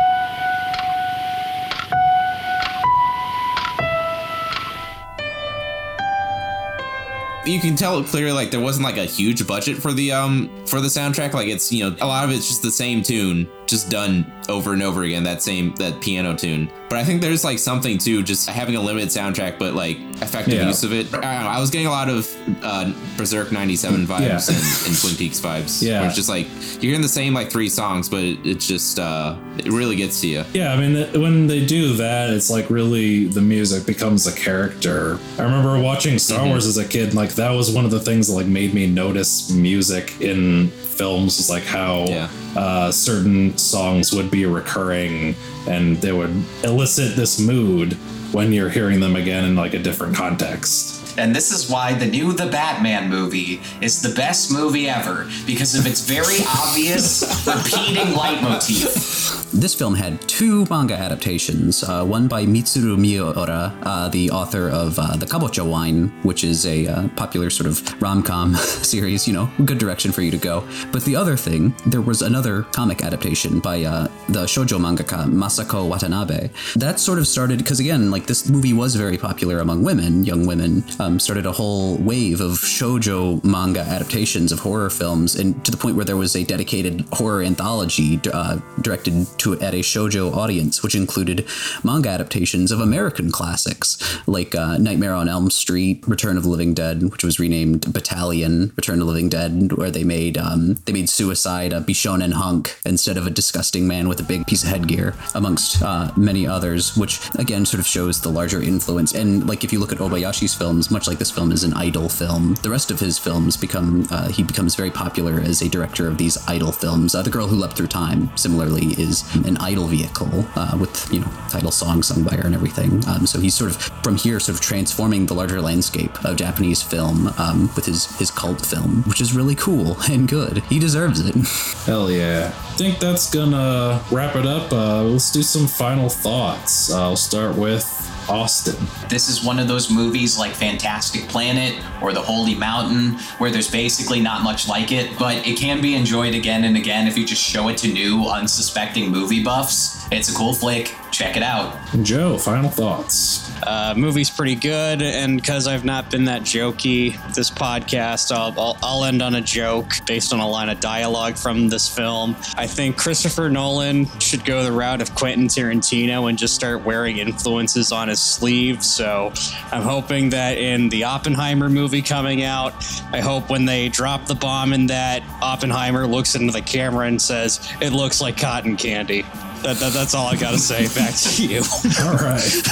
you 7.49 7.61
can 7.61 7.77
tell 7.77 8.03
clearly 8.05 8.33
like 8.33 8.51
there 8.51 8.61
wasn't 8.61 8.85
like 8.85 8.97
a 8.97 9.05
huge 9.05 9.47
budget 9.47 9.77
for 9.77 9.93
the 9.93 10.13
um 10.13 10.51
for 10.67 10.81
the 10.81 10.89
soundtrack. 10.89 11.33
Like 11.33 11.49
it's 11.49 11.73
you 11.73 11.89
know 11.89 11.97
a 12.01 12.07
lot 12.07 12.25
of 12.25 12.31
it's 12.31 12.49
just 12.49 12.63
the 12.63 12.71
same 12.71 13.03
tune 13.03 13.49
just 13.67 13.91
done 13.91 14.31
over 14.49 14.73
and 14.73 14.83
over 14.83 15.03
again 15.03 15.23
that 15.25 15.43
same 15.43 15.75
that 15.77 16.01
piano 16.01 16.35
tune 16.35 16.71
but 16.89 16.99
i 16.99 17.05
think 17.05 17.21
there's 17.21 17.45
like 17.45 17.59
something 17.59 17.99
too 17.99 18.23
just 18.23 18.49
having 18.49 18.77
a 18.77 18.81
limited 18.81 19.09
soundtrack 19.09 19.59
but 19.59 19.75
like 19.75 19.99
effective 20.23 20.55
Yeah. 20.55 20.67
use 20.67 20.83
of 20.85 20.93
it 20.93 21.07
i 21.09 21.11
don't 21.21 21.23
know 21.23 21.49
i 21.51 21.61
was 21.61 21.71
getting 21.71 21.87
a 21.87 21.91
lot 21.91 22.09
of 22.09 22.29
uh 22.63 22.93
berserk 23.17 23.53
97 23.53 24.07
vibes 24.07 24.21
Yeah. 24.21 24.55
and, 24.57 24.89
and 24.89 25.01
twin 25.01 25.15
peaks 25.17 25.41
vibes 25.41 25.83
Yeah. 25.87 26.07
it's 26.07 26.17
just 26.17 26.29
like 26.29 26.47
you're 26.83 26.91
hearing 26.91 27.03
the 27.03 27.09
same 27.09 27.35
like 27.35 27.51
three 27.51 27.69
songs 27.69 28.09
but 28.09 28.23
it, 28.23 28.39
it's 28.45 28.67
just 28.67 28.99
uh 28.99 29.37
it 29.59 29.67
really 29.73 29.97
gets 29.97 30.21
to 30.21 30.29
you 30.29 30.45
Yeah, 30.53 30.73
I 30.73 30.77
mean, 30.81 31.21
when 31.21 31.49
they 31.49 31.67
do 31.67 31.95
that, 31.95 32.31
it's 32.31 32.49
like 32.49 32.71
really 32.71 33.25
the 33.27 33.41
music 33.41 33.85
becomes 33.87 34.25
a 34.29 34.33
character. 34.33 35.19
I 35.37 35.43
remember 35.43 35.81
watching 35.83 36.17
Star 36.21 36.47
Wars 36.47 36.65
as 36.65 36.79
a 36.79 36.87
kid, 36.87 37.13
like 37.15 37.31
that 37.35 37.51
was 37.51 37.69
one 37.73 37.85
of 37.85 37.91
the 37.91 37.99
things 37.99 38.29
that 38.29 38.35
like 38.35 38.47
made 38.47 38.73
me 38.73 38.87
notice 38.87 39.51
music 39.51 40.21
in 40.21 40.69
films 40.69 41.39
was 41.39 41.51
like 41.51 41.65
how 41.65 42.05
Yeah. 42.07 42.29
uh, 42.57 42.93
certain 42.93 43.59
songs 43.59 44.13
would 44.13 44.31
be 44.31 44.47
recurring 44.47 45.35
and 45.67 45.97
they 46.01 46.13
would 46.13 46.31
elicit 46.79 47.17
this 47.17 47.41
mood 47.41 47.95
when 48.31 48.53
you're 48.53 48.69
hearing 48.69 49.01
them 49.01 49.17
again 49.17 49.45
in 49.45 49.57
like 49.57 49.75
a 49.75 49.81
different 49.81 50.15
context. 50.15 51.08
And 51.19 51.35
this 51.35 51.51
is 51.51 51.69
why 51.69 51.95
the 51.95 52.07
new 52.07 52.33
The 52.33 52.47
Batman 52.47 53.11
movie 53.11 53.61
is 53.81 54.01
the 54.01 54.15
best 54.15 54.53
movie 54.53 54.89
ever 54.89 55.29
because 55.47 55.75
of 55.75 55.85
its 55.85 56.01
very 56.01 56.39
obvious 56.63 57.25
repeating 57.45 58.15
leitmotif. 58.15 59.29
This 59.53 59.75
film 59.75 59.95
had 59.95 60.21
two 60.29 60.67
manga 60.67 60.95
adaptations, 60.95 61.83
uh, 61.83 62.05
one 62.05 62.29
by 62.29 62.45
Mitsuru 62.45 62.99
Miura, 62.99 63.75
uh, 63.83 64.09
the 64.11 64.31
author 64.31 64.69
of 64.69 64.99
uh, 64.99 65.17
The 65.17 65.25
Kabocha 65.25 65.69
Wine, 65.69 66.13
which 66.23 66.45
is 66.45 66.67
a 66.67 66.87
uh, 66.87 67.09
popular 67.17 67.49
sort 67.49 67.67
of 67.67 68.01
rom 68.01 68.23
com 68.23 68.55
series, 68.57 69.27
you 69.27 69.33
know, 69.33 69.51
good 69.65 69.79
direction 69.79 70.13
for 70.13 70.21
you 70.21 70.31
to 70.31 70.37
go. 70.37 70.69
But 70.93 71.05
the 71.05 71.17
other 71.17 71.37
thing, 71.37 71.75
there 71.87 72.03
was 72.03 72.21
another 72.21 72.63
comic 72.75 73.03
adaptation 73.03 73.59
by 73.59 73.85
uh, 73.85 74.09
the 74.29 74.45
shoujo 74.45 74.79
mangaka 74.79 75.25
Masako 75.27 75.89
Watanabe. 75.89 76.51
That 76.77 77.01
sort 77.01 77.19
of 77.19 77.27
started, 77.27 77.59
because 77.59 77.81
again, 77.81 78.11
like 78.11 78.27
this 78.27 78.49
movie 78.49 78.75
was 78.75 78.97
very 78.97 79.17
popular 79.17 79.61
among 79.61 79.83
women, 79.83 80.25
young 80.25 80.47
women, 80.47 80.85
um, 81.09 81.19
started 81.19 81.47
a 81.47 81.53
whole 81.53 81.97
wave 81.97 82.41
of 82.41 82.53
shoujo 82.59 83.43
manga 83.43 83.81
adaptations 83.81 84.53
of 84.53 84.61
horror 84.61 84.91
films, 84.91 85.35
and 85.35 85.65
to 85.65 85.71
the 85.71 85.77
point 85.77 85.97
where 85.97 86.05
there 86.05 86.17
was 86.17 86.37
a 86.37 86.45
dedicated 86.45 87.05
horror 87.13 87.43
anthology 87.43 88.21
uh, 88.33 88.59
directed 88.83 89.27
to 89.39 89.59
at 89.61 89.75
a 89.75 89.79
shoujo 89.79 90.35
audience, 90.35 90.83
which 90.83 90.95
included 90.95 91.47
manga 91.83 92.11
adaptations 92.11 92.71
of 92.71 92.81
American 92.81 93.31
classics 93.31 93.99
like 94.27 94.55
uh, 94.55 94.77
Nightmare 94.77 95.15
on 95.15 95.29
Elm 95.29 95.51
Street, 95.51 96.05
Return 96.07 96.37
of 96.37 96.43
the 96.43 96.49
Living 96.49 96.75
Dead, 96.75 97.03
which 97.05 97.25
was 97.25 97.41
renamed 97.41 97.93
Battalion, 97.93 98.73
Return 98.77 99.01
of 99.01 99.07
the 99.07 99.13
Living 99.13 99.29
Dead, 99.31 99.73
where 99.73 99.91
they 99.91 100.05
made 100.05 100.37
um, 100.37 100.75
they 100.85 100.93
made 100.93 101.09
Suicide 101.09 101.73
a 101.73 101.81
Bishonen 101.81 102.33
hunk 102.33 102.77
instead 102.85 103.17
of 103.17 103.27
a 103.27 103.31
disgusting 103.31 103.89
man 103.89 104.09
with 104.09 104.21
a 104.21 104.25
big 104.25 104.47
piece 104.47 104.63
of 104.63 104.69
headgear, 104.69 105.15
amongst 105.35 105.83
uh, 105.83 106.13
many 106.17 106.47
others, 106.47 106.97
which 106.97 107.35
again 107.37 107.65
sort 107.65 107.81
of 107.81 107.87
shows 107.87 108.21
the 108.21 108.29
larger 108.29 108.61
influence. 108.61 109.15
And 109.15 109.49
like 109.49 109.65
if 109.65 109.73
you 109.73 109.79
look 109.79 109.93
at 109.93 109.99
Obayashi's 109.99 110.55
films, 110.55 110.91
much 110.99 111.07
like 111.07 111.19
this 111.19 111.31
film 111.31 111.53
is 111.53 111.63
an 111.63 111.73
idol 111.75 112.09
film, 112.09 112.55
the 112.63 112.71
rest 112.71 112.91
of 112.91 112.99
his 112.99 113.21
films 113.21 113.57
become 113.57 114.05
uh, 114.11 114.29
he 114.31 114.43
becomes 114.43 114.75
very 114.75 114.91
popular 114.91 115.39
as 115.39 115.63
a 115.63 115.69
director 115.69 116.09
of 116.09 116.19
these 116.19 116.37
idol 116.49 116.73
films. 116.73 117.15
Uh, 117.15 117.23
the 117.23 117.31
Girl 117.31 117.47
Who 117.47 117.55
Leapt 117.55 117.77
Through 117.77 117.87
Time, 117.87 118.37
similarly, 118.37 118.87
is 119.01 119.23
an 119.45 119.57
idol 119.59 119.87
vehicle 119.87 120.45
uh, 120.57 120.77
with 120.81 121.09
you 121.13 121.21
know 121.21 121.31
title 121.51 121.71
song 121.71 122.03
sung 122.03 122.25
by 122.25 122.35
her 122.35 122.45
and 122.45 122.53
everything. 122.53 123.01
Um, 123.07 123.29
so 123.29 123.39
he's 123.39 123.55
sort 123.55 123.71
of 123.71 123.77
from 124.03 124.17
here 124.17 124.41
sort 124.41 124.59
of 124.59 124.61
transforming 124.61 125.27
the 125.27 125.35
larger 125.35 125.61
landscape 125.61 126.25
of 126.25 126.35
Japanese 126.35 126.83
film 126.83 127.29
um, 127.39 127.71
with 127.77 127.87
his 127.87 128.07
his 128.19 128.33
cult 128.33 128.67
film, 128.67 129.05
which 129.07 129.21
is 129.21 129.33
really 129.33 129.55
cool 129.55 129.97
and 130.11 130.27
good. 130.27 130.65
He 130.65 130.81
deserves 130.81 131.21
it. 131.25 131.37
Hell 131.87 132.11
yeah. 132.11 132.49
I 132.53 132.77
think 132.77 132.99
that's 132.99 133.33
gonna 133.33 134.03
wrap 134.11 134.35
it 134.35 134.47
up. 134.47 134.73
Uh, 134.73 135.05
let's 135.05 135.31
do 135.31 135.45
some 135.45 135.69
final 135.69 136.09
thoughts. 136.09 136.93
I'll 136.93 137.15
start 137.15 137.57
with 137.57 137.85
Austin. 138.29 138.77
This 139.09 139.29
is 139.29 139.45
one 139.45 139.59
of 139.59 139.69
those 139.69 139.91
movies 139.91 140.39
like 140.39 140.53
Fantastic 140.53 141.29
Planet 141.29 141.83
or 142.03 142.13
The 142.13 142.21
Holy 142.21 142.55
Mountain 142.55 143.19
where 143.39 143.51
there's 143.51 143.71
basically 143.71 144.21
not 144.21 144.43
much 144.43 144.69
like 144.69 144.93
it, 144.93 145.19
but 145.19 145.47
it 145.47 145.57
can 145.59 145.81
be 145.81 145.95
enjoyed 145.95 146.35
again 146.35 146.65
and 146.65 146.77
again 146.77 147.07
if 147.07 147.17
you 147.17 147.25
just 147.25 147.43
show 147.43 147.69
it 147.69 147.79
to 147.79 147.89
new, 147.89 148.27
unsuspecting 148.27 149.11
movie 149.11 149.43
buffs. 149.43 150.07
It's 150.11 150.31
a 150.31 150.35
cool 150.35 150.55
flick. 150.55 150.95
Check 151.11 151.37
it 151.37 151.43
out. 151.43 151.77
Joe, 152.03 152.39
final 152.39 152.71
thoughts. 152.71 153.51
Uh, 153.63 153.95
movie's 153.97 154.31
pretty 154.31 154.55
good, 154.55 155.03
and 155.03 155.37
because 155.37 155.67
I've 155.67 155.85
not 155.85 156.11
been 156.11 156.25
that 156.27 156.43
jokey 156.43 157.35
this 157.35 157.51
podcast, 157.51 158.31
I'll, 158.31 158.55
I'll, 158.59 158.79
I'll 158.83 159.05
end 159.05 159.21
on 159.21 159.35
a 159.35 159.41
joke 159.41 159.95
based 160.07 160.33
on 160.33 160.39
a 160.39 160.49
line 160.49 160.69
of 160.69 160.81
dialogue 160.81 161.37
from 161.37 161.69
this 161.69 161.89
film. 161.89 162.37
I 162.57 162.67
think 162.67 162.97
Christopher 162.97 163.51
Nolan 163.51 164.07
should 164.21 164.45
go 164.45 164.63
the 164.63 164.73
route 164.73 165.01
of 165.01 165.15
Quentin 165.15 165.49
Tarantino 165.49 166.29
and 166.29 166.39
just 166.39 166.55
start 166.55 166.85
wearing 166.85 167.19
influences 167.19 167.91
on 167.91 168.09
his 168.09 168.18
sleeve. 168.21 168.85
So 168.85 169.33
I'm 169.73 169.83
hoping 169.83 170.31
that 170.31 170.59
in 170.59 170.89
the 170.89 171.05
Oppenheimer 171.05 171.69
movie 171.69 172.03
coming 172.03 172.43
out, 172.43 172.75
I 173.13 173.21
hope 173.21 173.51
when 173.51 173.65
they 173.65 173.89
drop 173.89 174.27
the 174.27 174.35
bomb 174.35 174.73
in 174.73 174.87
that, 174.87 175.23
Oppenheimer 175.43 176.07
looks 176.07 176.35
into 176.35 176.53
the 176.53 176.63
camera 176.63 177.07
and 177.07 177.21
says, 177.21 177.73
It 177.81 177.93
looks 177.93 178.21
like 178.21 178.37
cotton 178.37 178.77
candy. 178.77 179.23
That, 179.63 179.77
that, 179.79 179.93
that's 179.93 180.15
all 180.15 180.29
I 180.29 180.37
got 180.37 180.53
to 180.53 180.59
say. 180.59 180.87
Back 180.95 181.15
to 181.17 181.47
you. 181.47 181.59
All 182.05 182.15
right. 182.15 182.63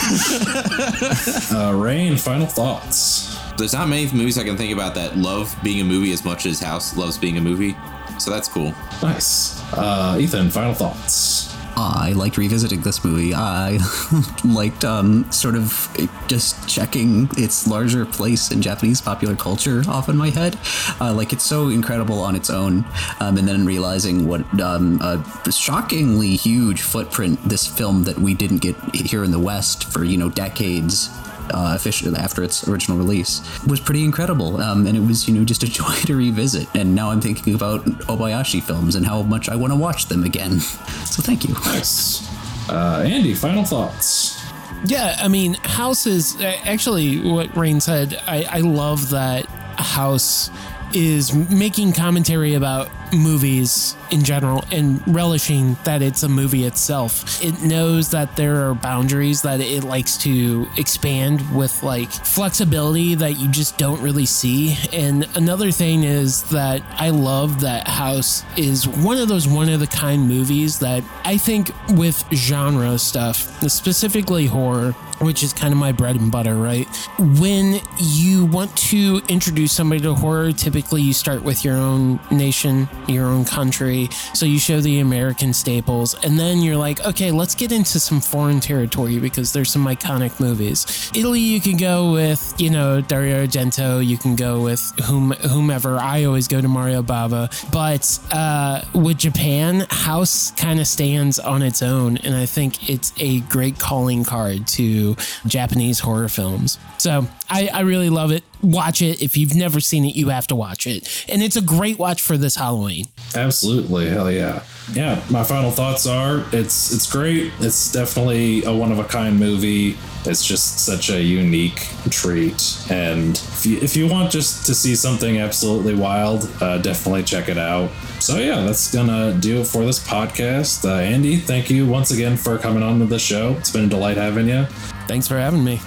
uh, 1.52 1.74
Rain, 1.74 2.16
final 2.16 2.46
thoughts. 2.46 3.36
There's 3.56 3.72
not 3.72 3.88
many 3.88 4.04
movies 4.12 4.38
I 4.38 4.44
can 4.44 4.56
think 4.56 4.72
about 4.72 4.94
that 4.94 5.16
love 5.16 5.56
being 5.64 5.80
a 5.80 5.84
movie 5.84 6.12
as 6.12 6.24
much 6.24 6.46
as 6.46 6.60
House 6.60 6.96
loves 6.96 7.18
being 7.18 7.38
a 7.38 7.40
movie. 7.40 7.74
So 8.20 8.30
that's 8.30 8.48
cool. 8.48 8.72
Nice. 9.02 9.60
Uh, 9.72 10.16
Ethan, 10.20 10.48
final 10.50 10.74
thoughts. 10.74 11.55
I 11.76 12.12
liked 12.12 12.38
revisiting 12.38 12.80
this 12.80 13.04
movie. 13.04 13.34
I 13.34 13.78
liked 14.44 14.84
um, 14.84 15.30
sort 15.30 15.56
of 15.56 15.94
just 16.26 16.66
checking 16.68 17.28
its 17.36 17.66
larger 17.66 18.06
place 18.06 18.50
in 18.50 18.62
Japanese 18.62 19.00
popular 19.00 19.36
culture 19.36 19.82
off 19.86 20.08
in 20.08 20.16
my 20.16 20.30
head. 20.30 20.58
Uh, 21.00 21.12
like 21.12 21.32
it's 21.32 21.44
so 21.44 21.68
incredible 21.68 22.20
on 22.20 22.34
its 22.34 22.48
own, 22.48 22.84
um, 23.20 23.36
and 23.36 23.46
then 23.46 23.66
realizing 23.66 24.26
what 24.26 24.60
um, 24.60 25.00
a 25.02 25.52
shockingly 25.52 26.36
huge 26.36 26.80
footprint 26.80 27.38
this 27.46 27.66
film 27.66 28.04
that 28.04 28.18
we 28.18 28.32
didn't 28.32 28.58
get 28.58 28.76
here 28.94 29.22
in 29.22 29.30
the 29.30 29.38
West 29.38 29.84
for 29.92 30.02
you 30.02 30.16
know 30.16 30.30
decades 30.30 31.10
uh, 31.52 31.72
officially 31.74 32.16
after 32.16 32.42
its 32.42 32.66
original 32.68 32.96
release 32.98 33.40
was 33.66 33.80
pretty 33.80 34.04
incredible. 34.04 34.60
Um, 34.60 34.86
and 34.86 34.96
it 34.96 35.00
was, 35.00 35.28
you 35.28 35.34
know, 35.34 35.44
just 35.44 35.62
a 35.62 35.66
joy 35.70 35.94
to 36.06 36.16
revisit. 36.16 36.68
And 36.74 36.94
now 36.94 37.10
I'm 37.10 37.20
thinking 37.20 37.54
about 37.54 37.84
Obayashi 38.08 38.62
films 38.62 38.94
and 38.94 39.06
how 39.06 39.22
much 39.22 39.48
I 39.48 39.56
want 39.56 39.72
to 39.72 39.78
watch 39.78 40.06
them 40.06 40.24
again. 40.24 40.60
So 40.60 41.22
thank 41.22 41.44
you. 41.44 41.54
Nice. 41.54 42.28
Uh, 42.68 43.02
Andy, 43.06 43.34
final 43.34 43.64
thoughts. 43.64 44.42
Yeah, 44.84 45.16
I 45.20 45.28
mean, 45.28 45.54
House 45.54 46.06
is 46.06 46.40
actually 46.40 47.20
what 47.20 47.56
Rain 47.56 47.80
said. 47.80 48.20
I, 48.26 48.44
I 48.44 48.60
love 48.60 49.10
that 49.10 49.46
House 49.78 50.50
is 50.94 51.34
making 51.50 51.92
commentary 51.92 52.54
about 52.54 52.88
movies 53.12 53.96
in 54.10 54.24
general 54.24 54.64
and 54.70 55.02
relishing 55.06 55.76
that 55.84 56.02
it's 56.02 56.22
a 56.22 56.28
movie 56.28 56.64
itself. 56.64 57.42
It 57.42 57.62
knows 57.62 58.10
that 58.10 58.36
there 58.36 58.68
are 58.68 58.74
boundaries 58.74 59.42
that 59.42 59.60
it 59.60 59.84
likes 59.84 60.16
to 60.18 60.66
expand 60.76 61.54
with 61.54 61.82
like 61.82 62.10
flexibility 62.10 63.14
that 63.14 63.38
you 63.38 63.48
just 63.48 63.78
don't 63.78 64.00
really 64.00 64.26
see. 64.26 64.76
And 64.92 65.28
another 65.36 65.70
thing 65.70 66.04
is 66.04 66.42
that 66.50 66.82
I 66.92 67.10
love 67.10 67.60
that 67.60 67.86
House 67.88 68.44
is 68.56 68.88
one 68.88 69.18
of 69.18 69.28
those 69.28 69.46
one 69.46 69.68
of 69.68 69.80
the 69.80 69.86
kind 69.86 70.28
movies 70.28 70.78
that 70.80 71.02
I 71.24 71.36
think 71.36 71.70
with 71.90 72.24
genre 72.32 72.98
stuff, 72.98 73.36
specifically 73.70 74.46
horror, 74.46 74.94
which 75.20 75.42
is 75.42 75.52
kind 75.52 75.72
of 75.72 75.78
my 75.78 75.92
bread 75.92 76.16
and 76.16 76.30
butter, 76.30 76.54
right? 76.54 76.86
When 77.18 77.80
you 77.98 78.44
want 78.46 78.76
to 78.76 79.20
introduce 79.28 79.72
somebody 79.72 80.00
to 80.02 80.14
horror, 80.14 80.52
typically 80.52 81.02
you 81.02 81.12
start 81.12 81.42
with 81.42 81.64
your 81.64 81.76
own 81.76 82.20
nation, 82.30 82.88
your 83.08 83.26
own 83.26 83.44
country. 83.44 84.08
So 84.34 84.46
you 84.46 84.58
show 84.58 84.80
the 84.80 85.00
American 85.00 85.52
staples, 85.52 86.14
and 86.24 86.38
then 86.38 86.58
you're 86.58 86.76
like, 86.76 87.04
okay, 87.04 87.30
let's 87.30 87.54
get 87.54 87.72
into 87.72 87.98
some 88.00 88.20
foreign 88.20 88.60
territory 88.60 89.18
because 89.18 89.52
there's 89.52 89.70
some 89.70 89.86
iconic 89.86 90.38
movies. 90.40 91.10
Italy, 91.14 91.40
you 91.40 91.60
can 91.60 91.76
go 91.76 92.12
with, 92.12 92.54
you 92.58 92.70
know, 92.70 93.00
Dario 93.00 93.46
Argento, 93.46 94.04
you 94.04 94.18
can 94.18 94.36
go 94.36 94.62
with 94.62 94.80
whom, 95.04 95.32
whomever. 95.32 95.98
I 95.98 96.24
always 96.24 96.48
go 96.48 96.60
to 96.60 96.68
Mario 96.68 97.02
Bava. 97.02 97.46
But 97.72 98.18
uh, 98.34 98.82
with 98.94 99.18
Japan, 99.18 99.86
House 99.90 100.50
kind 100.52 100.80
of 100.80 100.86
stands 100.86 101.38
on 101.38 101.62
its 101.62 101.82
own, 101.82 102.16
and 102.18 102.34
I 102.34 102.46
think 102.46 102.88
it's 102.88 103.12
a 103.18 103.40
great 103.40 103.78
calling 103.78 104.24
card 104.24 104.66
to 104.68 105.05
Japanese 105.46 106.00
horror 106.00 106.28
films. 106.28 106.78
So 106.98 107.26
I, 107.48 107.68
I 107.72 107.80
really 107.80 108.10
love 108.10 108.32
it. 108.32 108.44
Watch 108.62 109.02
it. 109.02 109.22
If 109.22 109.36
you've 109.36 109.54
never 109.54 109.80
seen 109.80 110.04
it, 110.04 110.16
you 110.16 110.28
have 110.28 110.46
to 110.48 110.56
watch 110.56 110.86
it. 110.86 111.24
And 111.28 111.42
it's 111.42 111.56
a 111.56 111.62
great 111.62 111.98
watch 111.98 112.20
for 112.20 112.36
this 112.36 112.56
Halloween. 112.56 113.06
Absolutely, 113.34 114.08
hell 114.08 114.30
yeah, 114.30 114.62
yeah. 114.92 115.22
My 115.30 115.44
final 115.44 115.70
thoughts 115.70 116.06
are: 116.06 116.44
it's 116.52 116.92
it's 116.92 117.10
great. 117.10 117.52
It's 117.60 117.92
definitely 117.92 118.64
a 118.64 118.72
one 118.72 118.92
of 118.92 118.98
a 118.98 119.04
kind 119.04 119.38
movie. 119.38 119.96
It's 120.24 120.44
just 120.44 120.84
such 120.84 121.10
a 121.10 121.22
unique 121.22 121.86
treat, 122.10 122.78
and 122.90 123.36
if 123.36 123.66
you, 123.66 123.78
if 123.78 123.96
you 123.96 124.08
want 124.08 124.32
just 124.32 124.66
to 124.66 124.74
see 124.74 124.96
something 124.96 125.38
absolutely 125.38 125.94
wild, 125.94 126.50
uh, 126.60 126.78
definitely 126.78 127.22
check 127.22 127.48
it 127.48 127.58
out. 127.58 127.90
So 128.18 128.38
yeah, 128.38 128.64
that's 128.64 128.92
gonna 128.92 129.34
do 129.38 129.60
it 129.60 129.66
for 129.66 129.84
this 129.84 130.04
podcast. 130.04 130.84
Uh, 130.84 130.94
Andy, 130.94 131.36
thank 131.36 131.70
you 131.70 131.86
once 131.86 132.10
again 132.10 132.36
for 132.36 132.58
coming 132.58 132.82
on 132.82 132.98
to 132.98 133.06
the 133.06 133.18
show. 133.18 133.52
It's 133.58 133.70
been 133.70 133.84
a 133.84 133.88
delight 133.88 134.16
having 134.16 134.48
you. 134.48 134.64
Thanks 135.06 135.28
for 135.28 135.36
having 135.36 135.62
me. 135.62 135.80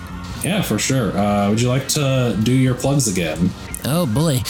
Yeah, 0.43 0.61
for 0.61 0.79
sure. 0.79 1.17
Uh, 1.17 1.49
would 1.49 1.61
you 1.61 1.69
like 1.69 1.87
to 1.89 2.37
do 2.43 2.53
your 2.53 2.75
plugs 2.75 3.07
again? 3.07 3.49
Oh 3.85 4.05
boy. 4.05 4.41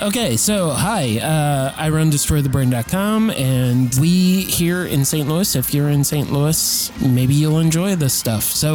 Okay, 0.00 0.36
so 0.36 0.70
hi, 0.70 1.18
uh, 1.18 1.74
I 1.76 1.88
run 1.88 2.10
destroythebrain.com, 2.10 3.30
and 3.30 3.92
we 4.00 4.42
here 4.42 4.84
in 4.84 5.04
St. 5.04 5.28
Louis, 5.28 5.56
if 5.56 5.74
you're 5.74 5.88
in 5.88 6.04
St. 6.04 6.30
Louis, 6.30 6.92
maybe 7.02 7.34
you'll 7.34 7.58
enjoy 7.58 7.96
this 7.96 8.14
stuff. 8.14 8.44
So, 8.44 8.74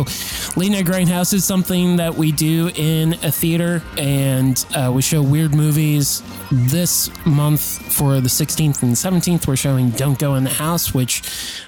Night 0.58 0.86
Grindhouse 0.86 1.34
is 1.34 1.46
something 1.46 1.96
that 1.96 2.16
we 2.16 2.32
do 2.32 2.72
in 2.76 3.14
a 3.24 3.32
theater, 3.32 3.82
and 3.98 4.64
uh, 4.76 4.92
we 4.94 5.02
show 5.02 5.22
weird 5.22 5.56
movies. 5.56 6.24
This 6.52 7.10
month, 7.26 7.62
for 7.94 8.20
the 8.20 8.28
16th 8.28 8.84
and 8.84 8.94
17th, 8.94 9.48
we're 9.48 9.56
showing 9.56 9.92
Don't 9.92 10.20
Go 10.20 10.36
in 10.36 10.44
the 10.44 10.50
House, 10.50 10.94
which 10.94 11.24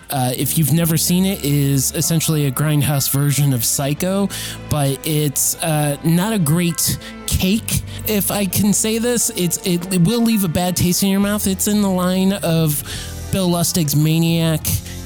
uh, 0.10 0.32
if 0.38 0.58
you've 0.58 0.74
never 0.74 0.98
seen 0.98 1.26
it, 1.26 1.44
is 1.44 1.92
essentially 1.94 2.46
a 2.46 2.52
grindhouse 2.52 3.12
version 3.12 3.54
of 3.54 3.64
Psycho, 3.66 4.30
but 4.70 4.93
it's 5.04 5.56
uh, 5.64 5.98
not 6.04 6.34
a 6.34 6.40
great 6.40 6.98
cake, 7.28 7.82
if 8.08 8.32
I 8.32 8.46
can 8.46 8.74
say 8.74 8.98
this. 8.98 9.30
It's 9.32 9.58
it, 9.66 9.94
it 9.94 10.02
will 10.02 10.22
leave 10.22 10.44
a 10.44 10.48
bad 10.48 10.76
taste 10.76 11.04
in 11.04 11.10
your 11.10 11.20
mouth. 11.20 11.48
It's 11.48 11.68
in 11.68 11.82
the 11.82 11.90
line 11.90 12.34
of 12.34 12.84
Bill 13.32 13.50
Lustig's 13.50 13.96
Maniac. 13.96 14.62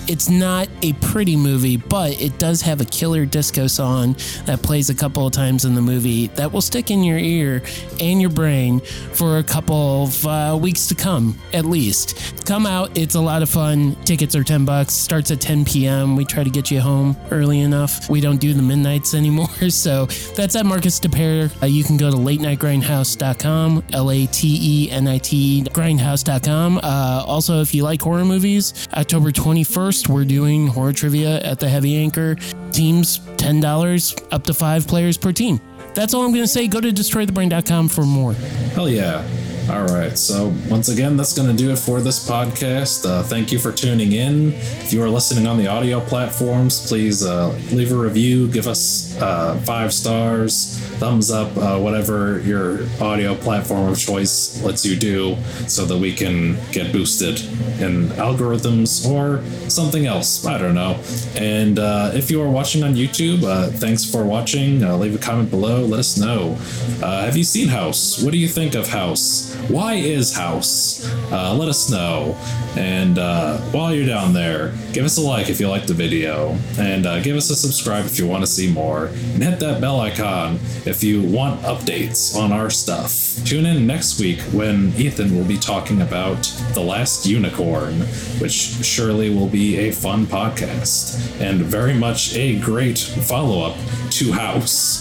It's 0.08 0.30
not 0.30 0.70
a 0.82 0.94
pretty 0.94 1.36
movie, 1.36 1.76
but 1.78 2.20
it 2.22 2.40
does 2.40 2.62
have 2.62 2.80
a 2.80 2.86
killer 2.86 3.26
disco 3.26 3.68
song 3.68 4.16
that 4.46 4.62
plays 4.62 4.90
a 4.90 4.96
couple 4.96 5.28
of 5.28 5.34
times 5.34 5.66
in 5.66 5.76
the 5.76 5.82
movie 5.82 6.28
that 6.28 6.52
will 6.52 6.62
stick 6.62 6.90
in 6.90 7.04
your 7.04 7.18
ear 7.18 7.62
and 8.00 8.22
your 8.22 8.30
brain 8.30 8.80
for 8.80 9.38
a 9.38 9.44
couple 9.44 10.04
of 10.04 10.26
uh, 10.26 10.58
weeks 10.60 10.88
to 10.88 10.96
come, 10.96 11.38
at 11.52 11.66
least. 11.66 12.46
Come 12.46 12.66
out, 12.66 12.98
it's 12.98 13.16
a 13.16 13.20
lot 13.20 13.42
of 13.42 13.50
fun. 13.50 13.96
Tickets 14.06 14.34
are 14.36 14.44
10 14.44 14.64
bucks, 14.64 14.94
starts 14.94 15.30
at 15.32 15.42
10 15.42 15.66
p.m. 15.66 16.16
We 16.16 16.24
try 16.24 16.44
to 16.44 16.50
get 16.50 16.72
you 16.72 16.80
home 16.80 17.18
early 17.30 17.60
enough. 17.60 18.10
We 18.10 18.22
don't 18.22 18.40
do 18.40 18.54
the 18.54 18.64
midnights 18.64 19.14
anymore, 19.14 19.70
so 19.70 20.06
that's 20.36 20.56
at 20.56 20.66
Marcus 20.66 21.00
Des 21.00 21.10
Peres. 21.10 21.52
Uh, 21.62 21.66
you 21.66 21.84
can 21.84 21.98
go 21.98 22.10
to 22.10 22.18
latenightgrindhouse.com, 22.18 23.84
L 23.92 24.12
A 24.12 24.26
T 24.28 24.58
E 24.62 24.92
N 24.92 25.08
I 25.08 25.18
T 25.18 25.64
grindhouse.com. 25.64 26.80
Uh, 26.82 27.24
also, 27.26 27.62
if 27.62 27.74
you 27.74 27.84
like 27.84 28.02
horror 28.02 28.26
movies, 28.26 28.88
October 28.94 29.32
21st, 29.32 29.97
we're 30.06 30.26
doing 30.26 30.68
horror 30.68 30.94
trivia 30.94 31.40
at 31.42 31.60
the 31.60 31.70
Heavy 31.70 31.96
Anchor. 31.96 32.36
Teams 32.72 33.20
$10, 33.38 34.34
up 34.34 34.44
to 34.44 34.54
five 34.54 34.88
players 34.88 35.18
per 35.18 35.32
team. 35.32 35.62
That's 35.94 36.14
all 36.14 36.24
I'm 36.24 36.32
going 36.32 36.44
to 36.44 36.48
say. 36.48 36.68
Go 36.68 36.82
to 36.82 36.90
destroythebrain.com 36.90 37.88
for 37.88 38.04
more. 38.04 38.34
Hell 38.34 38.90
yeah. 38.90 39.26
All 39.70 39.86
right. 39.86 40.18
So, 40.18 40.54
once 40.70 40.90
again, 40.90 41.18
that's 41.18 41.36
going 41.36 41.50
to 41.50 41.56
do 41.56 41.72
it 41.72 41.78
for 41.78 42.02
this 42.02 42.30
podcast. 42.30 43.06
Uh, 43.06 43.24
thank 43.24 43.52
you 43.52 43.60
for 43.60 43.72
tuning 43.72 44.14
in. 44.14 44.54
If 44.54 44.94
you 44.94 45.02
are 45.04 45.10
listening 45.10 45.48
on 45.48 45.58
the 45.58 45.68
audio 45.68 46.00
platforms, 46.00 46.88
please 46.88 47.26
uh, 47.26 47.50
leave 47.72 47.92
a 47.92 47.96
review, 47.96 48.48
give 48.50 48.68
us 48.68 49.07
uh, 49.20 49.58
five 49.60 49.94
stars, 49.94 50.80
thumbs 51.00 51.32
up, 51.32 51.56
uh, 51.58 51.80
whatever 51.80 52.40
your 52.42 52.80
audio 53.02 53.36
platform 53.36 53.90
of 53.90 54.00
choice 54.00 54.62
lets 54.64 54.86
you 54.86 54.96
do, 54.96 55.36
so 55.68 55.86
that 55.86 55.98
we 55.98 56.14
can 56.14 56.58
get 56.72 56.92
boosted 56.92 57.40
in 57.80 58.08
algorithms 58.18 59.08
or 59.08 59.44
something 59.70 60.06
else. 60.06 60.46
I 60.46 60.58
don't 60.58 60.76
know. 60.76 61.00
And 61.36 61.80
uh, 61.80 62.12
if 62.14 62.32
you 62.32 62.42
are 62.42 62.50
watching 62.50 62.84
on 62.84 62.96
YouTube, 62.96 63.44
uh, 63.44 63.68
thanks 63.68 64.10
for 64.10 64.26
watching. 64.26 64.82
leave 65.00 65.16
a 65.16 65.20
comment 65.20 65.50
below. 65.50 65.86
Let 65.86 66.00
us 66.00 66.18
know. 66.18 66.54
have 67.02 67.38
you 67.38 67.44
seen 67.44 67.68
House? 67.68 68.22
What 68.24 68.32
do 68.32 68.38
you 68.38 68.48
think 68.48 68.76
of 68.76 68.88
House? 68.88 69.56
Why 69.70 69.96
is 69.96 70.36
House? 70.36 71.06
Uh, 71.32 71.54
let 71.54 71.68
us 71.68 71.90
know. 71.90 72.38
And 72.78 73.18
uh, 73.18 73.58
while 73.72 73.94
you're 73.94 74.06
down 74.06 74.34
there, 74.34 74.74
give 74.94 75.04
us 75.04 75.18
a 75.18 75.22
like 75.22 75.50
if 75.50 75.60
you 75.60 75.68
like 75.68 75.88
the 75.88 75.94
video, 75.94 76.58
and 76.80 77.06
uh, 77.06 77.22
give 77.22 77.36
us 77.36 77.50
a 77.50 77.56
subscribe 77.56 78.06
if 78.06 78.18
you 78.18 78.28
want 78.28 78.44
to 78.44 78.48
see 78.48 78.72
more. 78.72 79.07
And 79.08 79.44
hit 79.44 79.60
that 79.60 79.82
bell 79.82 80.00
icon 80.00 80.60
if 80.86 81.04
you 81.04 81.22
want 81.22 81.62
updates 81.62 82.36
on 82.36 82.52
our 82.52 82.70
stuff. 82.70 83.12
Tune 83.46 83.66
in 83.66 83.88
next 83.88 84.20
week 84.20 84.40
when 84.54 84.94
Ethan 84.96 85.36
will 85.36 85.46
be 85.46 85.58
talking 85.58 86.02
about 86.02 86.44
The 86.74 86.82
Last 86.82 87.26
Unicorn, 87.26 88.02
which 88.40 88.52
surely 88.52 89.30
will 89.30 89.48
be 89.48 89.78
a 89.78 89.92
fun 89.92 90.26
podcast 90.26 91.40
and 91.40 91.62
very 91.62 91.94
much 91.94 92.36
a 92.36 92.60
great 92.60 92.98
follow 93.00 93.66
up 93.66 93.78
to 94.12 94.32
House. 94.32 94.98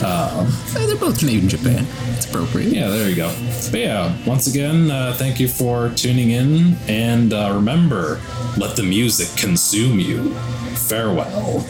Uh, 0.02 0.44
they're 0.72 0.96
both 0.96 1.22
made 1.22 1.42
in 1.42 1.48
Japan. 1.48 1.86
It's 2.16 2.26
appropriate. 2.26 2.72
Yeah, 2.72 2.88
there 2.88 3.08
you 3.08 3.16
go. 3.16 3.28
But 3.70 3.80
yeah, 3.80 4.16
once 4.26 4.46
again, 4.46 4.90
uh, 4.90 5.12
thank 5.14 5.38
you 5.38 5.46
for 5.46 5.90
tuning 5.90 6.30
in. 6.30 6.74
And 6.88 7.32
uh, 7.32 7.52
remember, 7.54 8.20
let 8.56 8.76
the 8.76 8.82
music 8.82 9.28
consume 9.38 9.98
you. 10.00 10.32
Farewell. 10.88 11.66